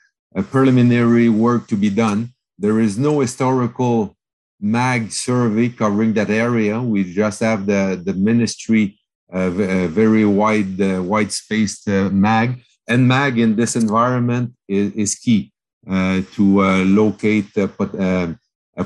preliminary 0.51 1.29
work 1.29 1.68
to 1.68 1.76
be 1.76 1.91
done. 1.91 2.35
There 2.59 2.81
is 2.81 2.99
no 2.99 3.20
historical 3.20 4.18
mag 4.61 5.11
survey 5.13 5.69
covering 5.69 6.13
that 6.15 6.31
area. 6.31 6.81
We 6.81 7.13
just 7.13 7.41
have 7.41 7.67
the 7.67 8.01
the 8.05 8.15
ministry 8.15 8.99
uh, 9.33 9.51
very 9.51 10.25
wide 10.25 10.79
wide 10.79 11.33
spaced 11.33 11.87
mag 11.89 12.63
and 12.89 13.07
mag 13.07 13.39
in 13.39 13.57
this 13.57 13.77
environment 13.77 14.55
is, 14.67 14.93
is 14.93 15.15
key 15.15 15.53
to 15.87 16.85
locate 16.85 17.55
pot, 17.55 17.93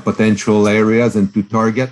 potential 0.03 0.67
areas 0.67 1.15
and 1.15 1.33
to 1.33 1.43
target. 1.43 1.91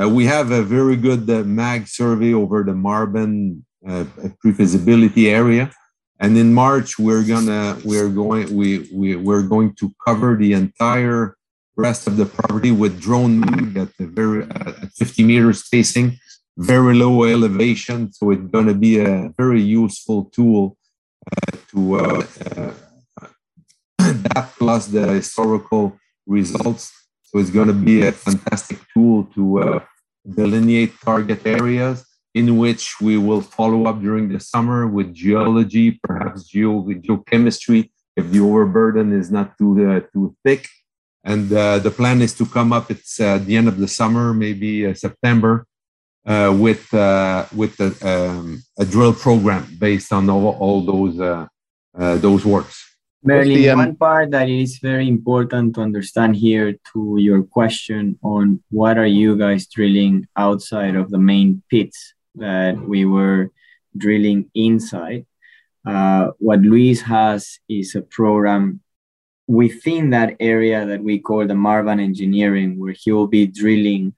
Uh, 0.00 0.08
we 0.08 0.24
have 0.24 0.50
a 0.50 0.62
very 0.62 0.96
good 0.96 1.28
uh, 1.28 1.42
MAG 1.44 1.86
survey 1.86 2.32
over 2.32 2.62
the 2.62 2.72
Marban 2.72 3.62
uh, 3.86 4.04
pre-feasibility 4.40 5.28
area, 5.28 5.70
and 6.18 6.36
in 6.38 6.54
March 6.54 6.98
we're 6.98 7.24
gonna 7.24 7.76
we're 7.84 8.08
going 8.08 8.54
we, 8.56 8.88
we 8.94 9.16
we're 9.16 9.42
going 9.42 9.74
to 9.74 9.92
cover 10.06 10.36
the 10.36 10.54
entire 10.54 11.36
rest 11.76 12.06
of 12.06 12.16
the 12.16 12.26
property 12.26 12.70
with 12.70 13.00
drone 13.00 13.42
at 13.76 13.96
the 13.98 14.06
very 14.06 14.44
at 14.44 14.92
50 14.92 15.24
meters 15.24 15.64
spacing, 15.64 16.18
very 16.56 16.94
low 16.94 17.24
elevation. 17.24 18.12
So 18.12 18.30
it's 18.30 18.48
gonna 18.50 18.74
be 18.74 18.98
a 18.98 19.32
very 19.36 19.62
useful 19.62 20.26
tool 20.26 20.76
uh, 21.26 21.56
to 21.70 21.94
uh, 21.96 22.26
uh, 22.46 22.72
that 23.98 24.52
plus 24.58 24.86
the 24.86 25.06
historical 25.08 25.98
results 26.26 26.92
so 27.32 27.38
it's 27.38 27.48
going 27.48 27.68
to 27.68 27.72
be 27.72 28.02
a 28.02 28.12
fantastic 28.12 28.78
tool 28.92 29.24
to 29.34 29.62
uh, 29.62 29.80
delineate 30.28 30.92
target 31.00 31.46
areas 31.46 32.04
in 32.34 32.58
which 32.58 33.00
we 33.00 33.16
will 33.16 33.40
follow 33.40 33.86
up 33.86 34.02
during 34.02 34.28
the 34.28 34.38
summer 34.38 34.86
with 34.86 35.14
geology, 35.14 35.98
perhaps 36.02 36.44
geo 36.44 36.82
geochemistry, 36.82 37.90
if 38.18 38.30
the 38.30 38.40
overburden 38.40 39.18
is 39.18 39.30
not 39.30 39.56
too 39.56 39.72
uh, 39.90 40.00
too 40.12 40.36
thick. 40.44 40.68
And 41.24 41.52
uh, 41.52 41.78
the 41.78 41.90
plan 41.90 42.20
is 42.20 42.34
to 42.34 42.46
come 42.46 42.72
up. 42.72 42.90
It's 42.90 43.20
uh, 43.20 43.38
the 43.38 43.56
end 43.56 43.68
of 43.68 43.78
the 43.78 43.88
summer, 43.88 44.34
maybe 44.34 44.86
uh, 44.86 44.94
September, 44.94 45.66
uh, 46.26 46.54
with 46.56 46.92
with 46.92 47.74
a, 47.80 47.90
um, 48.02 48.62
a, 48.78 48.84
drill 48.84 49.12
program 49.12 49.76
based 49.78 50.12
on 50.12 50.28
all, 50.28 50.56
all 50.58 50.80
those 50.84 51.16
those 52.20 52.44
works. 52.44 52.92
Merlin, 53.24 53.54
the, 53.54 53.70
um, 53.70 53.78
one 53.78 53.96
part 53.96 54.30
that 54.32 54.48
is 54.48 54.78
very 54.78 55.06
important 55.06 55.76
to 55.76 55.80
understand 55.80 56.34
here 56.34 56.74
to 56.92 57.16
your 57.18 57.44
question 57.44 58.18
on 58.22 58.60
what 58.70 58.98
are 58.98 59.06
you 59.06 59.36
guys 59.36 59.68
drilling 59.68 60.26
outside 60.36 60.96
of 60.96 61.10
the 61.10 61.18
main 61.18 61.62
pits 61.70 62.14
that 62.34 62.76
we 62.76 63.04
were 63.04 63.52
drilling 63.96 64.50
inside. 64.54 65.24
Uh, 65.86 66.28
what 66.38 66.60
Luis 66.60 67.02
has 67.02 67.58
is 67.68 67.94
a 67.94 68.02
program 68.02 68.80
within 69.46 70.10
that 70.10 70.36
area 70.40 70.86
that 70.86 71.02
we 71.02 71.18
call 71.18 71.46
the 71.46 71.54
Marban 71.54 72.00
engineering, 72.00 72.78
where 72.78 72.94
he 72.96 73.12
will 73.12 73.26
be 73.26 73.46
drilling 73.46 74.14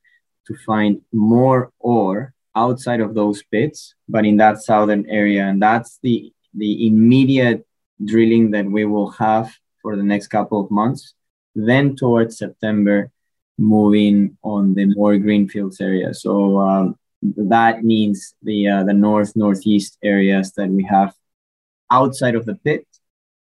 to 0.47 0.55
find 0.67 1.01
more 1.13 1.73
ore 1.79 2.35
outside 2.55 3.01
of 3.01 3.15
those 3.15 3.43
pits, 3.43 3.95
but 4.09 4.25
in 4.25 4.37
that 4.37 4.63
southern 4.63 5.09
area. 5.09 5.45
And 5.47 5.61
that's 5.61 5.99
the, 6.03 6.33
the 6.55 6.87
immediate 6.87 7.67
drilling 8.05 8.51
that 8.53 8.67
we 8.67 8.85
will 8.85 9.11
have 9.13 9.53
for 9.83 9.97
the 9.97 10.03
next 10.03 10.29
couple 10.29 10.61
of 10.61 10.71
months. 10.71 11.15
Then 11.55 11.97
towards 11.97 12.39
September, 12.39 13.11
moving 13.59 14.37
on 14.43 14.75
the 14.75 14.87
more 14.95 15.17
greenfields 15.17 15.81
area. 15.81 16.13
So 16.13 16.59
um, 16.59 16.99
that 17.23 17.85
means 17.85 18.35
the 18.43 18.69
uh, 18.69 18.85
the 18.85 18.93
north 18.93 19.35
northeast 19.37 19.99
areas 20.03 20.53
that 20.53 20.69
we 20.69 20.85
have 20.85 21.15
outside 21.91 22.35
of 22.35 22.45
the 22.45 22.57
pit, 22.57 22.87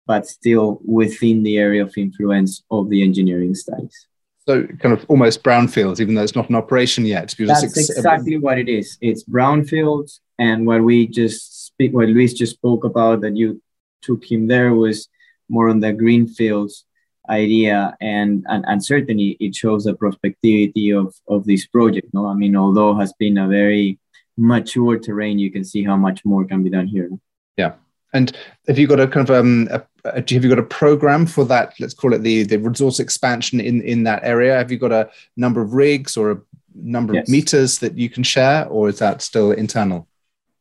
but 0.07 0.26
still 0.26 0.80
within 0.84 1.42
the 1.42 1.59
area 1.59 1.82
of 1.82 1.96
influence 1.96 2.62
of 2.70 2.90
the 2.90 3.02
engineering 3.02 3.55
studies. 3.55 4.07
So 4.46 4.66
kind 4.66 4.92
of 4.92 5.07
almost 5.09 5.42
brownfields, 5.42 6.00
even 6.00 6.14
though 6.14 6.22
it's 6.22 6.34
not 6.34 6.50
an 6.50 6.55
operation 6.55 7.07
yet. 7.07 7.34
That's 7.38 7.64
ex- 7.64 7.90
exactly 7.90 8.36
what 8.36 8.59
it 8.59 8.68
is. 8.68 8.98
It's 9.00 9.24
brownfields, 9.24 10.20
and 10.38 10.66
what 10.66 10.82
we 10.82 11.07
just 11.07 11.66
speak, 11.66 11.94
what 11.94 12.09
Luis 12.09 12.34
just 12.34 12.55
spoke 12.55 12.84
about, 12.84 13.22
that 13.22 13.36
you 13.36 13.62
took 14.02 14.30
him 14.30 14.46
there 14.46 14.74
was 14.74 15.09
more 15.48 15.70
on 15.70 15.80
the 15.80 15.92
greenfields 15.92 16.84
idea 17.28 17.96
and, 18.00 18.44
and 18.48 18.64
and 18.66 18.84
certainly 18.84 19.36
it 19.40 19.55
shows 19.55 19.84
the 19.84 19.94
prospectivity 19.94 20.96
of 20.96 21.14
of 21.26 21.44
this 21.46 21.66
project 21.66 22.12
no 22.12 22.26
i 22.26 22.34
mean 22.34 22.55
although 22.55 22.94
has 22.94 23.14
been 23.14 23.38
a 23.38 23.48
very 23.48 23.98
mature 24.36 24.98
terrain 24.98 25.38
you 25.38 25.50
can 25.50 25.64
see 25.64 25.82
how 25.82 25.96
much 25.96 26.24
more 26.24 26.44
can 26.44 26.62
be 26.62 26.68
done 26.68 26.86
here 26.86 27.09
yeah 27.57 27.72
and 28.14 28.32
have 28.66 28.78
you 28.78 28.86
got 28.86 29.00
a 29.00 29.06
kind 29.06 29.28
of 29.28 29.36
um 29.36 29.68
a, 29.70 29.82
a, 30.06 30.14
have 30.16 30.44
you 30.44 30.48
got 30.48 30.58
a 30.58 30.62
program 30.62 31.26
for 31.26 31.44
that 31.44 31.74
let's 31.80 31.92
call 31.92 32.14
it 32.14 32.22
the 32.22 32.44
the 32.44 32.56
resource 32.56 33.00
expansion 33.00 33.60
in 33.60 33.82
in 33.82 34.04
that 34.04 34.22
area? 34.24 34.56
Have 34.56 34.72
you 34.72 34.78
got 34.78 34.92
a 34.92 35.10
number 35.36 35.60
of 35.60 35.74
rigs 35.74 36.16
or 36.16 36.30
a 36.30 36.40
number 36.74 37.14
yes. 37.14 37.28
of 37.28 37.28
meters 37.28 37.78
that 37.80 37.98
you 37.98 38.08
can 38.08 38.22
share 38.22 38.66
or 38.68 38.88
is 38.88 38.98
that 39.00 39.20
still 39.20 39.52
internal? 39.52 40.08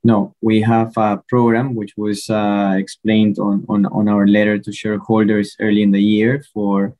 No, 0.03 0.35
we 0.41 0.59
have 0.61 0.91
a 0.97 1.23
program 1.29 1.75
which 1.75 1.93
was 1.95 2.29
uh, 2.29 2.75
explained 2.77 3.39
on, 3.39 3.65
on, 3.69 3.85
on 3.85 4.09
our 4.09 4.27
letter 4.27 4.59
to 4.59 4.71
shareholders 4.73 5.55
early 5.61 5.81
in 5.81 5.91
the 5.91 6.01
year 6.01 6.43
for, 6.53 6.93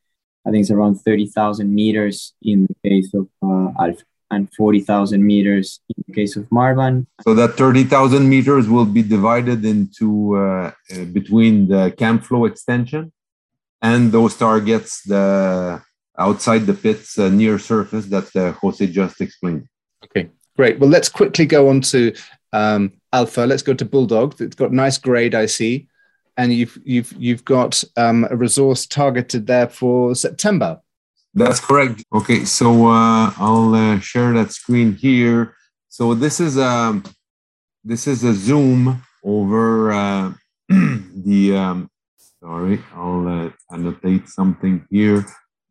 I 0.46 0.50
think 0.50 0.62
it's 0.62 0.70
around 0.70 0.94
30,000 0.96 1.74
meters 1.74 2.32
in 2.40 2.66
the 2.66 2.88
case 2.88 3.12
of 3.12 3.28
uh, 3.42 3.72
Alpha 3.78 4.04
and 4.30 4.52
40,000 4.54 5.24
meters 5.24 5.80
in 5.96 6.04
the 6.06 6.14
case 6.14 6.36
of 6.36 6.44
Marban. 6.50 7.06
So 7.22 7.34
that 7.34 7.56
30,000 7.56 8.28
meters 8.28 8.68
will 8.68 8.86
be 8.86 9.02
divided 9.02 9.64
into 9.64 10.36
uh, 10.36 10.72
uh, 10.92 11.04
between 11.12 11.68
the 11.68 11.92
Camflo 11.96 12.48
extension 12.48 13.12
and 13.82 14.10
those 14.10 14.36
targets 14.36 15.02
the 15.02 15.82
outside 16.18 16.66
the 16.66 16.74
pits 16.74 17.18
uh, 17.18 17.28
near 17.28 17.58
surface 17.58 18.06
that 18.06 18.34
uh, 18.36 18.52
Jose 18.52 18.86
just 18.86 19.20
explained. 19.20 19.68
Okay, 20.04 20.30
great. 20.56 20.78
Well, 20.78 20.90
let's 20.90 21.08
quickly 21.08 21.46
go 21.46 21.68
on 21.68 21.80
to 21.92 22.14
um, 22.52 22.92
Alpha. 23.12 23.42
Let's 23.42 23.62
go 23.62 23.74
to 23.74 23.84
Bulldog. 23.84 24.40
It's 24.40 24.56
got 24.56 24.72
nice 24.72 24.96
grade, 24.98 25.34
I 25.34 25.46
see, 25.46 25.88
and 26.36 26.52
you've 26.52 26.78
you've 26.84 27.12
you've 27.18 27.44
got 27.44 27.82
um, 27.96 28.26
a 28.30 28.36
resource 28.36 28.86
targeted 28.86 29.46
there 29.46 29.68
for 29.68 30.14
September. 30.14 30.80
That's 31.34 31.58
correct. 31.58 32.04
Okay, 32.14 32.44
so 32.44 32.86
uh, 32.86 33.32
I'll 33.36 33.74
uh, 33.74 33.98
share 33.98 34.32
that 34.34 34.52
screen 34.52 34.94
here. 34.94 35.56
So 35.88 36.14
this 36.14 36.38
is 36.38 36.56
a 36.56 36.64
um, 36.64 37.04
this 37.82 38.06
is 38.06 38.22
a 38.22 38.32
zoom 38.32 39.02
over 39.24 39.92
uh, 39.92 40.32
the. 40.68 41.56
Um, 41.56 41.90
sorry, 42.40 42.78
I'll 42.94 43.26
uh, 43.26 43.50
annotate 43.70 44.28
something 44.28 44.86
here. 44.90 45.26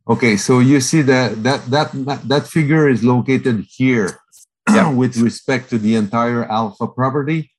Okay, 0.05 0.35
so 0.35 0.59
you 0.59 0.81
see 0.81 1.01
that 1.03 1.43
that 1.43 1.63
that 1.71 1.91
that 2.27 2.47
figure 2.47 2.89
is 2.89 3.05
located 3.05 3.65
here 3.69 4.19
yeah. 4.69 4.91
with 4.91 5.15
respect 5.15 5.69
to 5.69 5.77
the 5.77 5.95
entire 5.95 6.43
alpha 6.43 6.87
property. 6.87 7.51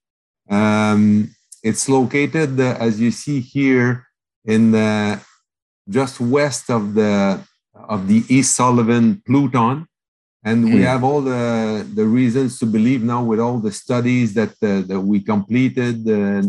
Um, 0.51 1.35
it's 1.63 1.89
located, 1.89 2.61
uh, 2.61 2.77
as 2.79 3.01
you 3.01 3.11
see 3.11 3.41
here, 3.41 4.07
in 4.45 4.73
the 4.73 5.25
just 5.89 6.21
west 6.21 6.69
of 6.69 6.93
the 6.93 7.41
of 7.75 8.09
the 8.09 8.25
East 8.29 8.55
Sullivan 8.57 9.23
Pluton, 9.27 9.87
and 10.45 10.65
we 10.65 10.79
hmm. 10.79 10.83
have 10.83 11.05
all 11.05 11.21
the 11.21 11.87
the 11.95 12.05
reasons 12.05 12.59
to 12.59 12.67
believe 12.67 13.03
now 13.03 13.23
with 13.23 13.41
all 13.41 13.59
the 13.59 13.73
studies 13.73 14.35
that 14.35 14.55
uh, 14.63 14.83
that 14.87 15.01
we 15.01 15.21
completed, 15.21 16.09
uh, 16.09 16.43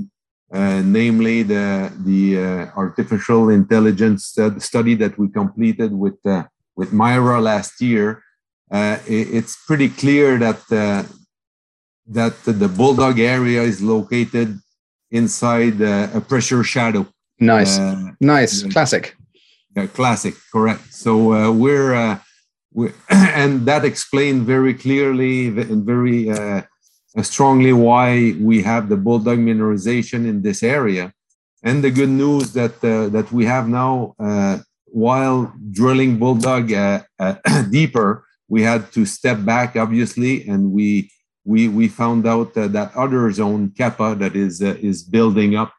uh 0.53 0.82
namely 0.86 1.43
the 1.43 1.91
the 2.03 2.21
uh, 2.38 2.65
artificial 2.76 3.49
intelligence 3.49 4.38
study 4.59 4.95
that 4.95 5.17
we 5.17 5.28
completed 5.30 5.91
with 5.93 6.19
uh, 6.26 6.43
with 6.76 6.91
Mira 6.93 7.39
last 7.41 7.82
year 7.82 8.21
uh, 8.71 8.97
it, 9.07 9.34
it's 9.34 9.55
pretty 9.65 9.89
clear 9.89 10.38
that 10.39 10.61
uh, 10.71 11.03
that 12.07 12.43
the 12.43 12.67
bulldog 12.67 13.19
area 13.19 13.61
is 13.61 13.82
located 13.82 14.59
inside 15.11 15.82
uh, 15.82 16.09
a 16.13 16.21
pressure 16.21 16.63
shadow. 16.63 17.07
Nice, 17.39 17.80
nice, 18.19 18.63
classic. 18.63 19.15
Yeah, 19.76 19.88
classic, 19.88 20.36
correct. 20.51 20.93
So 20.93 21.34
uh, 21.34 21.51
we're, 21.51 21.93
uh, 21.93 22.19
we're 22.73 22.93
and 23.09 23.65
that 23.65 23.84
explained 23.86 24.43
very 24.43 24.73
clearly 24.73 25.47
and 25.47 25.86
very 25.86 26.32
strongly 27.21 27.71
why 27.73 28.36
we 28.39 28.61
have 28.61 28.89
the 28.89 28.97
bulldog 28.97 29.39
mineralization 29.39 30.28
in 30.28 30.41
this 30.41 30.63
area. 30.63 31.13
And 31.65 31.84
the 31.84 31.89
good 31.89 32.09
news 32.09 32.53
that 32.53 32.76
uh, 32.84 33.09
that 33.09 33.32
we 33.32 33.45
have 33.45 33.67
now, 33.67 34.13
uh, 34.19 34.59
while 34.86 35.51
drilling 35.71 36.19
Bulldog 36.19 36.71
uh, 36.71 37.01
uh 37.17 37.36
deeper, 37.71 38.23
we 38.47 38.61
had 38.61 38.91
to 38.91 39.03
step 39.05 39.43
back, 39.43 39.76
obviously, 39.76 40.47
and 40.47 40.71
we 40.71 41.09
we 41.43 41.67
we 41.67 41.88
found 41.88 42.28
out 42.28 42.53
that 42.53 42.91
other 42.95 43.32
zone, 43.32 43.71
Kappa, 43.76 44.15
that 44.19 44.36
is 44.36 44.61
uh, 44.61 44.78
is 44.80 45.01
building 45.01 45.55
up, 45.55 45.73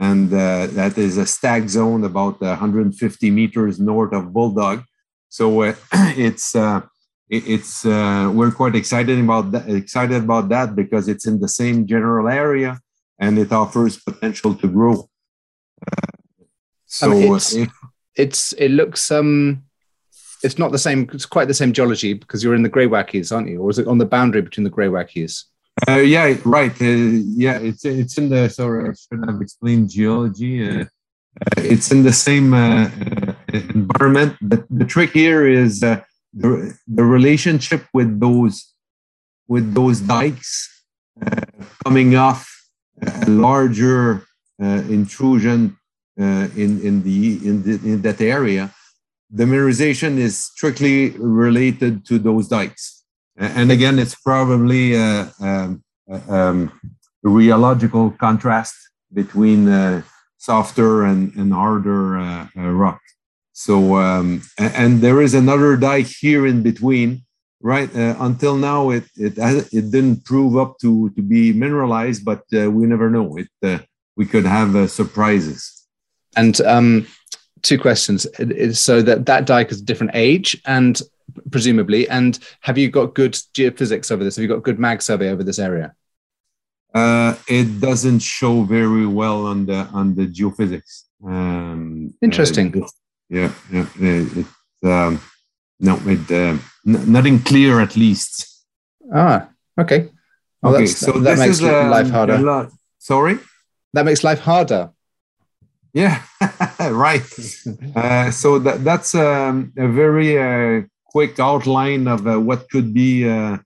and 0.00 0.32
uh, 0.32 0.66
that 0.68 0.98
is 0.98 1.18
a 1.18 1.26
stag 1.26 1.68
zone 1.68 2.02
about 2.04 2.42
uh, 2.42 2.56
150 2.56 3.30
meters 3.30 3.78
north 3.78 4.12
of 4.12 4.32
Bulldog. 4.32 4.82
So 5.28 5.62
uh, 5.62 5.74
it's 6.16 6.56
uh, 6.56 6.80
it's 7.28 7.84
we're 7.84 8.50
quite 8.50 8.74
excited 8.74 9.18
about 9.20 9.52
that, 9.52 9.68
excited 9.68 10.24
about 10.24 10.48
that 10.48 10.74
because 10.74 11.06
it's 11.06 11.26
in 11.26 11.38
the 11.38 11.48
same 11.48 11.86
general 11.86 12.26
area 12.28 12.80
and 13.20 13.38
it 13.38 13.52
offers 13.52 14.00
potential 14.02 14.54
to 14.56 14.66
grow 14.66 15.08
so 16.86 17.06
I 17.06 17.14
mean, 17.14 17.34
it's, 17.34 17.54
if, 17.54 17.70
it's 18.16 18.52
it 18.54 18.70
looks 18.70 19.12
um 19.12 19.62
it's 20.42 20.58
not 20.58 20.72
the 20.72 20.78
same. 20.78 21.08
It's 21.12 21.26
quite 21.26 21.48
the 21.48 21.54
same 21.54 21.72
geology 21.72 22.14
because 22.14 22.42
you're 22.42 22.54
in 22.54 22.62
the 22.62 22.70
Greywackes, 22.70 23.30
aren't 23.30 23.48
you? 23.48 23.60
Or 23.60 23.70
is 23.70 23.78
it 23.78 23.86
on 23.86 23.98
the 23.98 24.06
boundary 24.06 24.40
between 24.42 24.64
the 24.64 24.70
Greywackes? 24.70 25.44
Uh, 25.88 25.96
yeah, 25.96 26.36
right. 26.44 26.72
Uh, 26.80 26.84
yeah, 26.84 27.58
it's 27.58 27.84
it's 27.84 28.18
in 28.18 28.28
the. 28.28 28.48
Sorry, 28.48 28.90
I 28.90 28.92
should 28.92 29.24
have 29.26 29.40
explained 29.40 29.90
geology. 29.90 30.68
Uh, 30.68 30.84
uh 30.84 30.86
it's 31.56 31.90
in 31.90 32.02
the 32.02 32.12
same 32.12 32.52
uh, 32.52 32.84
uh, 32.86 33.32
environment. 33.50 34.36
But 34.42 34.64
the 34.68 34.84
trick 34.84 35.12
here 35.12 35.46
is 35.46 35.80
the 35.80 36.04
the 36.32 37.04
relationship 37.04 37.86
with 37.94 38.20
those 38.20 38.74
with 39.48 39.74
those 39.74 40.00
dikes 40.00 40.68
coming 41.84 42.14
off 42.16 42.48
a 43.02 43.30
larger 43.30 44.24
intrusion 44.58 45.76
in 46.16 46.80
in 46.86 47.02
the 47.02 47.40
in 47.48 47.62
the, 47.62 47.72
in 47.92 48.02
that 48.02 48.20
area, 48.20 48.72
the 49.30 49.44
mineralization 49.44 50.18
is 50.18 50.38
strictly 50.38 51.10
related 51.18 52.04
to 52.06 52.18
those 52.18 52.48
dikes. 52.48 52.99
And 53.40 53.72
again, 53.72 53.98
it's 53.98 54.14
probably 54.14 54.94
a, 54.94 55.32
a, 55.40 55.76
a 56.10 56.68
rheological 57.24 58.16
contrast 58.18 58.74
between 59.12 59.66
uh, 59.66 60.02
softer 60.36 61.04
and, 61.04 61.34
and 61.34 61.52
harder 61.52 62.18
uh, 62.18 62.46
uh, 62.54 62.70
rock. 62.70 63.00
So, 63.54 63.96
um, 63.96 64.42
and 64.58 65.00
there 65.00 65.22
is 65.22 65.32
another 65.32 65.76
dike 65.76 66.06
here 66.06 66.46
in 66.46 66.62
between, 66.62 67.24
right? 67.62 67.94
Uh, 67.96 68.16
until 68.20 68.56
now, 68.56 68.90
it 68.90 69.04
it 69.16 69.34
it 69.72 69.90
didn't 69.90 70.24
prove 70.24 70.56
up 70.56 70.78
to 70.80 71.10
to 71.10 71.22
be 71.22 71.52
mineralized, 71.52 72.24
but 72.24 72.42
uh, 72.54 72.70
we 72.70 72.86
never 72.86 73.10
know. 73.10 73.36
It 73.36 73.48
uh, 73.62 73.78
we 74.16 74.24
could 74.24 74.46
have 74.46 74.90
surprises. 74.90 75.86
And 76.36 76.60
um, 76.62 77.06
two 77.62 77.78
questions. 77.78 78.26
So 78.72 79.02
that 79.02 79.26
that 79.26 79.46
dike 79.46 79.70
is 79.70 79.80
a 79.80 79.84
different 79.84 80.12
age, 80.14 80.56
and 80.64 81.00
presumably, 81.50 82.08
and 82.08 82.38
have 82.60 82.78
you 82.78 82.90
got 82.90 83.14
good 83.14 83.32
geophysics 83.54 84.10
over 84.10 84.24
this? 84.24 84.36
Have 84.36 84.42
you 84.42 84.48
got 84.48 84.62
good 84.62 84.78
mag 84.78 85.02
survey 85.02 85.30
over 85.30 85.42
this 85.42 85.58
area? 85.58 85.94
Uh, 86.94 87.36
it 87.48 87.80
doesn't 87.80 88.20
show 88.20 88.62
very 88.62 89.06
well 89.06 89.46
on 89.46 89.66
the 89.66 89.86
on 89.92 90.14
the 90.14 90.26
geophysics. 90.26 91.04
Um, 91.24 92.14
Interesting. 92.20 92.82
Uh, 92.82 92.88
yeah, 93.28 93.52
yeah. 93.70 93.86
It, 94.00 94.46
um, 94.82 95.20
no, 95.78 96.00
it, 96.04 96.30
uh, 96.30 96.58
n- 96.86 97.12
nothing 97.12 97.40
clear 97.40 97.80
at 97.80 97.96
least. 97.96 98.64
Ah, 99.14 99.48
okay. 99.78 100.10
Well, 100.62 100.74
okay, 100.74 100.86
so 100.86 101.12
that 101.12 101.38
makes 101.38 101.60
life 101.60 102.06
um, 102.06 102.12
harder. 102.12 102.70
Sorry. 102.98 103.38
That 103.92 104.04
makes 104.04 104.22
life 104.22 104.40
harder. 104.40 104.90
Yeah, 105.92 106.22
right. 106.80 107.22
uh, 107.96 108.30
so 108.30 108.58
that, 108.60 108.84
that's 108.84 109.14
um, 109.14 109.72
a 109.76 109.88
very 109.88 110.38
uh, 110.38 110.82
quick 111.14 111.38
outline 111.38 112.06
of 112.06 112.26
uh, 112.26 112.38
what 112.38 112.68
could 112.70 112.94
be 112.94 113.28
uh, 113.28 113.58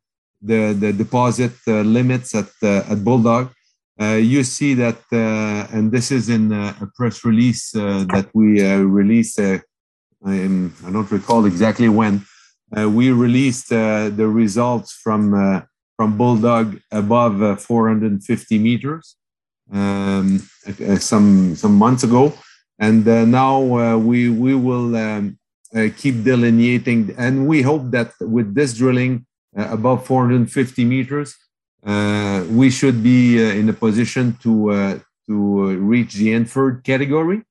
the, 0.42 0.72
the 0.72 0.92
deposit 0.92 1.52
uh, 1.66 1.80
limits 1.82 2.34
at, 2.34 2.50
uh, 2.62 2.92
at 2.92 3.04
Bulldog. 3.04 3.50
you 4.34 4.42
see 4.42 4.74
that, 4.74 5.00
and 5.74 5.92
this 5.92 6.10
is 6.10 6.28
in 6.28 6.52
a 6.52 6.86
press 6.96 7.24
release 7.24 7.70
that 8.14 8.26
we 8.34 8.48
released, 9.00 9.38
I, 9.38 9.60
am, 10.24 10.74
I 10.86 10.90
don't 10.90 11.10
recall 11.10 11.46
exactly 11.46 11.88
when, 11.88 12.14
we 12.98 13.12
released 13.12 13.68
the 13.68 14.28
results 14.42 14.90
from, 15.04 15.22
from 15.96 16.18
Bulldog 16.18 16.66
above 16.90 17.62
450 17.62 18.58
meters 18.58 19.16
um, 19.72 20.40
some 20.98 21.54
some 21.56 21.74
months 21.74 22.04
ago, 22.04 22.32
and 22.78 23.06
uh, 23.08 23.24
now 23.24 23.56
uh, 23.78 23.96
we 23.96 24.28
we 24.28 24.54
will 24.54 24.94
um, 24.96 25.38
Uh, 25.74 25.88
keep 25.96 26.22
delineating, 26.22 27.14
and 27.18 27.48
we 27.48 27.62
hope 27.62 27.90
that 27.90 28.12
with 28.20 28.54
this 28.54 28.74
drilling 28.74 29.26
uh, 29.58 29.66
above 29.70 30.06
450 30.06 30.84
meters, 30.84 31.34
uh, 31.84 32.44
we 32.50 32.70
should 32.70 33.02
be 33.02 33.42
in 33.42 33.68
a 33.68 33.72
position 33.72 34.36
to 34.42 35.00
to 35.26 35.76
reach 35.78 36.14
the 36.14 36.32
inferred 36.32 36.84
category 36.84 37.42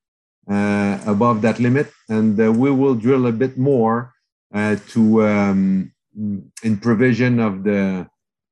above 0.48 1.42
that 1.42 1.58
limit, 1.58 1.90
and 2.08 2.38
we 2.56 2.70
will 2.70 2.94
drill 2.94 3.26
a 3.26 3.32
bit 3.32 3.58
more 3.58 4.12
to 4.88 5.26
um, 5.26 5.92
in 6.62 6.76
provision 6.80 7.40
of 7.40 7.64
the 7.64 8.06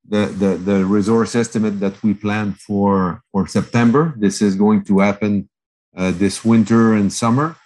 the, 0.08 0.26
the, 0.26 0.56
the 0.56 0.84
resource 0.84 1.34
estimate 1.34 1.80
that 1.80 2.02
we 2.02 2.14
planned 2.14 2.58
for, 2.58 3.22
for 3.30 3.46
September. 3.46 4.14
This 4.16 4.42
is 4.42 4.56
going 4.56 4.84
to 4.84 4.98
happen 4.98 5.48
uh, 5.96 6.10
this 6.10 6.44
winter 6.44 6.94
and 6.94 7.12
summer. 7.12 7.56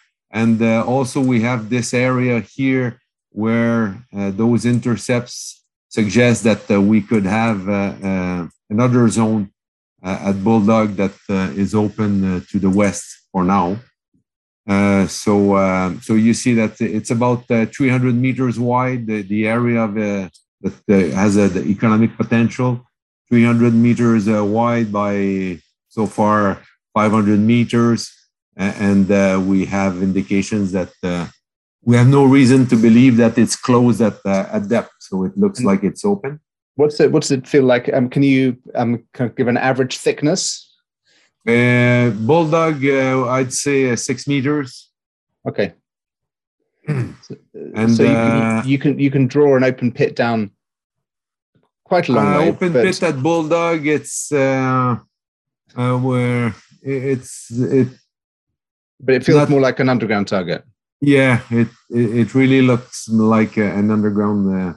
And 0.40 0.60
uh, 0.60 0.84
also 0.84 1.18
we 1.32 1.38
have 1.48 1.60
this 1.70 1.88
area 1.94 2.36
here 2.40 3.00
where 3.30 3.82
uh, 4.14 4.30
those 4.42 4.66
intercepts 4.74 5.64
suggest 5.88 6.44
that 6.44 6.62
uh, 6.70 6.80
we 6.92 7.00
could 7.00 7.24
have 7.24 7.58
uh, 7.68 7.94
uh, 8.10 8.48
another 8.68 9.08
zone 9.08 9.50
at 10.02 10.44
Bulldog 10.44 10.88
that 11.02 11.16
is 11.56 11.74
open 11.74 12.10
to 12.50 12.58
the 12.64 12.70
west 12.70 13.06
for 13.32 13.42
now. 13.42 13.68
so, 15.08 15.34
so 16.06 16.12
you 16.26 16.32
see 16.42 16.54
that 16.54 16.80
it's 16.80 17.10
about 17.10 17.40
300 17.48 18.14
meters 18.14 18.56
wide, 18.58 19.06
the, 19.08 19.22
the 19.22 19.48
area 19.48 19.80
of 19.82 19.94
that 20.62 21.12
has 21.22 21.36
a, 21.36 21.48
the 21.48 21.64
economic 21.64 22.16
potential, 22.16 22.86
300 23.28 23.74
meters 23.74 24.28
uh, 24.28 24.44
wide 24.44 24.92
by 24.92 25.58
so 25.88 26.06
far 26.06 26.62
500 26.94 27.38
meters. 27.38 28.12
And 28.56 29.10
uh, 29.10 29.42
we 29.44 29.66
have 29.66 30.02
indications 30.02 30.72
that 30.72 30.92
uh, 31.02 31.26
we 31.82 31.96
have 31.96 32.08
no 32.08 32.24
reason 32.24 32.66
to 32.66 32.76
believe 32.76 33.16
that 33.18 33.36
it's 33.36 33.54
closed 33.54 34.00
at, 34.00 34.16
uh, 34.24 34.48
at 34.50 34.68
depth. 34.68 34.92
So 35.00 35.24
it 35.24 35.36
looks 35.36 35.62
like 35.62 35.84
it's 35.84 36.04
open. 36.04 36.40
What's 36.76 37.00
it, 37.00 37.12
what's 37.12 37.30
it 37.30 37.46
feel 37.46 37.64
like? 37.64 37.92
Um, 37.92 38.08
can 38.08 38.22
you 38.22 38.56
um, 38.74 39.04
kind 39.12 39.30
of 39.30 39.36
give 39.36 39.48
an 39.48 39.56
average 39.56 39.98
thickness? 39.98 40.74
Uh, 41.46 42.10
bulldog, 42.10 42.84
uh, 42.84 43.26
I'd 43.28 43.52
say 43.52 43.94
six 43.96 44.26
meters. 44.26 44.90
Okay. 45.46 45.74
so, 46.88 46.94
and 47.74 47.94
so 47.94 48.02
you, 48.02 48.08
can, 48.08 48.68
you 48.68 48.78
can 48.78 48.98
you 48.98 49.10
can 49.10 49.26
draw 49.26 49.56
an 49.56 49.64
open 49.64 49.92
pit 49.92 50.16
down 50.16 50.50
quite 51.84 52.08
a 52.08 52.12
long 52.12 52.26
uh, 52.26 52.38
way. 52.38 52.48
Open 52.48 52.72
but... 52.72 52.84
pit 52.84 53.02
at 53.02 53.22
Bulldog, 53.22 53.86
it's 53.86 54.32
uh, 54.32 54.96
uh, 55.76 55.96
where 55.98 56.54
it's 56.82 57.50
it. 57.50 57.88
But 59.00 59.16
it 59.16 59.24
feels 59.24 59.48
more 59.48 59.60
like 59.60 59.78
an 59.80 59.88
underground 59.88 60.28
target. 60.28 60.64
Yeah, 61.00 61.40
it 61.50 61.68
it 61.90 62.34
really 62.34 62.62
looks 62.62 63.08
like 63.08 63.56
an 63.58 63.90
underground 63.90 64.42
uh, 64.54 64.72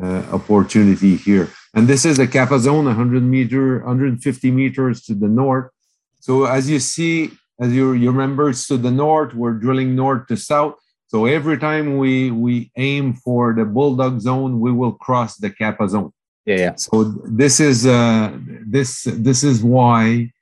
uh, 0.00 0.22
opportunity 0.32 1.16
here. 1.16 1.48
And 1.74 1.88
this 1.88 2.04
is 2.04 2.18
a 2.18 2.26
Kappa 2.26 2.58
zone, 2.58 2.84
100 2.84 3.22
meter, 3.22 3.78
150 3.78 4.50
meters 4.50 5.02
to 5.04 5.14
the 5.14 5.28
north. 5.28 5.70
So 6.20 6.44
as 6.44 6.68
you 6.68 6.78
see, 6.78 7.30
as 7.58 7.72
you, 7.72 7.92
you 7.92 8.10
remember, 8.10 8.50
it's 8.50 8.66
to 8.68 8.76
the 8.76 8.90
north. 8.90 9.34
We're 9.34 9.54
drilling 9.54 9.94
north 9.96 10.26
to 10.28 10.36
south. 10.36 10.74
So 11.06 11.26
every 11.26 11.58
time 11.58 11.98
we 11.98 12.30
we 12.30 12.70
aim 12.76 13.14
for 13.14 13.54
the 13.54 13.64
bulldog 13.64 14.20
zone, 14.20 14.60
we 14.60 14.72
will 14.72 14.92
cross 14.92 15.36
the 15.36 15.50
kappa 15.50 15.88
zone. 15.88 16.12
Yeah. 16.46 16.56
yeah. 16.56 16.74
So 16.76 17.04
this 17.24 17.60
is 17.60 17.86
uh, 17.86 18.32
this 18.66 19.04
this 19.04 19.44
is 19.44 19.62
why 19.62 20.32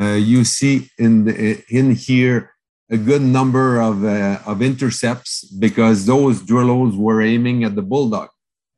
uh, 0.00 0.12
you 0.12 0.44
see 0.44 0.90
in 0.98 1.24
the, 1.24 1.62
in 1.68 1.94
here 1.94 2.50
a 2.90 2.96
good 2.96 3.22
number 3.22 3.80
of 3.80 4.04
uh, 4.04 4.38
of 4.46 4.60
intercepts 4.60 5.44
because 5.44 6.06
those 6.06 6.42
drill 6.42 6.68
holes 6.68 6.96
were 6.96 7.22
aiming 7.22 7.64
at 7.64 7.74
the 7.74 7.82
bulldog. 7.82 8.28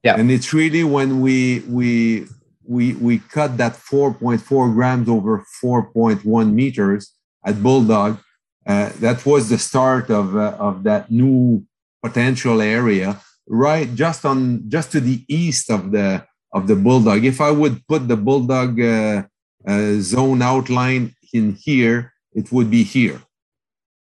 Yeah. 0.02 0.16
And 0.18 0.30
it's 0.30 0.52
really 0.52 0.84
when 0.84 1.20
we 1.20 1.60
we 1.68 2.26
we 2.66 2.94
we 2.94 3.18
cut 3.18 3.56
that 3.58 3.74
4.4 3.74 4.74
grams 4.74 5.08
over 5.08 5.44
4.1 5.62 6.52
meters 6.52 7.12
at 7.44 7.62
bulldog 7.62 8.18
uh, 8.66 8.90
that 8.98 9.24
was 9.24 9.48
the 9.48 9.58
start 9.58 10.10
of, 10.10 10.36
uh, 10.36 10.56
of 10.58 10.82
that 10.82 11.10
new 11.10 11.64
potential 12.02 12.60
area 12.60 13.20
right 13.46 13.94
just 13.94 14.24
on 14.24 14.68
just 14.68 14.90
to 14.92 15.00
the 15.00 15.24
east 15.28 15.70
of 15.70 15.92
the 15.92 16.24
of 16.52 16.66
the 16.66 16.74
bulldog 16.74 17.24
if 17.24 17.40
i 17.40 17.50
would 17.50 17.86
put 17.86 18.08
the 18.08 18.16
bulldog 18.16 18.80
uh, 18.80 19.22
uh 19.66 19.94
zone 20.00 20.42
outline 20.42 21.14
in 21.32 21.52
here 21.54 22.12
it 22.36 22.52
would 22.52 22.70
be 22.70 22.84
here. 22.84 23.20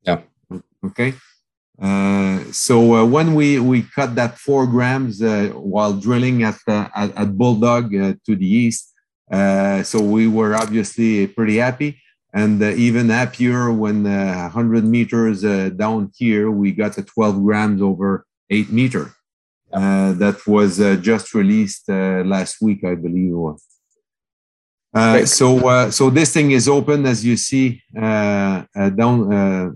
Yeah. 0.04 0.22
Okay. 0.86 1.14
Uh, 1.80 2.40
so 2.52 2.96
uh, 2.96 3.06
when 3.06 3.34
we 3.34 3.60
we 3.60 3.82
cut 3.82 4.16
that 4.16 4.38
four 4.38 4.66
grams 4.66 5.22
uh, 5.22 5.50
while 5.56 5.94
drilling 5.94 6.44
at 6.44 6.58
at, 6.68 7.18
at, 7.18 7.38
Bulldog 7.38 7.94
uh, 7.96 8.14
to 8.26 8.36
the 8.36 8.48
east, 8.48 8.94
uh, 9.32 9.84
so 9.84 10.00
we 10.00 10.28
were 10.28 10.56
obviously 10.56 11.28
pretty 11.28 11.58
happy, 11.58 12.00
and 12.34 12.62
even 12.62 13.10
happier 13.10 13.72
when 13.72 14.04
100 14.04 14.86
meters 14.86 15.42
down 15.76 16.12
here 16.16 16.52
we 16.52 16.72
got 16.72 16.96
the 16.96 17.04
12 17.04 17.44
grams 17.44 17.82
over 17.82 18.26
eight 18.50 18.70
meter. 18.70 19.14
that 19.72 20.38
was 20.46 20.78
just 21.02 21.34
released 21.34 21.90
last 21.90 22.62
week, 22.62 22.84
I 22.84 22.96
believe 22.96 23.32
it 23.32 23.44
was. 23.48 23.71
Uh, 24.94 25.26
so, 25.26 25.68
uh, 25.68 25.90
so 25.90 26.10
this 26.10 26.34
thing 26.34 26.52
is 26.52 26.68
open 26.68 27.06
as 27.06 27.24
you 27.24 27.38
see 27.38 27.82
uh, 27.98 28.64
down 28.96 29.34
uh, 29.34 29.70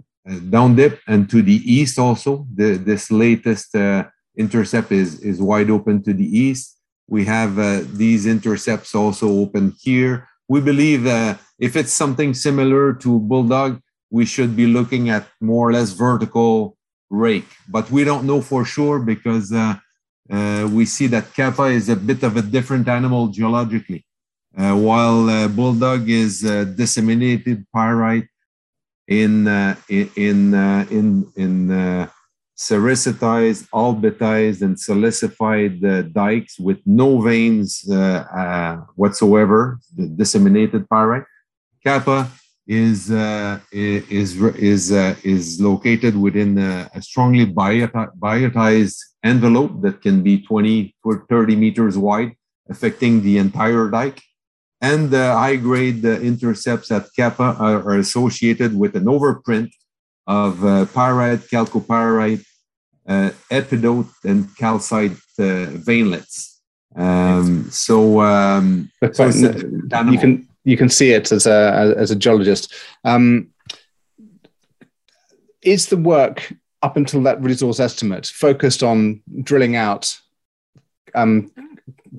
down 0.49 0.75
dip 0.75 0.99
and 1.07 1.29
to 1.29 1.41
the 1.41 1.61
east 1.71 1.99
also. 1.99 2.45
The, 2.53 2.77
this 2.77 3.11
latest 3.11 3.75
uh, 3.75 4.05
intercept 4.35 4.91
is, 4.91 5.19
is 5.21 5.41
wide 5.41 5.69
open 5.69 6.03
to 6.03 6.13
the 6.13 6.25
east. 6.25 6.77
We 7.07 7.25
have 7.25 7.59
uh, 7.59 7.81
these 7.93 8.25
intercepts 8.25 8.95
also 8.95 9.29
open 9.29 9.73
here. 9.79 10.27
We 10.49 10.61
believe 10.61 11.05
if 11.59 11.75
it's 11.75 11.93
something 11.93 12.33
similar 12.33 12.93
to 12.93 13.19
Bulldog, 13.19 13.79
we 14.09 14.25
should 14.25 14.55
be 14.55 14.67
looking 14.67 15.09
at 15.09 15.27
more 15.41 15.69
or 15.69 15.73
less 15.73 15.91
vertical 15.91 16.77
rake, 17.09 17.47
but 17.69 17.89
we 17.91 18.03
don't 18.03 18.25
know 18.25 18.41
for 18.41 18.65
sure 18.65 18.99
because 18.99 19.51
uh, 19.51 19.75
uh, 20.31 20.67
we 20.71 20.85
see 20.85 21.07
that 21.07 21.33
Kappa 21.33 21.63
is 21.63 21.89
a 21.89 21.95
bit 21.95 22.23
of 22.23 22.37
a 22.37 22.41
different 22.41 22.87
animal 22.87 23.27
geologically. 23.27 24.04
Uh, 24.57 24.73
while 24.75 25.49
Bulldog 25.49 26.09
is 26.09 26.39
disseminated 26.75 27.65
pyrite 27.73 28.29
in 29.07 29.47
uh, 29.47 29.75
in 29.89 30.53
uh, 30.53 30.85
in 30.89 31.31
in 31.35 31.71
uh, 31.71 32.07
sericitized, 32.57 33.67
albitized, 33.69 34.61
and 34.61 34.75
silicified 34.75 35.83
uh, 35.83 36.03
dikes 36.13 36.59
with 36.59 36.79
no 36.85 37.21
veins 37.21 37.85
uh, 37.89 37.95
uh, 37.95 38.77
whatsoever, 38.95 39.79
the 39.95 40.07
disseminated 40.07 40.89
pyrite. 40.89 41.25
Kappa 41.83 42.31
is 42.67 43.11
is 43.71 44.41
is 44.41 44.91
is 44.91 45.61
located 45.61 46.17
within 46.17 46.57
a, 46.57 46.89
a 46.95 47.01
strongly 47.01 47.45
biotized 47.45 48.97
envelope 49.23 49.81
that 49.81 50.01
can 50.01 50.23
be 50.23 50.41
20 50.41 50.95
or 51.03 51.25
30 51.29 51.55
meters 51.55 51.95
wide, 51.95 52.31
affecting 52.69 53.21
the 53.21 53.37
entire 53.37 53.87
dike 53.91 54.19
and 54.81 55.09
the 55.09 55.31
high 55.31 55.55
grade 55.55 56.03
intercepts 56.03 56.91
at 56.91 57.07
Kappa 57.15 57.55
are, 57.59 57.81
are, 57.89 57.97
associated 57.97 58.77
with 58.77 58.95
an 58.95 59.05
overprint 59.05 59.71
of 60.27 60.63
uh, 60.65 60.85
pyrite, 60.85 61.39
chalcopyrite, 61.51 62.45
uh, 63.07 63.31
epidote, 63.51 64.11
and 64.23 64.55
calcite 64.57 65.17
uh, 65.39 65.67
veinlets. 65.87 66.59
Um, 66.95 67.69
so, 67.71 68.21
um, 68.21 68.89
so 69.11 69.27
you 69.27 70.19
can 70.19 70.47
you 70.63 70.77
can 70.77 70.89
see 70.89 71.11
it 71.11 71.31
as 71.31 71.45
a 71.45 71.95
as 71.97 72.11
a 72.11 72.15
geologist. 72.15 72.73
Um, 73.03 73.49
is 75.61 75.87
the 75.87 75.97
work 75.97 76.53
up 76.81 76.97
until 76.97 77.23
that 77.23 77.41
resource 77.41 77.79
estimate 77.79 78.27
focused 78.27 78.83
on 78.83 79.21
drilling 79.41 79.75
out 79.75 80.15
um, 81.15 81.51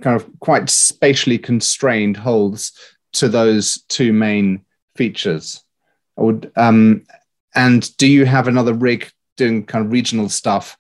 kind 0.01 0.21
of 0.21 0.29
quite 0.41 0.71
spatially 0.71 1.39
constrained 1.39 2.17
holds 2.17 2.73
to 3.15 3.29
those 3.29 3.83
two 3.89 4.13
main 4.13 4.65
features. 4.95 5.63
I 6.19 6.23
would, 6.23 6.53
um, 6.57 7.05
and 7.55 7.97
do 7.97 8.07
you 8.07 8.25
have 8.27 8.49
another 8.49 8.75
rig 8.75 9.11
doing 9.37 9.65
kind 9.65 9.85
of 9.85 9.93
regional 9.93 10.29
stuff 10.29 10.77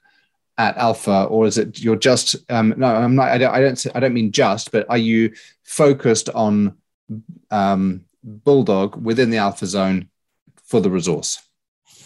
at 0.59 0.77
Alpha, 0.77 1.25
or 1.25 1.47
is 1.47 1.59
it 1.59 1.81
you're 1.81 1.97
just? 1.97 2.37
Um, 2.51 2.75
no, 2.77 2.87
I'm 2.87 3.15
not. 3.15 3.29
I 3.29 3.39
don't. 3.39 3.55
I 3.55 3.61
don't. 3.61 3.87
I 3.95 4.01
don't 4.01 4.15
mean 4.15 4.33
just, 4.33 4.73
but 4.73 4.87
are 4.89 4.99
you 4.99 5.33
focused 5.65 6.29
on 6.31 6.77
um, 7.51 8.05
Bulldog 8.23 8.97
within 8.97 9.31
the 9.31 9.37
Alpha 9.39 9.67
zone 9.67 10.09
for 10.65 10.81
the 10.81 10.91
resource? 10.91 11.39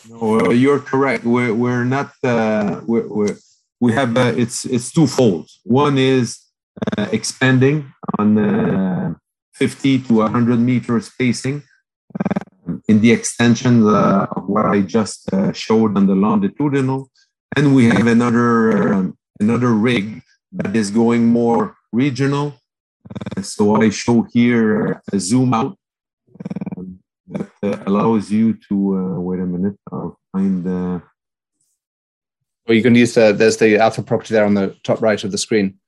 No, 0.09 0.41
uh, 0.41 0.51
you're 0.51 0.81
correct. 0.81 1.25
We're 1.25 1.55
we're 1.55 1.85
not. 1.85 2.13
Uh, 2.23 2.81
we're, 2.87 3.07
we're 3.07 3.37
we 3.79 3.93
have. 3.93 4.17
Uh, 4.17 4.33
it's 4.37 4.65
it's 4.65 4.93
twofold. 4.93 5.49
One 5.65 5.99
is 5.99 6.41
expanding 7.13 7.93
on 8.19 8.39
uh, 8.39 9.15
50 9.55 10.01
to 10.03 10.15
100 10.15 10.59
meter 10.59 11.01
spacing 11.01 11.63
uh, 12.19 12.75
in 12.89 13.01
the 13.01 13.13
extension 13.13 13.87
of 13.87 14.49
what 14.49 14.67
I 14.67 14.81
just 14.81 15.29
showed 15.53 15.97
on 15.97 16.07
the 16.07 16.15
longitudinal. 16.15 17.11
And 17.57 17.75
we 17.75 17.87
have 17.87 18.07
another, 18.07 18.93
um, 18.93 19.19
another 19.41 19.73
rig 19.73 20.23
that 20.53 20.75
is 20.77 20.91
going 20.91 21.27
more 21.27 21.77
regional. 21.93 22.55
so 23.43 23.77
I 23.77 23.91
show 23.91 24.27
here 24.33 25.03
a 25.13 25.19
zoom 25.19 25.55
out 25.55 25.77
um, 26.77 27.01
that 27.29 27.51
uh, 27.63 27.83
allows 27.87 28.31
you 28.31 28.59
to 28.69 28.97
uh, 28.97 29.21
wait 29.21 29.41
a 29.41 29.47
minute. 29.47 29.77
I'll 29.93 30.19
find. 30.33 30.67
Uh, 30.67 31.01
well, 32.67 32.77
you 32.77 32.83
can 32.83 32.95
use 32.95 33.15
the 33.15 33.33
there's 33.33 33.57
the 33.57 33.79
alpha 33.79 34.03
property 34.03 34.35
there 34.35 34.45
on 34.45 34.55
the 34.55 34.77
top 34.85 35.01
right 35.03 35.23
of 35.23 35.33
the 35.33 35.39
screen. 35.39 35.79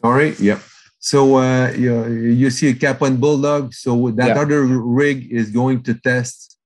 Sorry. 0.00 0.34
Yep. 0.38 0.60
So 1.00 1.38
uh, 1.38 1.70
you, 1.72 2.06
you 2.08 2.50
see 2.50 2.68
a 2.68 2.74
Kappa 2.74 3.04
and 3.04 3.20
Bulldog. 3.20 3.72
So 3.74 4.10
that 4.10 4.28
yeah. 4.28 4.40
other 4.40 4.64
rig 4.66 5.30
is 5.32 5.50
going 5.50 5.82
to 5.84 5.94
test 5.94 6.56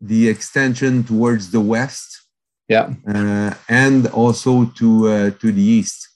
the 0.00 0.28
extension 0.28 1.04
towards 1.04 1.50
the 1.50 1.60
west. 1.60 2.22
Yeah. 2.68 2.94
Uh, 3.06 3.54
and 3.68 4.06
also 4.08 4.66
to 4.78 5.08
uh, 5.08 5.30
to 5.40 5.52
the 5.52 5.62
east. 5.62 6.08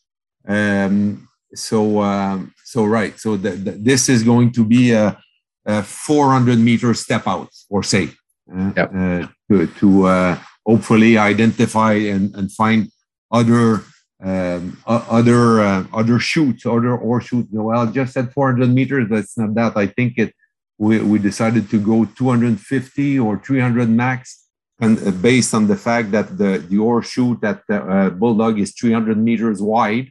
Um, 0.47 1.29
so 1.55 2.01
um, 2.01 2.55
so 2.65 2.85
right. 2.85 3.19
So 3.19 3.37
the, 3.37 3.51
the, 3.51 3.73
this 3.73 4.09
is 4.09 4.23
going 4.23 4.53
to 4.53 4.65
be 4.65 4.93
a, 4.93 5.19
a 5.67 5.83
400 5.83 6.59
meter 6.59 6.95
step 6.95 7.27
out, 7.27 7.51
or 7.69 7.83
say, 7.83 8.11
uh. 8.53 8.73
Uh, 8.77 9.27
to, 9.51 9.67
to 9.79 10.07
uh, 10.07 10.39
hopefully 10.67 11.19
identify 11.19 11.95
and, 11.95 12.35
and 12.35 12.53
find 12.53 12.89
other 13.31 13.83
um, 14.23 14.79
other 14.87 15.61
uh, 15.61 15.85
other 15.93 16.19
shoots, 16.19 16.65
other 16.67 16.97
ore 16.97 17.21
shoots. 17.21 17.49
Well, 17.51 17.87
just 17.91 18.17
at 18.17 18.33
400 18.33 18.69
meters, 18.69 19.09
that's 19.11 19.37
not 19.37 19.55
that. 19.55 19.77
I 19.77 19.87
think 19.87 20.19
it. 20.19 20.35
We, 20.77 20.99
we 20.99 21.21
decided 21.21 21.71
to 21.71 21.79
go 21.79 22.05
250 22.05 23.19
or 23.21 23.39
300 23.39 23.89
max, 23.89 24.49
and 24.81 24.99
uh, 25.07 25.13
based 25.13 25.55
on 25.55 25.69
the 25.69 25.77
fact 25.77 26.11
that 26.13 26.37
the 26.37 26.59
the 26.69 26.79
ore 26.79 27.03
shoot 27.03 27.43
at 27.45 27.63
the, 27.69 27.83
uh, 27.83 28.11
Bulldog 28.11 28.59
is 28.59 28.75
300 28.75 29.17
meters 29.17 29.63
wide 29.63 30.11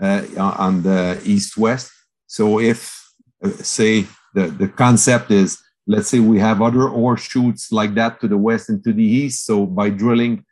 uh, 0.00 0.22
on 0.38 0.82
the 0.82 1.20
east-west. 1.24 1.90
So 2.26 2.60
if 2.60 2.96
uh, 3.42 3.50
say 3.50 4.06
the 4.34 4.46
the 4.46 4.68
concept 4.68 5.30
is, 5.30 5.58
let's 5.86 6.08
say 6.08 6.20
we 6.20 6.38
have 6.38 6.62
other 6.62 6.88
ore 6.88 7.16
shoots 7.16 7.72
like 7.72 7.94
that 7.94 8.20
to 8.20 8.28
the 8.28 8.38
west 8.38 8.68
and 8.68 8.82
to 8.84 8.92
the 8.92 9.04
east. 9.04 9.44
So 9.44 9.66
by 9.66 9.90
drilling 9.90 10.44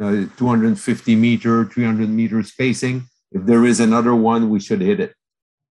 uh, 0.00 0.26
250 0.36 1.16
meter, 1.16 1.64
300 1.64 2.08
meter 2.08 2.42
spacing. 2.42 3.08
If 3.32 3.44
there 3.46 3.64
is 3.64 3.80
another 3.80 4.14
one, 4.14 4.50
we 4.50 4.60
should 4.60 4.80
hit 4.80 5.00
it. 5.00 5.14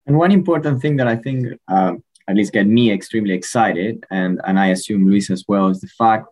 And 0.05 0.17
one 0.17 0.31
important 0.31 0.81
thing 0.81 0.97
that 0.97 1.07
I 1.07 1.15
think 1.15 1.59
uh, 1.67 1.93
at 2.27 2.35
least 2.35 2.53
get 2.53 2.67
me 2.67 2.91
extremely 2.91 3.33
excited, 3.33 4.05
and, 4.09 4.41
and 4.45 4.59
I 4.59 4.67
assume 4.67 5.07
Luis 5.07 5.29
as 5.29 5.45
well, 5.47 5.67
is 5.67 5.81
the 5.81 5.87
fact 5.87 6.27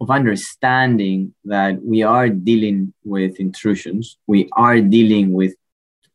of 0.00 0.10
understanding 0.10 1.34
that 1.44 1.82
we 1.82 2.02
are 2.02 2.28
dealing 2.28 2.94
with 3.04 3.38
intrusions. 3.38 4.16
We 4.26 4.48
are 4.52 4.80
dealing 4.80 5.32
with, 5.32 5.54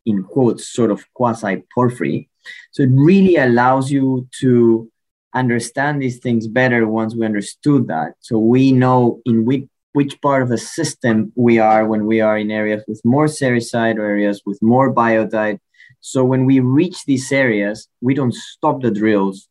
in 0.06 0.24
quotes, 0.24 0.68
sort 0.70 0.90
of 0.90 1.06
quasi 1.14 1.64
porphyry. 1.74 2.30
So 2.72 2.84
it 2.84 2.90
really 2.92 3.36
allows 3.36 3.92
you 3.92 4.28
to 4.40 4.92
understand 5.36 6.02
these 6.02 6.20
things 6.20 6.48
better 6.48 6.88
once 6.88 7.14
we 7.14 7.26
understood 7.26 7.88
that. 7.88 8.14
So 8.20 8.40
we 8.40 8.72
know 8.72 9.22
in 9.26 9.46
which 9.46 9.66
which 9.96 10.20
part 10.22 10.42
of 10.44 10.50
the 10.50 10.58
system 10.58 11.32
we 11.36 11.58
are 11.58 11.88
when 11.88 12.06
we 12.06 12.20
are 12.20 12.38
in 12.38 12.52
areas 12.52 12.84
with 12.86 13.00
more 13.06 13.28
sericite 13.28 13.96
or 13.96 14.06
areas 14.06 14.42
with 14.46 14.62
more 14.62 14.94
biotite. 14.94 15.58
So 16.02 16.26
when 16.26 16.44
we 16.46 16.60
reach 16.60 17.06
these 17.06 17.32
areas, 17.32 17.88
we 18.02 18.14
don't 18.14 18.34
stop 18.34 18.82
the 18.82 18.92
drills, 18.92 19.48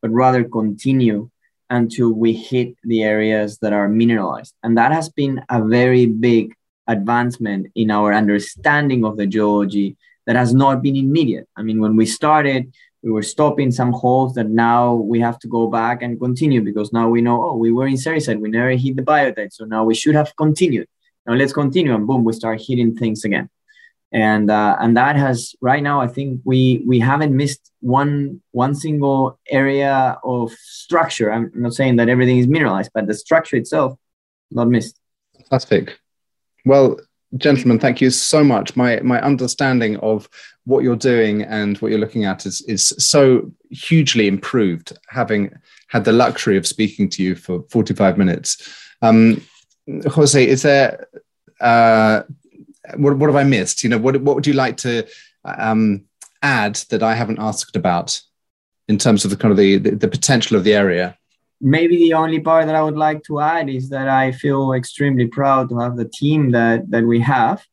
but 0.00 0.12
rather 0.12 0.44
continue 0.44 1.30
until 1.68 2.12
we 2.12 2.32
hit 2.32 2.76
the 2.84 3.02
areas 3.02 3.58
that 3.58 3.72
are 3.72 3.88
mineralized. 3.88 4.54
And 4.62 4.78
that 4.78 4.92
has 4.92 5.08
been 5.08 5.42
a 5.50 5.64
very 5.64 6.06
big 6.06 6.54
advancement 6.86 7.66
in 7.74 7.90
our 7.90 8.14
understanding 8.14 9.04
of 9.04 9.16
the 9.16 9.26
geology 9.26 9.96
that 10.26 10.36
has 10.36 10.54
not 10.54 10.80
been 10.80 10.94
immediate. 10.94 11.48
I 11.56 11.62
mean, 11.62 11.80
when 11.80 11.96
we 11.96 12.06
started, 12.06 12.72
we 13.02 13.10
were 13.10 13.22
stopping 13.22 13.70
some 13.70 13.92
holes 13.92 14.34
that 14.34 14.48
now 14.48 14.94
we 14.94 15.20
have 15.20 15.38
to 15.40 15.48
go 15.48 15.68
back 15.68 16.02
and 16.02 16.18
continue 16.18 16.60
because 16.62 16.92
now 16.92 17.08
we 17.08 17.20
know, 17.20 17.42
oh, 17.50 17.56
we 17.56 17.70
were 17.72 17.86
in 17.86 17.94
sericite, 17.94 18.40
we 18.40 18.50
never 18.50 18.70
hit 18.70 18.96
the 18.96 19.02
biotite. 19.02 19.52
So 19.52 19.64
now 19.64 19.84
we 19.84 19.94
should 19.94 20.14
have 20.14 20.34
continued. 20.36 20.88
Now 21.26 21.34
let's 21.34 21.52
continue. 21.52 21.94
And 21.94 22.06
boom, 22.06 22.24
we 22.24 22.32
start 22.32 22.60
hitting 22.60 22.96
things 22.96 23.24
again. 23.24 23.48
and 24.12 24.50
uh, 24.50 24.76
and 24.80 24.96
that 24.96 25.16
has 25.16 25.54
right 25.60 25.82
now 25.82 26.00
i 26.00 26.06
think 26.06 26.40
we 26.44 26.82
we 26.86 26.98
haven't 26.98 27.36
missed 27.36 27.70
one 27.80 28.40
one 28.52 28.74
single 28.74 29.38
area 29.50 30.18
of 30.24 30.50
structure 30.52 31.30
i'm 31.32 31.50
not 31.54 31.74
saying 31.74 31.96
that 31.96 32.08
everything 32.08 32.38
is 32.38 32.46
mineralized 32.46 32.90
but 32.94 33.06
the 33.06 33.14
structure 33.14 33.56
itself 33.56 33.92
not 34.50 34.68
missed 34.68 34.98
fantastic 35.36 35.98
well 36.64 36.96
gentlemen 37.36 37.78
thank 37.78 38.00
you 38.00 38.10
so 38.10 38.42
much 38.42 38.74
my 38.74 39.00
my 39.00 39.20
understanding 39.20 39.96
of 39.98 40.28
what 40.64 40.82
you're 40.82 40.96
doing 40.96 41.42
and 41.42 41.76
what 41.78 41.90
you're 41.90 42.00
looking 42.00 42.24
at 42.24 42.46
is 42.46 42.62
is 42.62 42.86
so 42.98 43.50
hugely 43.70 44.26
improved 44.26 44.96
having 45.08 45.52
had 45.88 46.04
the 46.04 46.12
luxury 46.12 46.56
of 46.56 46.66
speaking 46.66 47.08
to 47.08 47.22
you 47.22 47.34
for 47.34 47.62
45 47.68 48.16
minutes 48.16 48.68
um, 49.02 49.42
jose 50.06 50.46
is 50.46 50.62
there 50.62 51.06
uh, 51.60 52.22
what, 52.96 53.16
what 53.18 53.28
have 53.28 53.36
I 53.36 53.44
missed? 53.44 53.82
You 53.82 53.90
know, 53.90 53.98
what, 53.98 54.20
what 54.22 54.36
would 54.36 54.46
you 54.46 54.54
like 54.54 54.76
to 54.78 55.06
um, 55.44 56.04
add 56.42 56.76
that 56.90 57.02
I 57.02 57.14
haven't 57.14 57.38
asked 57.38 57.76
about 57.76 58.20
in 58.88 58.98
terms 58.98 59.24
of 59.24 59.30
the 59.30 59.36
kind 59.36 59.52
of 59.52 59.58
the, 59.58 59.78
the, 59.78 59.90
the 59.90 60.08
potential 60.08 60.56
of 60.56 60.64
the 60.64 60.74
area? 60.74 61.16
Maybe 61.60 61.96
the 61.96 62.14
only 62.14 62.40
part 62.40 62.66
that 62.66 62.74
I 62.74 62.82
would 62.82 62.96
like 62.96 63.22
to 63.24 63.40
add 63.40 63.68
is 63.68 63.88
that 63.88 64.08
I 64.08 64.32
feel 64.32 64.72
extremely 64.72 65.26
proud 65.26 65.68
to 65.70 65.78
have 65.78 65.96
the 65.96 66.08
team 66.08 66.50
that, 66.52 66.90
that 66.90 67.04
we 67.04 67.20
have. 67.20 67.64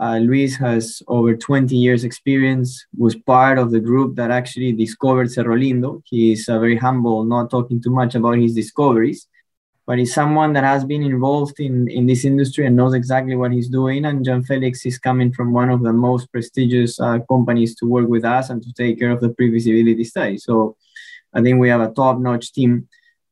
Uh, 0.00 0.18
Luis 0.18 0.56
has 0.56 1.02
over 1.08 1.36
20 1.36 1.76
years 1.76 2.04
experience, 2.04 2.86
was 2.96 3.16
part 3.16 3.58
of 3.58 3.70
the 3.70 3.80
group 3.80 4.14
that 4.16 4.30
actually 4.30 4.72
discovered 4.72 5.30
Cerro 5.30 5.56
Lindo. 5.56 6.02
He 6.06 6.32
is 6.32 6.48
uh, 6.48 6.58
very 6.58 6.76
humble, 6.76 7.24
not 7.24 7.50
talking 7.50 7.82
too 7.82 7.90
much 7.90 8.14
about 8.14 8.38
his 8.38 8.54
discoveries 8.54 9.26
but 9.88 9.98
he's 9.98 10.12
someone 10.12 10.52
that 10.52 10.64
has 10.64 10.84
been 10.84 11.02
involved 11.02 11.58
in, 11.58 11.88
in 11.88 12.04
this 12.04 12.26
industry 12.26 12.66
and 12.66 12.76
knows 12.76 12.92
exactly 12.92 13.34
what 13.34 13.52
he's 13.52 13.70
doing. 13.70 14.04
And 14.04 14.22
Jean 14.22 14.44
Felix 14.44 14.84
is 14.84 14.98
coming 14.98 15.32
from 15.32 15.54
one 15.54 15.70
of 15.70 15.82
the 15.82 15.94
most 15.94 16.30
prestigious 16.30 17.00
uh, 17.00 17.20
companies 17.20 17.74
to 17.76 17.86
work 17.86 18.06
with 18.06 18.22
us 18.22 18.50
and 18.50 18.62
to 18.62 18.72
take 18.74 18.98
care 18.98 19.10
of 19.10 19.22
the 19.22 19.30
pre-feasibility 19.30 20.04
study. 20.04 20.36
So 20.36 20.76
I 21.32 21.40
think 21.40 21.58
we 21.58 21.70
have 21.70 21.80
a 21.80 21.90
top-notch 21.90 22.52
team 22.52 22.86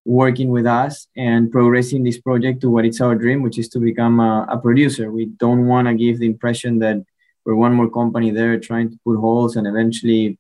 working 0.07 0.51
with 0.51 0.67
us 0.67 1.09
and 1.17 1.51
progressing 1.51 2.05
this 2.05 2.19
project 2.19 2.61
to 2.61 2.71
what 2.71 2.85
it's 2.85 3.01
our 3.01 3.17
dream, 3.17 3.43
which 3.43 3.59
is 3.59 3.69
to 3.71 3.81
become 3.81 4.21
a, 4.21 4.47
a 4.49 4.59
producer. 4.59 5.11
We 5.11 5.27
don't 5.27 5.67
want 5.67 5.89
to 5.89 5.95
give 5.95 6.21
the 6.21 6.27
impression 6.27 6.79
that 6.79 7.05
we're 7.45 7.57
one 7.57 7.75
more 7.75 7.91
company 7.91 8.31
there 8.31 8.59
trying 8.59 8.91
to 8.91 8.99
put 9.05 9.19
holes 9.19 9.57
and 9.57 9.67
eventually 9.67 10.39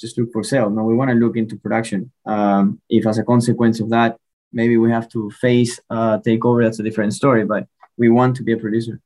just 0.00 0.18
look 0.18 0.32
for 0.32 0.42
sale. 0.42 0.68
No, 0.68 0.82
we 0.82 0.94
want 0.94 1.10
to 1.10 1.16
look 1.16 1.36
into 1.36 1.56
production. 1.56 2.10
Um, 2.26 2.80
if 2.88 3.06
as 3.06 3.18
a 3.18 3.24
consequence 3.24 3.80
of 3.80 3.90
that, 3.90 4.18
maybe 4.52 4.76
we 4.76 4.90
have 4.90 5.08
to 5.10 5.30
face 5.30 5.78
uh, 5.90 6.18
take 6.18 6.44
over. 6.44 6.62
That's 6.62 6.80
a 6.80 6.84
different 6.84 7.14
story, 7.14 7.44
but 7.44 7.66
we 7.96 8.08
want 8.08 8.36
to 8.36 8.42
be 8.42 8.52
a 8.52 8.56
producer. 8.56 9.00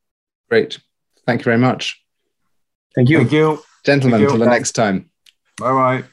Great. 0.49 0.79
Thank 1.27 1.43
you 1.43 1.45
very 1.45 1.59
much. 1.59 2.03
Thank 2.95 3.09
you. 3.11 3.19
Thank 3.19 3.33
you. 3.33 3.63
Gentlemen, 3.85 4.23
until 4.23 4.39
the 4.39 4.47
next 4.47 4.73
time. 4.73 5.11
Bye 5.59 5.73
bye. 5.73 6.05